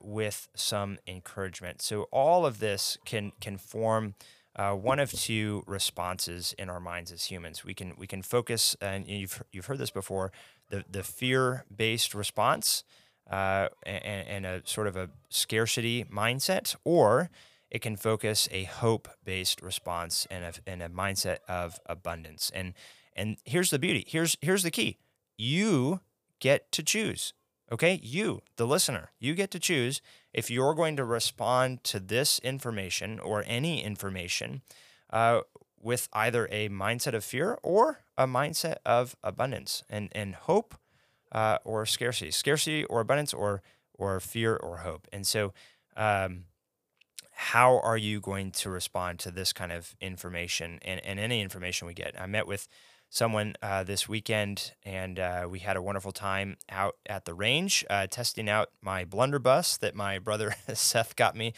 with 0.00 0.48
some 0.54 0.98
encouragement. 1.08 1.82
So, 1.82 2.02
all 2.12 2.46
of 2.46 2.60
this 2.60 2.98
can, 3.04 3.32
can 3.40 3.58
form 3.58 4.14
uh, 4.54 4.72
one 4.72 4.98
of 4.98 5.12
two 5.12 5.64
responses 5.66 6.54
in 6.58 6.68
our 6.68 6.80
minds 6.80 7.10
as 7.10 7.24
humans. 7.24 7.64
We 7.64 7.74
can 7.74 7.94
we 7.96 8.06
can 8.06 8.22
focus, 8.22 8.76
and 8.80 9.08
you've 9.08 9.42
you've 9.50 9.66
heard 9.66 9.78
this 9.78 9.90
before, 9.90 10.30
the 10.68 10.84
the 10.90 11.02
fear 11.02 11.64
based 11.74 12.14
response, 12.14 12.84
uh, 13.30 13.68
and, 13.84 14.28
and, 14.28 14.46
a 14.46 14.62
sort 14.64 14.88
of 14.88 14.96
a 14.96 15.08
scarcity 15.30 16.04
mindset, 16.04 16.76
or 16.84 17.30
it 17.72 17.80
can 17.80 17.96
focus 17.96 18.50
a 18.52 18.64
hope 18.64 19.08
based 19.24 19.62
response 19.62 20.26
and 20.30 20.44
a, 20.44 20.52
and 20.70 20.82
a 20.82 20.90
mindset 20.90 21.38
of 21.48 21.80
abundance. 21.86 22.52
And 22.54 22.74
and 23.16 23.38
here's 23.44 23.70
the 23.70 23.78
beauty. 23.78 24.04
Here's 24.06 24.36
here's 24.42 24.62
the 24.62 24.70
key. 24.70 24.98
You 25.38 26.00
get 26.38 26.70
to 26.72 26.82
choose. 26.82 27.32
Okay, 27.72 27.98
you, 28.02 28.42
the 28.56 28.66
listener, 28.66 29.12
you 29.18 29.34
get 29.34 29.50
to 29.52 29.58
choose 29.58 30.02
if 30.34 30.50
you're 30.50 30.74
going 30.74 30.94
to 30.96 31.04
respond 31.06 31.82
to 31.84 31.98
this 31.98 32.38
information 32.40 33.18
or 33.18 33.42
any 33.46 33.82
information 33.82 34.60
uh, 35.08 35.40
with 35.80 36.06
either 36.12 36.46
a 36.52 36.68
mindset 36.68 37.14
of 37.14 37.24
fear 37.24 37.58
or 37.62 38.00
a 38.18 38.26
mindset 38.26 38.76
of 38.84 39.16
abundance 39.24 39.82
and, 39.88 40.10
and 40.12 40.34
hope 40.34 40.74
uh, 41.32 41.56
or 41.64 41.86
scarcity, 41.86 42.30
scarcity 42.30 42.84
or 42.84 43.00
abundance 43.00 43.32
or 43.32 43.62
or 43.94 44.20
fear 44.20 44.56
or 44.56 44.78
hope. 44.78 45.08
And 45.10 45.26
so, 45.26 45.54
um, 45.96 46.44
how 47.42 47.80
are 47.80 47.96
you 47.96 48.20
going 48.20 48.52
to 48.52 48.70
respond 48.70 49.18
to 49.18 49.30
this 49.32 49.52
kind 49.52 49.72
of 49.72 49.96
information 50.00 50.78
and, 50.82 51.04
and 51.04 51.18
any 51.18 51.40
information 51.40 51.88
we 51.88 51.92
get? 51.92 52.14
I 52.18 52.26
met 52.26 52.46
with 52.46 52.68
someone 53.10 53.56
uh, 53.60 53.82
this 53.82 54.08
weekend, 54.08 54.72
and 54.84 55.18
uh, 55.18 55.48
we 55.50 55.58
had 55.58 55.76
a 55.76 55.82
wonderful 55.82 56.12
time 56.12 56.56
out 56.70 56.94
at 57.04 57.24
the 57.24 57.34
range 57.34 57.84
uh, 57.90 58.06
testing 58.06 58.48
out 58.48 58.70
my 58.80 59.04
blunderbuss 59.04 59.76
that 59.78 59.96
my 59.96 60.20
brother 60.20 60.54
Seth 60.72 61.16
got 61.16 61.34
me. 61.34 61.52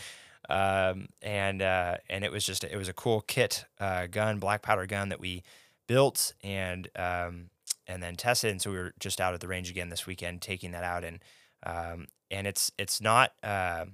Um, 0.49 1.09
and 1.21 1.61
uh, 1.61 1.97
and 2.09 2.25
it 2.25 2.33
was 2.33 2.47
just 2.47 2.65
it 2.65 2.77
was 2.77 2.89
a 2.89 2.95
cool 2.95 3.21
kit 3.21 3.67
uh, 3.79 4.07
gun, 4.07 4.39
black 4.39 4.63
powder 4.63 4.87
gun 4.87 5.11
that 5.11 5.21
we 5.21 5.43
built 5.87 6.33
and 6.43 6.89
um, 6.97 7.51
and 7.87 8.03
then 8.03 8.17
tested. 8.17 8.51
And 8.51 8.63
so 8.63 8.71
we 8.71 8.79
were 8.79 8.95
just 8.99 9.21
out 9.21 9.35
at 9.35 9.41
the 9.41 9.49
range 9.49 9.69
again 9.69 9.91
this 9.91 10.07
weekend, 10.07 10.41
taking 10.41 10.71
that 10.71 10.83
out 10.83 11.05
and 11.05 11.19
um, 11.63 12.07
and 12.31 12.47
it's 12.47 12.73
it's 12.79 13.03
not 13.03 13.33
uh, 13.43 13.85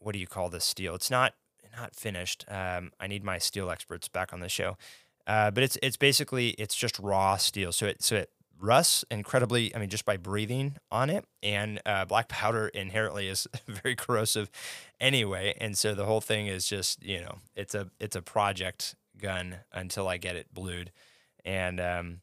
what 0.00 0.12
do 0.12 0.18
you 0.18 0.26
call 0.26 0.48
this 0.48 0.64
steel? 0.64 0.94
It's 0.94 1.10
not 1.10 1.34
not 1.76 1.94
finished. 1.94 2.44
Um, 2.48 2.90
I 2.98 3.06
need 3.06 3.22
my 3.22 3.38
steel 3.38 3.70
experts 3.70 4.08
back 4.08 4.32
on 4.32 4.40
the 4.40 4.48
show. 4.48 4.76
Uh, 5.26 5.50
but 5.50 5.62
it's 5.62 5.78
it's 5.82 5.96
basically 5.96 6.50
it's 6.50 6.74
just 6.74 6.98
raw 6.98 7.36
steel. 7.36 7.72
So 7.72 7.86
it 7.86 8.02
so 8.02 8.16
it 8.16 8.30
rusts 8.58 9.04
incredibly. 9.10 9.74
I 9.74 9.78
mean, 9.78 9.88
just 9.88 10.04
by 10.04 10.16
breathing 10.16 10.76
on 10.90 11.10
it, 11.10 11.24
and 11.42 11.80
uh, 11.86 12.04
black 12.04 12.28
powder 12.28 12.68
inherently 12.68 13.28
is 13.28 13.46
very 13.68 13.94
corrosive, 13.94 14.50
anyway. 15.00 15.54
And 15.60 15.76
so 15.76 15.94
the 15.94 16.06
whole 16.06 16.20
thing 16.20 16.46
is 16.46 16.66
just 16.66 17.04
you 17.04 17.20
know 17.20 17.38
it's 17.54 17.74
a 17.74 17.90
it's 18.00 18.16
a 18.16 18.22
project 18.22 18.96
gun 19.18 19.56
until 19.72 20.08
I 20.08 20.16
get 20.16 20.36
it 20.36 20.52
blued, 20.52 20.90
and 21.44 21.80
um, 21.80 22.20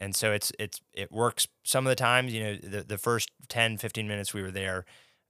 and 0.00 0.14
so 0.14 0.32
it's 0.32 0.52
it's 0.58 0.80
it 0.94 1.12
works 1.12 1.48
some 1.64 1.86
of 1.86 1.90
the 1.90 1.96
times. 1.96 2.32
You 2.32 2.44
know, 2.44 2.56
the 2.56 2.84
the 2.84 2.98
first 2.98 3.30
10, 3.48 3.76
15 3.78 4.08
minutes 4.08 4.32
we 4.32 4.42
were 4.42 4.50
there. 4.50 4.84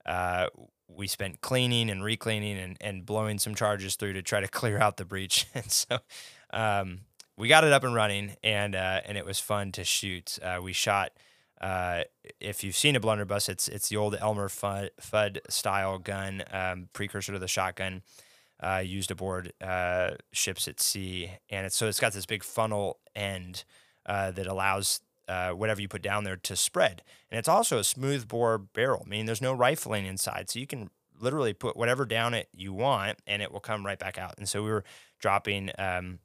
Uh, 0.05 0.47
we 0.87 1.07
spent 1.07 1.41
cleaning 1.41 1.89
and 1.89 2.03
recleaning 2.03 2.57
and, 2.57 2.77
and 2.79 3.05
blowing 3.05 3.39
some 3.39 3.55
charges 3.55 3.95
through 3.95 4.13
to 4.13 4.21
try 4.21 4.39
to 4.39 4.47
clear 4.59 4.79
out 4.79 4.97
the 4.97 5.05
breech. 5.05 5.45
And 5.55 5.71
so 5.71 5.99
um, 6.51 7.01
we 7.37 7.47
got 7.47 7.63
it 7.63 7.73
up 7.73 7.83
and 7.83 7.93
running, 7.93 8.35
and 8.43 8.75
uh, 8.75 9.01
and 9.05 9.17
it 9.17 9.25
was 9.25 9.39
fun 9.39 9.71
to 9.73 9.83
shoot. 9.83 10.39
Uh, 10.41 10.59
we 10.61 10.73
shot. 10.73 11.11
Uh, 11.59 12.03
if 12.39 12.63
you've 12.63 12.75
seen 12.75 12.95
a 12.95 12.99
blunderbuss, 12.99 13.49
it's 13.49 13.67
it's 13.67 13.89
the 13.89 13.97
old 13.97 14.15
Elmer 14.19 14.47
Fudd, 14.47 14.89
Fudd 15.01 15.39
style 15.49 15.97
gun, 15.97 16.43
um, 16.51 16.89
precursor 16.93 17.33
to 17.33 17.39
the 17.39 17.47
shotgun, 17.47 18.01
uh, 18.61 18.81
used 18.83 19.11
aboard 19.11 19.53
uh, 19.61 20.11
ships 20.31 20.67
at 20.67 20.79
sea, 20.79 21.31
and 21.49 21.65
it's 21.65 21.75
so 21.75 21.87
it's 21.87 21.99
got 21.99 22.13
this 22.13 22.25
big 22.25 22.43
funnel 22.43 22.99
end 23.15 23.63
uh, 24.05 24.31
that 24.31 24.47
allows 24.47 25.01
whatever 25.27 25.81
you 25.81 25.87
put 25.87 26.01
down 26.01 26.23
there 26.23 26.37
to 26.37 26.55
spread, 26.55 27.03
and 27.29 27.37
it's 27.37 27.49
also 27.49 27.77
a 27.79 27.83
smooth 27.83 28.27
bore 28.27 28.57
barrel, 28.57 29.05
meaning 29.07 29.25
there's 29.25 29.41
no 29.41 29.53
rifling 29.53 30.05
inside, 30.05 30.49
so 30.49 30.59
you 30.59 30.67
can 30.67 30.89
literally 31.19 31.53
put 31.53 31.75
whatever 31.75 32.05
down 32.05 32.33
it 32.33 32.47
you 32.53 32.73
want, 32.73 33.19
and 33.25 33.41
it 33.41 33.51
will 33.51 33.59
come 33.59 33.85
right 33.85 33.99
back 33.99 34.17
out. 34.17 34.35
And 34.37 34.47
so 34.47 34.63
we 34.63 34.69
were 34.69 34.83
dropping. 35.19 35.71
Um, 35.77 36.19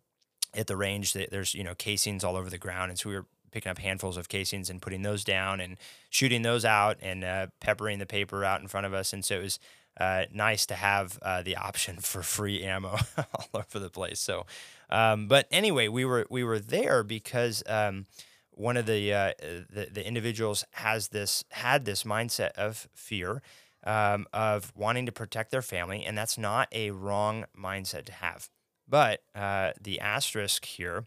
at 0.54 0.66
the 0.66 0.76
range 0.76 1.12
that 1.14 1.30
there's 1.30 1.54
you 1.54 1.64
know 1.64 1.74
casings 1.74 2.24
all 2.24 2.36
over 2.36 2.50
the 2.50 2.58
ground 2.58 2.90
and 2.90 2.98
so 2.98 3.08
we 3.08 3.16
were 3.16 3.26
picking 3.50 3.70
up 3.70 3.78
handfuls 3.78 4.16
of 4.16 4.28
casings 4.28 4.70
and 4.70 4.80
putting 4.80 5.02
those 5.02 5.24
down 5.24 5.60
and 5.60 5.76
shooting 6.10 6.42
those 6.42 6.64
out 6.64 6.96
and 7.02 7.22
uh, 7.22 7.46
peppering 7.60 7.98
the 7.98 8.06
paper 8.06 8.44
out 8.44 8.60
in 8.60 8.68
front 8.68 8.86
of 8.86 8.94
us 8.94 9.12
and 9.12 9.24
so 9.24 9.36
it 9.36 9.42
was 9.42 9.58
uh, 10.00 10.24
nice 10.32 10.64
to 10.66 10.74
have 10.74 11.18
uh, 11.22 11.42
the 11.42 11.56
option 11.56 11.96
for 12.00 12.22
free 12.22 12.62
ammo 12.62 12.96
all 13.34 13.48
over 13.54 13.78
the 13.78 13.90
place 13.90 14.20
so 14.20 14.46
um, 14.90 15.26
but 15.26 15.46
anyway 15.50 15.88
we 15.88 16.04
were 16.04 16.26
we 16.30 16.44
were 16.44 16.58
there 16.58 17.02
because 17.02 17.62
um, 17.66 18.06
one 18.52 18.76
of 18.76 18.86
the, 18.86 19.12
uh, 19.12 19.32
the, 19.40 19.88
the 19.90 20.06
individuals 20.06 20.64
has 20.72 21.08
this 21.08 21.44
had 21.50 21.84
this 21.84 22.04
mindset 22.04 22.52
of 22.52 22.88
fear 22.94 23.42
um, 23.84 24.26
of 24.32 24.72
wanting 24.76 25.06
to 25.06 25.12
protect 25.12 25.50
their 25.50 25.62
family 25.62 26.04
and 26.04 26.16
that's 26.16 26.38
not 26.38 26.68
a 26.72 26.90
wrong 26.90 27.44
mindset 27.58 28.04
to 28.04 28.12
have 28.12 28.48
but 28.88 29.22
uh, 29.34 29.72
the 29.80 30.00
asterisk 30.00 30.64
here 30.64 31.06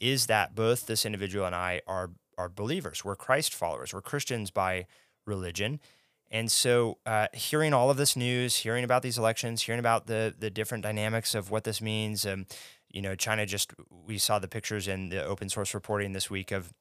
is 0.00 0.26
that 0.26 0.54
both 0.54 0.86
this 0.86 1.06
individual 1.06 1.46
and 1.46 1.54
I 1.54 1.80
are 1.86 2.10
are 2.36 2.48
believers. 2.48 3.04
We're 3.04 3.16
Christ 3.16 3.54
followers. 3.54 3.92
We're 3.92 4.00
Christians 4.00 4.50
by 4.50 4.86
religion. 5.26 5.78
And 6.30 6.50
so, 6.50 6.98
uh, 7.04 7.26
hearing 7.34 7.74
all 7.74 7.90
of 7.90 7.96
this 7.96 8.16
news, 8.16 8.56
hearing 8.56 8.82
about 8.82 9.02
these 9.02 9.18
elections, 9.18 9.62
hearing 9.62 9.78
about 9.78 10.06
the 10.06 10.34
the 10.36 10.50
different 10.50 10.82
dynamics 10.82 11.34
of 11.34 11.50
what 11.50 11.64
this 11.64 11.80
means, 11.80 12.26
um, 12.26 12.46
you 12.88 13.02
know, 13.02 13.14
China 13.14 13.46
just 13.46 13.72
we 14.06 14.18
saw 14.18 14.38
the 14.38 14.48
pictures 14.48 14.88
in 14.88 15.10
the 15.10 15.24
open 15.24 15.48
source 15.48 15.74
reporting 15.74 16.12
this 16.12 16.30
week 16.30 16.50
of 16.50 16.72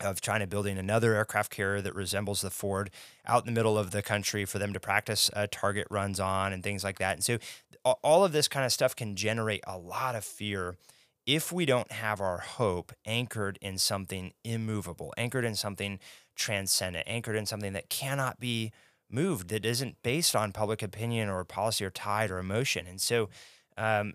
of 0.00 0.20
China 0.20 0.46
building 0.46 0.76
another 0.76 1.14
aircraft 1.14 1.50
carrier 1.50 1.80
that 1.80 1.94
resembles 1.94 2.40
the 2.40 2.50
Ford 2.50 2.90
out 3.26 3.42
in 3.42 3.46
the 3.46 3.58
middle 3.58 3.78
of 3.78 3.90
the 3.90 4.02
country 4.02 4.44
for 4.44 4.58
them 4.58 4.72
to 4.72 4.80
practice 4.80 5.30
uh, 5.34 5.46
target 5.50 5.86
runs 5.90 6.18
on 6.18 6.52
and 6.52 6.62
things 6.62 6.82
like 6.82 6.98
that. 6.98 7.14
And 7.14 7.24
so 7.24 7.38
all 8.02 8.24
of 8.24 8.32
this 8.32 8.48
kind 8.48 8.64
of 8.64 8.72
stuff 8.72 8.96
can 8.96 9.14
generate 9.14 9.62
a 9.66 9.78
lot 9.78 10.14
of 10.14 10.24
fear 10.24 10.76
if 11.26 11.52
we 11.52 11.64
don't 11.64 11.90
have 11.92 12.20
our 12.20 12.38
hope 12.38 12.92
anchored 13.06 13.58
in 13.62 13.78
something 13.78 14.32
immovable, 14.42 15.14
anchored 15.16 15.44
in 15.44 15.54
something 15.54 15.98
transcendent, 16.36 17.04
anchored 17.06 17.36
in 17.36 17.46
something 17.46 17.72
that 17.72 17.88
cannot 17.88 18.40
be 18.40 18.72
moved, 19.10 19.48
that 19.48 19.64
isn't 19.64 20.02
based 20.02 20.34
on 20.34 20.52
public 20.52 20.82
opinion 20.82 21.28
or 21.28 21.44
policy 21.44 21.84
or 21.84 21.90
tide 21.90 22.30
or 22.30 22.38
emotion. 22.38 22.86
And 22.86 23.00
so 23.00 23.28
um, 23.76 24.14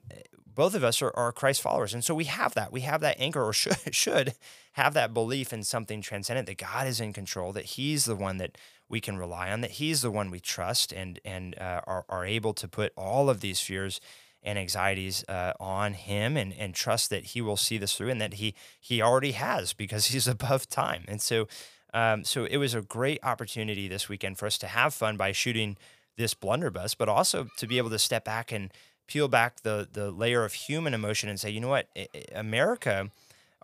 both 0.60 0.76
of 0.76 0.84
us 0.84 1.02
are, 1.02 1.12
are, 1.16 1.32
Christ 1.32 1.62
followers. 1.62 1.94
And 1.94 2.04
so 2.04 2.14
we 2.14 2.26
have 2.26 2.54
that. 2.56 2.72
We 2.72 2.82
have 2.82 3.02
that 3.02 3.20
anchor 3.20 3.42
or 3.42 3.54
should, 3.54 3.78
should 3.96 4.34
have 4.74 4.94
that 4.94 5.14
belief 5.14 5.54
in 5.54 5.64
something 5.64 6.02
transcendent, 6.02 6.48
that 6.48 6.58
God 6.58 6.88
is 6.88 7.00
in 7.00 7.14
control, 7.14 7.54
that 7.54 7.66
He's 7.66 8.06
the 8.06 8.16
one 8.16 8.38
that 8.38 8.58
we 8.90 9.00
can 9.00 9.18
rely 9.18 9.52
on, 9.52 9.62
that 9.62 9.72
He's 9.72 10.02
the 10.02 10.12
one 10.12 10.32
we 10.32 10.40
trust 10.40 10.92
and, 10.92 11.20
and 11.24 11.58
uh, 11.60 11.82
are, 11.88 12.06
are 12.10 12.26
able 12.26 12.54
to 12.56 12.68
put 12.68 12.92
all 12.98 13.30
of 13.30 13.42
these 13.42 13.62
fears 13.62 14.02
and 14.44 14.58
anxieties 14.58 15.24
uh, 15.28 15.54
on 15.60 15.94
Him 15.94 16.36
and, 16.36 16.54
and 16.54 16.74
trust 16.74 17.10
that 17.10 17.26
He 17.26 17.42
will 17.42 17.58
see 17.58 17.78
this 17.78 17.94
through 17.94 18.10
and 18.10 18.22
that 18.22 18.36
He, 18.36 18.56
he 18.80 19.02
already 19.02 19.32
has 19.32 19.74
because 19.74 20.06
He's 20.12 20.28
above 20.28 20.68
time. 20.68 21.06
And 21.08 21.22
so, 21.22 21.48
um, 21.94 22.24
so 22.24 22.46
it 22.46 22.58
was 22.58 22.74
a 22.74 22.82
great 22.82 23.20
opportunity 23.24 23.88
this 23.88 24.10
weekend 24.10 24.38
for 24.38 24.46
us 24.46 24.58
to 24.58 24.68
have 24.68 24.94
fun 24.94 25.18
by 25.18 25.32
shooting 25.32 25.78
this 26.18 26.34
blunderbuss, 26.34 26.96
but 26.96 27.10
also 27.10 27.48
to 27.58 27.66
be 27.66 27.78
able 27.78 27.90
to 27.90 27.98
step 27.98 28.26
back 28.26 28.52
and 28.52 28.72
peel 29.10 29.28
back 29.28 29.62
the 29.62 29.88
the 29.92 30.12
layer 30.12 30.46
of 30.46 30.54
human 30.54 30.94
emotion 30.94 31.28
and 31.28 31.40
say, 31.40 31.50
you 31.50 31.60
know 31.60 31.68
what, 31.68 31.90
America 32.34 33.10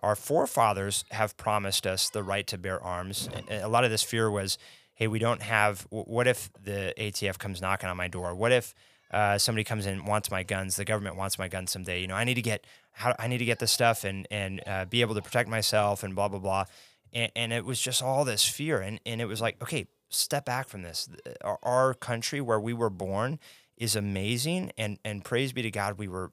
our 0.00 0.14
forefathers 0.14 1.04
have 1.10 1.36
promised 1.36 1.86
us 1.86 2.10
the 2.10 2.22
right 2.22 2.46
to 2.46 2.58
bear 2.58 2.80
arms. 2.82 3.28
And 3.34 3.48
a 3.50 3.68
lot 3.68 3.84
of 3.84 3.90
this 3.90 4.02
fear 4.02 4.30
was, 4.30 4.58
hey, 4.94 5.08
we 5.08 5.18
don't 5.18 5.42
have. 5.42 5.86
What 5.90 6.26
if 6.26 6.50
the 6.62 6.94
ATF 6.98 7.38
comes 7.38 7.60
knocking 7.60 7.88
on 7.88 7.96
my 7.96 8.08
door? 8.08 8.34
What 8.34 8.52
if 8.52 8.74
uh, 9.10 9.38
somebody 9.38 9.64
comes 9.64 9.86
in 9.86 9.94
and 9.94 10.06
wants 10.06 10.30
my 10.30 10.42
guns? 10.42 10.76
The 10.76 10.84
government 10.84 11.16
wants 11.16 11.38
my 11.38 11.48
guns 11.48 11.70
someday. 11.70 12.00
You 12.00 12.08
know, 12.08 12.14
I 12.14 12.24
need 12.24 12.34
to 12.34 12.42
get 12.42 12.66
how 12.92 13.14
I 13.18 13.26
need 13.26 13.38
to 13.38 13.44
get 13.44 13.58
this 13.58 13.72
stuff 13.72 14.04
and 14.04 14.28
and 14.30 14.62
uh, 14.66 14.84
be 14.84 15.00
able 15.00 15.14
to 15.14 15.22
protect 15.22 15.48
myself 15.48 16.02
and 16.02 16.14
blah 16.14 16.28
blah 16.28 16.40
blah. 16.40 16.64
And, 17.12 17.32
and 17.34 17.52
it 17.52 17.64
was 17.64 17.80
just 17.80 18.02
all 18.02 18.24
this 18.24 18.46
fear, 18.46 18.80
and 18.80 19.00
and 19.06 19.20
it 19.20 19.26
was 19.26 19.40
like, 19.40 19.60
okay, 19.62 19.86
step 20.10 20.44
back 20.44 20.68
from 20.68 20.82
this. 20.82 21.08
Our, 21.42 21.58
our 21.62 21.94
country 21.94 22.40
where 22.40 22.60
we 22.60 22.74
were 22.74 22.90
born 22.90 23.38
is 23.76 23.96
amazing, 23.96 24.72
and 24.76 24.98
and 25.04 25.24
praise 25.24 25.52
be 25.52 25.62
to 25.62 25.70
God, 25.70 25.98
we 25.98 26.08
were 26.08 26.32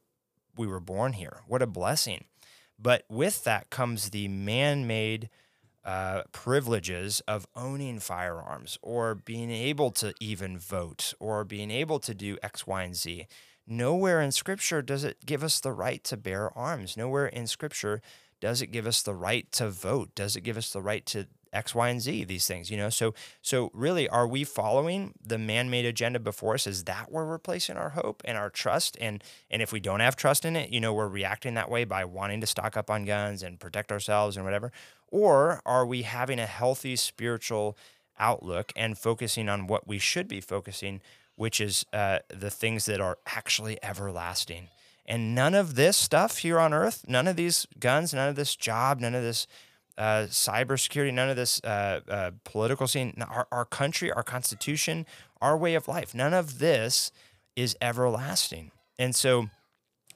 we 0.56 0.68
were 0.68 0.80
born 0.80 1.14
here. 1.14 1.42
What 1.48 1.62
a 1.62 1.68
blessing. 1.68 2.26
But 2.80 3.04
with 3.10 3.44
that 3.44 3.70
comes 3.70 4.10
the 4.10 4.28
man 4.28 4.88
made 4.88 5.30
uh, 5.86 6.24
privileges 6.32 7.22
of 7.28 7.48
owning 7.56 8.00
firearms 8.00 8.78
or 8.82 9.16
being 9.16 9.52
able 9.52 9.92
to 9.92 10.14
even 10.20 10.58
vote 10.58 11.14
or 11.20 11.44
being 11.44 11.72
able 11.72 12.00
to 12.00 12.14
do 12.14 12.38
X, 12.42 12.66
Y, 12.66 12.84
and 12.84 12.96
Z. 12.96 13.28
Nowhere 13.68 14.22
in 14.22 14.32
Scripture 14.32 14.82
does 14.82 15.04
it 15.04 15.26
give 15.26 15.44
us 15.44 15.60
the 15.60 15.72
right 15.72 16.04
to 16.06 16.18
bear 16.18 16.58
arms. 16.58 16.98
Nowhere 16.98 17.28
in 17.28 17.48
Scripture 17.48 18.02
does 18.42 18.62
it 18.62 18.68
give 18.68 18.86
us 18.86 19.02
the 19.02 19.14
right 19.14 19.50
to 19.54 19.70
vote. 19.70 20.16
Does 20.16 20.36
it 20.36 20.42
give 20.42 20.58
us 20.58 20.72
the 20.72 20.82
right 20.82 21.06
to 21.08 21.28
X, 21.54 21.74
Y, 21.76 21.90
and 21.90 22.02
Z, 22.02 22.26
these 22.26 22.48
things, 22.48 22.70
you 22.70 22.78
know? 22.78 22.90
So, 22.90 23.14
so 23.42 23.72
really, 23.74 24.10
are 24.10 24.28
we 24.28 24.44
following 24.44 25.14
the 25.26 25.38
man-made 25.38 25.86
agenda 25.86 26.20
before 26.20 26.56
us? 26.56 26.68
Is 26.68 26.84
that 26.86 27.12
where 27.12 27.26
we're 27.26 27.38
placing 27.38 27.78
our 27.78 27.90
hope 27.90 28.22
and 28.26 28.38
our 28.38 28.50
trust? 28.50 28.98
And 29.00 29.24
and 29.50 29.62
if 29.62 29.72
we 29.72 29.80
don't 29.80 30.00
have 30.00 30.16
trust 30.16 30.46
in 30.46 30.56
it, 30.56 30.72
you 30.72 30.80
know, 30.80 30.94
we're 30.94 31.08
reacting 31.08 31.54
that 31.54 31.70
way 31.70 31.84
by 31.84 32.04
wanting 32.06 32.42
to 32.42 32.48
stock 32.48 32.76
up 32.76 32.90
on 32.90 33.06
guns 33.06 33.44
and 33.44 33.60
protect 33.60 33.92
ourselves 33.92 34.36
and 34.36 34.46
whatever. 34.46 34.72
Or 35.10 35.62
are 35.66 35.86
we 35.86 36.02
having 36.02 36.40
a 36.40 36.48
healthy 36.48 36.96
spiritual 36.96 37.78
outlook 38.20 38.74
and 38.76 38.98
focusing 38.98 39.48
on 39.48 39.68
what 39.68 39.88
we 39.88 40.00
should 40.00 40.28
be 40.28 40.42
focusing, 40.42 41.02
which 41.36 41.62
is 41.62 41.86
uh, 41.94 42.20
the 42.30 42.50
things 42.50 42.86
that 42.86 43.00
are 43.00 43.20
actually 43.28 43.78
everlasting? 43.84 44.70
And 45.06 45.36
none 45.36 45.54
of 45.54 45.76
this 45.76 45.98
stuff 45.98 46.40
here 46.40 46.60
on 46.60 46.74
earth, 46.74 47.04
none 47.08 47.28
of 47.28 47.36
these 47.36 47.68
guns, 47.80 48.14
none 48.14 48.30
of 48.30 48.36
this 48.36 48.56
job, 48.56 49.02
none 49.02 49.14
of 49.14 49.22
this 49.22 49.48
uh, 49.98 50.26
cybersecurity, 50.30 51.14
none 51.14 51.30
of 51.30 51.36
this 51.36 51.62
uh, 51.64 52.02
uh, 52.08 52.32
political 52.44 52.88
scene, 52.88 53.14
our, 53.30 53.48
our 53.52 53.66
country, 53.66 54.12
our 54.12 54.24
constitution, 54.24 55.06
our 55.42 55.58
way 55.58 55.76
of 55.76 55.88
life, 55.88 56.16
none 56.16 56.34
of 56.34 56.60
this 56.60 57.12
is 57.56 57.76
everlasting. 57.82 58.72
And 58.98 59.16
so, 59.16 59.50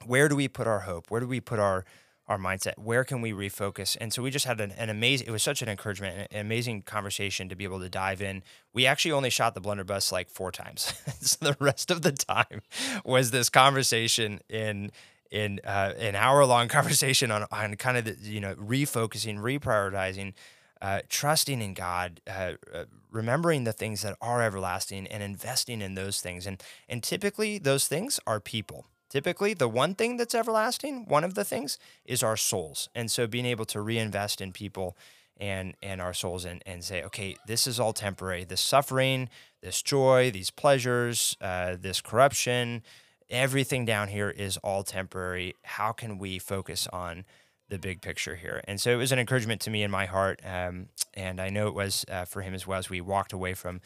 where 0.04 0.28
do 0.28 0.36
we 0.36 0.48
put 0.48 0.66
our 0.66 0.80
hope? 0.80 1.10
Where 1.10 1.20
do 1.20 1.26
we 1.26 1.40
put 1.40 1.58
our 1.58 1.84
our 2.28 2.38
mindset? 2.38 2.74
Where 2.76 3.04
can 3.04 3.22
we 3.22 3.32
refocus? 3.32 3.96
And 3.98 4.12
so 4.12 4.22
we 4.22 4.30
just 4.30 4.44
had 4.44 4.60
an, 4.60 4.72
an 4.72 4.90
amazing. 4.90 5.26
It 5.26 5.30
was 5.30 5.42
such 5.42 5.62
an 5.62 5.68
encouragement, 5.68 6.28
an 6.30 6.40
amazing 6.40 6.82
conversation 6.82 7.48
to 7.48 7.56
be 7.56 7.64
able 7.64 7.80
to 7.80 7.88
dive 7.88 8.20
in. 8.20 8.42
We 8.74 8.86
actually 8.86 9.12
only 9.12 9.30
shot 9.30 9.54
the 9.54 9.60
blunderbuss 9.60 10.12
like 10.12 10.28
four 10.28 10.52
times. 10.52 10.92
so 11.20 11.36
the 11.40 11.56
rest 11.58 11.90
of 11.90 12.02
the 12.02 12.12
time 12.12 12.62
was 13.04 13.30
this 13.30 13.48
conversation 13.48 14.40
in 14.48 14.90
in 15.30 15.60
uh, 15.64 15.94
an 15.98 16.14
hour 16.14 16.44
long 16.44 16.68
conversation 16.78 17.30
on, 17.30 17.46
on 17.50 17.74
kind 17.76 17.96
of 17.96 18.04
the, 18.04 18.16
you 18.22 18.40
know 18.40 18.54
refocusing, 18.54 19.38
reprioritizing, 19.38 20.34
uh, 20.80 21.00
trusting 21.08 21.60
in 21.60 21.74
God, 21.74 22.20
uh, 22.26 22.52
uh, 22.74 22.84
remembering 23.10 23.64
the 23.64 23.72
things 23.72 24.02
that 24.02 24.16
are 24.20 24.42
everlasting, 24.42 25.06
and 25.06 25.22
investing 25.22 25.80
in 25.80 25.94
those 25.94 26.20
things. 26.20 26.46
And 26.46 26.62
and 26.88 27.02
typically 27.02 27.58
those 27.58 27.88
things 27.88 28.20
are 28.26 28.40
people. 28.40 28.86
Typically, 29.10 29.54
the 29.54 29.68
one 29.68 29.94
thing 29.94 30.18
that's 30.18 30.34
everlasting, 30.34 31.06
one 31.06 31.24
of 31.24 31.34
the 31.34 31.44
things, 31.44 31.78
is 32.04 32.22
our 32.22 32.36
souls. 32.36 32.90
And 32.94 33.10
so, 33.10 33.26
being 33.26 33.46
able 33.46 33.64
to 33.66 33.80
reinvest 33.80 34.42
in 34.42 34.52
people 34.52 34.98
and 35.38 35.74
and 35.82 36.00
our 36.00 36.12
souls 36.12 36.44
and, 36.44 36.62
and 36.66 36.84
say 36.84 37.02
okay 37.02 37.36
this 37.46 37.66
is 37.66 37.78
all 37.78 37.92
temporary 37.92 38.44
this 38.44 38.60
suffering 38.60 39.28
this 39.62 39.82
joy 39.82 40.30
these 40.30 40.50
pleasures 40.50 41.36
uh, 41.40 41.76
this 41.80 42.00
corruption 42.00 42.82
everything 43.30 43.84
down 43.84 44.08
here 44.08 44.30
is 44.30 44.56
all 44.58 44.82
temporary. 44.82 45.54
How 45.62 45.92
can 45.92 46.18
we 46.18 46.38
focus 46.38 46.86
on 46.92 47.24
the 47.68 47.78
big 47.78 48.00
picture 48.00 48.36
here? 48.36 48.62
And 48.66 48.80
so 48.80 48.90
it 48.90 48.96
was 48.96 49.12
an 49.12 49.18
encouragement 49.18 49.60
to 49.62 49.70
me 49.70 49.82
in 49.82 49.90
my 49.90 50.06
heart, 50.06 50.40
um, 50.44 50.88
and 51.14 51.40
I 51.40 51.50
know 51.50 51.68
it 51.68 51.74
was 51.74 52.04
uh, 52.10 52.24
for 52.24 52.42
him 52.42 52.54
as 52.54 52.66
well 52.66 52.78
as 52.78 52.90
we 52.90 53.00
walked 53.00 53.32
away 53.32 53.54
from 53.54 53.80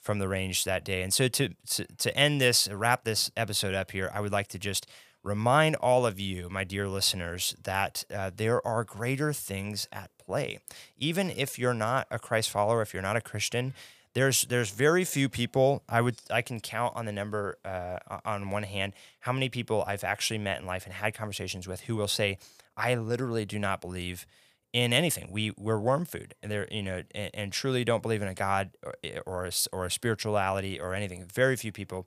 from 0.00 0.18
the 0.20 0.28
range 0.28 0.62
that 0.64 0.84
day. 0.84 1.02
And 1.02 1.12
so 1.12 1.26
to, 1.28 1.48
to 1.70 1.84
to 1.84 2.16
end 2.16 2.40
this, 2.40 2.68
wrap 2.68 3.04
this 3.04 3.30
episode 3.36 3.74
up 3.74 3.90
here, 3.90 4.10
I 4.14 4.20
would 4.20 4.32
like 4.32 4.48
to 4.48 4.58
just 4.58 4.86
remind 5.22 5.74
all 5.76 6.06
of 6.06 6.20
you, 6.20 6.48
my 6.48 6.62
dear 6.62 6.86
listeners, 6.86 7.56
that 7.64 8.04
uh, 8.14 8.30
there 8.34 8.64
are 8.64 8.84
greater 8.84 9.32
things 9.32 9.88
at 9.90 10.10
play. 10.24 10.60
Even 10.96 11.30
if 11.30 11.58
you're 11.58 11.74
not 11.74 12.06
a 12.10 12.18
Christ 12.18 12.50
follower, 12.50 12.80
if 12.80 12.94
you're 12.94 13.02
not 13.02 13.16
a 13.16 13.20
Christian, 13.20 13.74
there's 14.16 14.42
there's 14.42 14.70
very 14.70 15.04
few 15.04 15.28
people 15.28 15.82
I 15.90 16.00
would 16.00 16.16
I 16.30 16.40
can 16.40 16.58
count 16.58 16.96
on 16.96 17.04
the 17.04 17.12
number 17.12 17.58
uh, 17.66 17.98
on 18.24 18.48
one 18.48 18.62
hand 18.62 18.94
how 19.20 19.30
many 19.30 19.50
people 19.50 19.84
I've 19.86 20.04
actually 20.04 20.38
met 20.38 20.58
in 20.58 20.66
life 20.66 20.86
and 20.86 20.94
had 20.94 21.12
conversations 21.12 21.68
with 21.68 21.82
who 21.82 21.96
will 21.96 22.08
say 22.08 22.38
I 22.78 22.94
literally 22.94 23.44
do 23.44 23.58
not 23.58 23.82
believe 23.82 24.26
in 24.72 24.94
anything. 24.94 25.28
We 25.30 25.52
we're 25.58 25.78
worm 25.78 26.06
food, 26.06 26.34
and 26.42 26.50
they're 26.50 26.66
you 26.70 26.82
know 26.82 27.02
and, 27.14 27.30
and 27.34 27.52
truly 27.52 27.84
don't 27.84 28.02
believe 28.02 28.22
in 28.22 28.28
a 28.28 28.34
God 28.34 28.70
or 28.82 28.94
or 29.26 29.46
a, 29.46 29.52
or 29.70 29.84
a 29.84 29.90
spirituality 29.90 30.80
or 30.80 30.94
anything. 30.94 31.26
Very 31.26 31.56
few 31.56 31.70
people. 31.70 32.06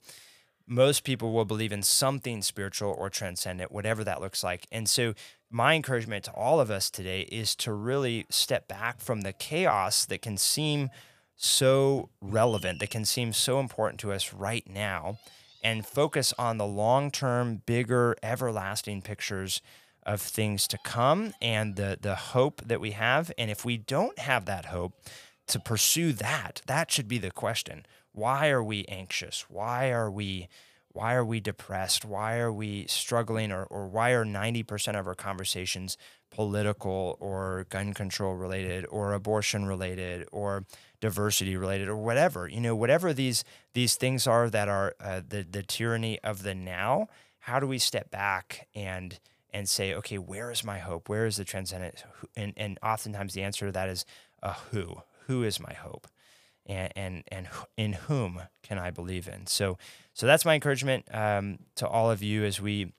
Most 0.66 1.04
people 1.04 1.32
will 1.32 1.46
believe 1.46 1.72
in 1.72 1.82
something 1.82 2.44
spiritual 2.44 2.96
or 2.96 3.10
transcendent, 3.10 3.72
whatever 3.72 4.04
that 4.04 4.22
looks 4.22 4.44
like. 4.44 4.68
And 4.72 4.90
so, 4.90 5.14
my 5.52 5.76
encouragement 5.76 6.26
to 6.26 6.32
all 6.32 6.60
of 6.60 6.72
us 6.72 6.90
today 6.90 7.22
is 7.22 7.56
to 7.58 7.74
really 7.74 8.26
step 8.30 8.68
back 8.68 9.00
from 9.00 9.22
the 9.22 9.34
chaos 9.34 10.06
that 10.06 10.24
can 10.24 10.38
seem 10.38 10.90
so 11.42 12.10
relevant, 12.22 12.80
that 12.80 12.90
can 12.90 13.06
seem 13.06 13.34
so 13.34 13.60
important 13.60 14.00
to 14.02 14.12
us 14.12 14.34
right 14.34 14.70
now, 14.70 15.18
and 15.64 15.86
focus 15.86 16.34
on 16.38 16.58
the 16.58 16.66
long 16.66 17.12
term, 17.12 17.62
bigger, 17.66 18.16
everlasting 18.22 19.02
pictures 19.02 19.62
of 20.06 20.22
things 20.22 20.68
to 20.68 20.78
come 20.84 21.34
and 21.42 21.76
the, 21.76 21.98
the 22.00 22.16
hope 22.16 22.62
that 22.66 22.82
we 22.82 22.92
have. 22.92 23.32
And 23.38 23.50
if 23.50 23.64
we 23.64 23.78
don't 23.78 24.18
have 24.20 24.46
that 24.46 24.66
hope, 24.66 24.94
to 25.50 25.60
pursue 25.60 26.14
that, 26.14 26.62
that 26.68 26.92
should 26.92 27.08
be 27.08 27.18
the 27.18 27.32
question. 27.32 27.86
Why 28.12 28.50
are 28.50 28.64
we 28.64 28.86
anxious? 28.86 29.46
Why 29.50 29.92
are 29.92 30.10
we 30.10 30.48
why 30.92 31.14
are 31.14 31.26
we 31.26 31.40
depressed? 31.40 32.04
Why 32.04 32.40
are 32.40 32.52
we 32.52 32.88
struggling 32.88 33.52
or, 33.52 33.64
or 33.66 33.88
why 33.88 34.10
are 34.12 34.26
90% 34.26 35.00
of 35.00 35.06
our 35.06 35.14
conversations 35.14 35.98
political 36.32 37.16
or 37.20 37.68
gun 37.70 37.94
control 37.94 38.34
related 38.34 38.86
or 38.90 39.14
abortion 39.14 39.66
related 39.66 40.28
or 40.32 40.66
diversity 41.02 41.56
related 41.56 41.88
or 41.88 41.96
whatever 41.96 42.48
you 42.48 42.60
know 42.60 42.76
whatever 42.76 43.14
these 43.14 43.44
these 43.74 43.96
things 43.96 44.28
are 44.28 44.50
that 44.50 44.68
are 44.68 44.96
uh, 45.00 45.22
the 45.28 45.46
the 45.50 45.64
tyranny 45.64 46.20
of 46.24 46.44
the 46.44 46.54
now 46.54 47.08
how 47.40 47.60
do 47.60 47.68
we 47.68 47.78
step 47.78 48.12
back 48.12 48.68
and 48.76 49.20
and 49.52 49.68
say 49.68 49.94
okay 49.94 50.18
where 50.18 50.52
is 50.52 50.64
my 50.64 50.80
hope? 50.80 51.10
Where 51.10 51.26
is 51.26 51.38
the 51.38 51.46
transcendent 51.46 52.04
and 52.36 52.54
and 52.58 52.78
oftentimes 52.84 53.34
the 53.34 53.44
answer 53.44 53.68
to 53.68 53.72
that 53.72 53.90
is 53.90 54.06
a 54.42 54.54
who. 54.54 54.98
Who 55.28 55.44
is 55.44 55.60
my 55.60 55.74
hope? 55.74 56.08
And 56.66 56.92
and 56.96 57.24
and 57.32 57.48
in 57.78 57.94
whom 57.94 58.42
can 58.64 58.78
I 58.78 58.92
believe 58.92 59.28
in? 59.28 59.48
So 59.48 59.78
so 60.14 60.28
that's 60.28 60.46
my 60.46 60.56
encouragement 60.56 61.06
um, 61.12 61.60
to 61.76 61.88
all 61.88 62.12
of 62.12 62.22
you 62.22 62.44
as 62.44 62.62
we 62.62 62.94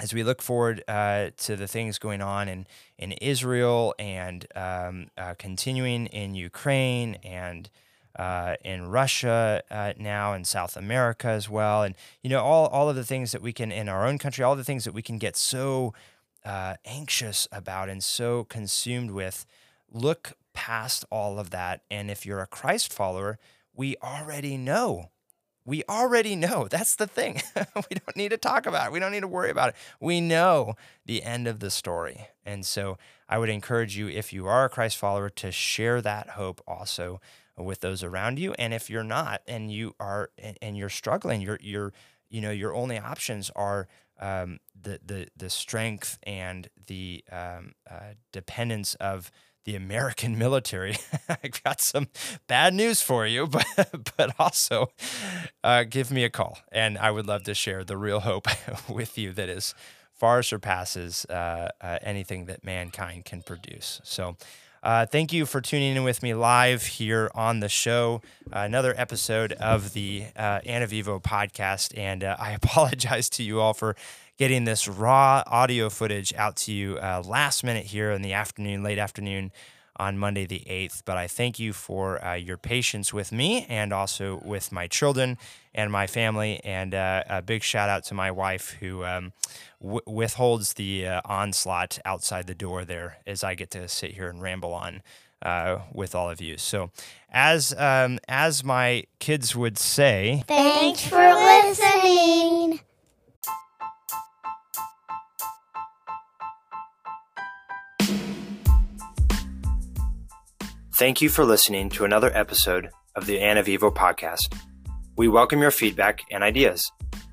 as 0.00 0.12
we 0.12 0.22
look 0.22 0.42
forward 0.42 0.82
uh, 0.88 1.30
to 1.36 1.56
the 1.56 1.68
things 1.68 1.98
going 1.98 2.20
on 2.20 2.48
in, 2.48 2.66
in 2.98 3.12
Israel 3.12 3.94
and 3.98 4.46
um, 4.56 5.06
uh, 5.16 5.34
continuing 5.38 6.06
in 6.06 6.34
Ukraine 6.34 7.16
and 7.22 7.70
uh, 8.16 8.54
in 8.64 8.88
Russia 8.88 9.62
uh, 9.70 9.92
now 9.98 10.34
in 10.34 10.44
South 10.44 10.76
America 10.76 11.28
as 11.28 11.48
well, 11.48 11.82
and 11.82 11.94
you 12.22 12.30
know 12.30 12.40
all 12.40 12.66
all 12.68 12.88
of 12.88 12.96
the 12.96 13.04
things 13.04 13.32
that 13.32 13.42
we 13.42 13.52
can 13.52 13.72
in 13.72 13.88
our 13.88 14.06
own 14.06 14.18
country, 14.18 14.44
all 14.44 14.54
the 14.54 14.64
things 14.64 14.84
that 14.84 14.94
we 14.94 15.02
can 15.02 15.18
get 15.18 15.36
so 15.36 15.92
uh, 16.44 16.74
anxious 16.84 17.48
about 17.50 17.88
and 17.88 18.04
so 18.04 18.44
consumed 18.44 19.10
with. 19.10 19.46
Look 19.90 20.34
past 20.52 21.04
all 21.10 21.38
of 21.38 21.50
that, 21.50 21.82
and 21.90 22.10
if 22.10 22.24
you're 22.24 22.40
a 22.40 22.46
Christ 22.46 22.92
follower, 22.92 23.38
we 23.74 23.96
already 24.02 24.56
know 24.56 25.10
we 25.64 25.82
already 25.88 26.36
know. 26.36 26.68
That's 26.68 26.96
the 26.96 27.06
thing. 27.06 27.40
we 27.56 27.96
don't 27.96 28.16
need 28.16 28.30
to 28.30 28.36
talk 28.36 28.66
about 28.66 28.88
it. 28.88 28.92
We 28.92 29.00
don't 29.00 29.12
need 29.12 29.20
to 29.20 29.28
worry 29.28 29.50
about 29.50 29.70
it. 29.70 29.74
We 30.00 30.20
know 30.20 30.74
the 31.06 31.22
end 31.22 31.46
of 31.46 31.60
the 31.60 31.70
story. 31.70 32.28
And 32.44 32.66
so 32.66 32.98
I 33.28 33.38
would 33.38 33.48
encourage 33.48 33.96
you, 33.96 34.08
if 34.08 34.32
you 34.32 34.46
are 34.46 34.66
a 34.66 34.68
Christ 34.68 34.96
follower, 34.96 35.30
to 35.30 35.50
share 35.50 36.02
that 36.02 36.30
hope 36.30 36.60
also 36.66 37.20
with 37.56 37.80
those 37.80 38.02
around 38.02 38.38
you. 38.38 38.52
And 38.58 38.74
if 38.74 38.90
you're 38.90 39.04
not, 39.04 39.40
and 39.46 39.72
you 39.72 39.94
are, 39.98 40.30
and 40.60 40.76
you're 40.76 40.88
struggling, 40.88 41.40
you're, 41.40 41.58
you're, 41.62 41.92
you 42.28 42.40
know, 42.40 42.50
your 42.50 42.74
only 42.74 42.98
options 42.98 43.50
are 43.56 43.88
um, 44.20 44.58
the, 44.80 45.00
the, 45.04 45.28
the 45.36 45.50
strength 45.50 46.18
and 46.24 46.68
the 46.86 47.24
um, 47.32 47.72
uh, 47.90 48.14
dependence 48.32 48.94
of 48.96 49.30
the 49.64 49.76
American 49.76 50.38
military. 50.38 50.96
I've 51.28 51.62
got 51.62 51.80
some 51.80 52.08
bad 52.46 52.74
news 52.74 53.02
for 53.02 53.26
you, 53.26 53.46
but 53.48 53.66
but 54.16 54.34
also 54.38 54.90
uh, 55.62 55.84
give 55.84 56.10
me 56.10 56.24
a 56.24 56.30
call, 56.30 56.58
and 56.72 56.98
I 56.98 57.10
would 57.10 57.26
love 57.26 57.44
to 57.44 57.54
share 57.54 57.84
the 57.84 57.96
real 57.96 58.20
hope 58.20 58.46
with 58.88 59.18
you 59.18 59.32
that 59.32 59.48
is 59.48 59.74
far 60.12 60.42
surpasses 60.42 61.24
uh, 61.26 61.68
uh, 61.80 61.98
anything 62.02 62.46
that 62.46 62.64
mankind 62.64 63.24
can 63.24 63.42
produce. 63.42 64.00
So, 64.04 64.36
uh, 64.82 65.06
thank 65.06 65.32
you 65.32 65.46
for 65.46 65.60
tuning 65.62 65.96
in 65.96 66.04
with 66.04 66.22
me 66.22 66.34
live 66.34 66.84
here 66.84 67.30
on 67.34 67.60
the 67.60 67.70
show. 67.70 68.20
Another 68.52 68.94
episode 68.96 69.52
of 69.52 69.94
the 69.94 70.26
uh, 70.36 70.60
Anavivo 70.60 71.22
podcast. 71.22 71.96
And 71.98 72.22
uh, 72.22 72.36
I 72.38 72.52
apologize 72.52 73.30
to 73.30 73.42
you 73.42 73.60
all 73.60 73.72
for 73.72 73.96
getting 74.36 74.64
this 74.64 74.88
raw 74.88 75.42
audio 75.46 75.88
footage 75.88 76.34
out 76.34 76.56
to 76.56 76.72
you 76.72 76.96
uh, 76.98 77.22
last 77.24 77.62
minute 77.62 77.86
here 77.86 78.10
in 78.10 78.22
the 78.22 78.32
afternoon, 78.32 78.82
late 78.82 78.98
afternoon 78.98 79.52
on 79.96 80.18
Monday 80.18 80.44
the 80.44 80.64
8th. 80.68 81.02
But 81.04 81.16
I 81.16 81.28
thank 81.28 81.58
you 81.58 81.72
for 81.72 82.24
uh, 82.24 82.34
your 82.34 82.56
patience 82.56 83.12
with 83.12 83.30
me 83.30 83.64
and 83.68 83.92
also 83.92 84.40
with 84.44 84.72
my 84.72 84.88
children 84.88 85.38
and 85.72 85.90
my 85.92 86.06
family. 86.06 86.60
And 86.64 86.94
uh, 86.94 87.22
a 87.28 87.42
big 87.42 87.62
shout 87.62 87.88
out 87.88 88.04
to 88.06 88.14
my 88.14 88.30
wife 88.30 88.76
who 88.80 89.04
um, 89.04 89.32
w- 89.80 90.00
withholds 90.06 90.74
the 90.74 91.06
uh, 91.06 91.20
onslaught 91.24 91.98
outside 92.04 92.46
the 92.46 92.54
door 92.54 92.84
there 92.84 93.18
as 93.26 93.44
I 93.44 93.54
get 93.54 93.70
to 93.72 93.88
sit 93.88 94.12
here 94.12 94.28
and 94.28 94.42
ramble 94.42 94.74
on. 94.74 95.02
Uh, 95.42 95.82
with 95.92 96.14
all 96.14 96.30
of 96.30 96.40
you, 96.40 96.56
so 96.56 96.90
as 97.30 97.74
um, 97.74 98.18
as 98.28 98.64
my 98.64 99.04
kids 99.18 99.54
would 99.54 99.76
say, 99.76 100.42
thanks 100.46 101.06
for 101.06 101.18
listening. 101.18 102.33
Thank 111.04 111.20
you 111.20 111.28
for 111.28 111.44
listening 111.44 111.90
to 111.90 112.06
another 112.06 112.34
episode 112.34 112.88
of 113.14 113.26
the 113.26 113.36
Anavivo 113.36 113.94
podcast. 113.94 114.56
We 115.18 115.28
welcome 115.28 115.60
your 115.60 115.70
feedback 115.70 116.20
and 116.30 116.42
ideas. 116.42 116.90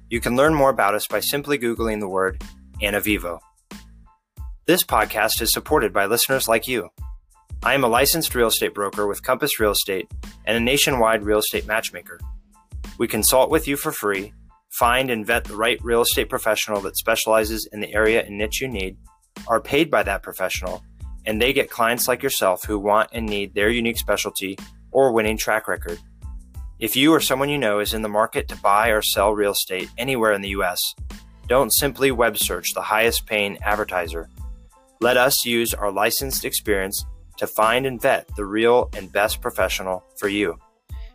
You 0.09 0.19
can 0.19 0.35
learn 0.35 0.53
more 0.53 0.69
about 0.69 0.93
us 0.93 1.07
by 1.07 1.21
simply 1.21 1.57
Googling 1.57 2.01
the 2.01 2.09
word 2.09 2.43
Anavivo. 2.81 3.39
This 4.65 4.83
podcast 4.83 5.41
is 5.41 5.53
supported 5.53 5.93
by 5.93 6.05
listeners 6.05 6.49
like 6.49 6.67
you. 6.67 6.89
I 7.63 7.73
am 7.73 7.85
a 7.85 7.87
licensed 7.87 8.35
real 8.35 8.49
estate 8.49 8.73
broker 8.73 9.07
with 9.07 9.23
Compass 9.23 9.57
Real 9.57 9.71
Estate 9.71 10.11
and 10.43 10.57
a 10.57 10.59
nationwide 10.59 11.23
real 11.23 11.39
estate 11.39 11.65
matchmaker. 11.65 12.19
We 12.97 13.07
consult 13.07 13.49
with 13.49 13.69
you 13.69 13.77
for 13.77 13.93
free, 13.93 14.33
find 14.69 15.09
and 15.09 15.25
vet 15.25 15.45
the 15.45 15.55
right 15.55 15.79
real 15.81 16.01
estate 16.01 16.27
professional 16.27 16.81
that 16.81 16.97
specializes 16.97 17.69
in 17.71 17.79
the 17.79 17.93
area 17.93 18.21
and 18.21 18.37
niche 18.37 18.59
you 18.59 18.67
need, 18.67 18.97
are 19.47 19.61
paid 19.61 19.89
by 19.89 20.03
that 20.03 20.23
professional, 20.23 20.83
and 21.25 21.41
they 21.41 21.53
get 21.53 21.69
clients 21.69 22.07
like 22.07 22.23
yourself 22.23 22.63
who 22.63 22.79
want 22.79 23.09
and 23.13 23.25
need 23.25 23.53
their 23.53 23.69
unique 23.69 23.97
specialty 23.97 24.57
or 24.91 25.11
winning 25.11 25.37
track 25.37 25.67
record. 25.67 25.99
If 26.79 26.95
you 26.95 27.13
or 27.13 27.19
someone 27.19 27.49
you 27.49 27.57
know 27.57 27.79
is 27.79 27.93
in 27.93 28.01
the 28.01 28.09
market 28.09 28.47
to 28.47 28.55
buy 28.57 28.89
or 28.89 29.01
sell 29.01 29.33
real 29.33 29.51
estate 29.51 29.89
anywhere 29.97 30.33
in 30.33 30.41
the 30.41 30.49
US, 30.49 30.95
don't 31.47 31.71
simply 31.71 32.11
web 32.11 32.37
search 32.37 32.73
the 32.73 32.81
highest 32.81 33.27
paying 33.27 33.61
advertiser. 33.61 34.29
Let 34.99 35.17
us 35.17 35.45
use 35.45 35.73
our 35.73 35.91
licensed 35.91 36.45
experience 36.45 37.05
to 37.37 37.47
find 37.47 37.85
and 37.85 38.01
vet 38.01 38.27
the 38.35 38.45
real 38.45 38.89
and 38.95 39.11
best 39.11 39.41
professional 39.41 40.03
for 40.17 40.27
you. 40.27 40.57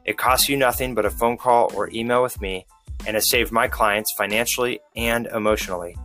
It 0.04 0.18
costs 0.18 0.48
you 0.48 0.56
nothing 0.56 0.94
but 0.94 1.04
a 1.04 1.10
phone 1.10 1.36
call 1.36 1.72
or 1.74 1.90
email 1.92 2.22
with 2.22 2.40
me 2.40 2.66
and 3.06 3.14
has 3.14 3.28
saved 3.28 3.52
my 3.52 3.68
clients 3.68 4.12
financially 4.16 4.80
and 4.94 5.26
emotionally. 5.26 5.96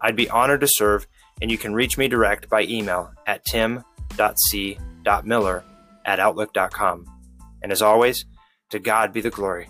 I'd 0.00 0.16
be 0.16 0.30
honored 0.30 0.60
to 0.60 0.68
serve 0.68 1.06
and 1.40 1.50
you 1.50 1.58
can 1.58 1.74
reach 1.74 1.98
me 1.98 2.08
direct 2.08 2.48
by 2.48 2.62
email 2.62 3.12
at 3.26 3.44
tim.c.miller 3.44 3.84
at 6.04 6.20
outlook.com. 6.20 7.06
And 7.62 7.72
as 7.72 7.82
always, 7.82 8.24
to 8.70 8.78
God 8.78 9.12
be 9.12 9.20
the 9.20 9.30
glory. 9.30 9.68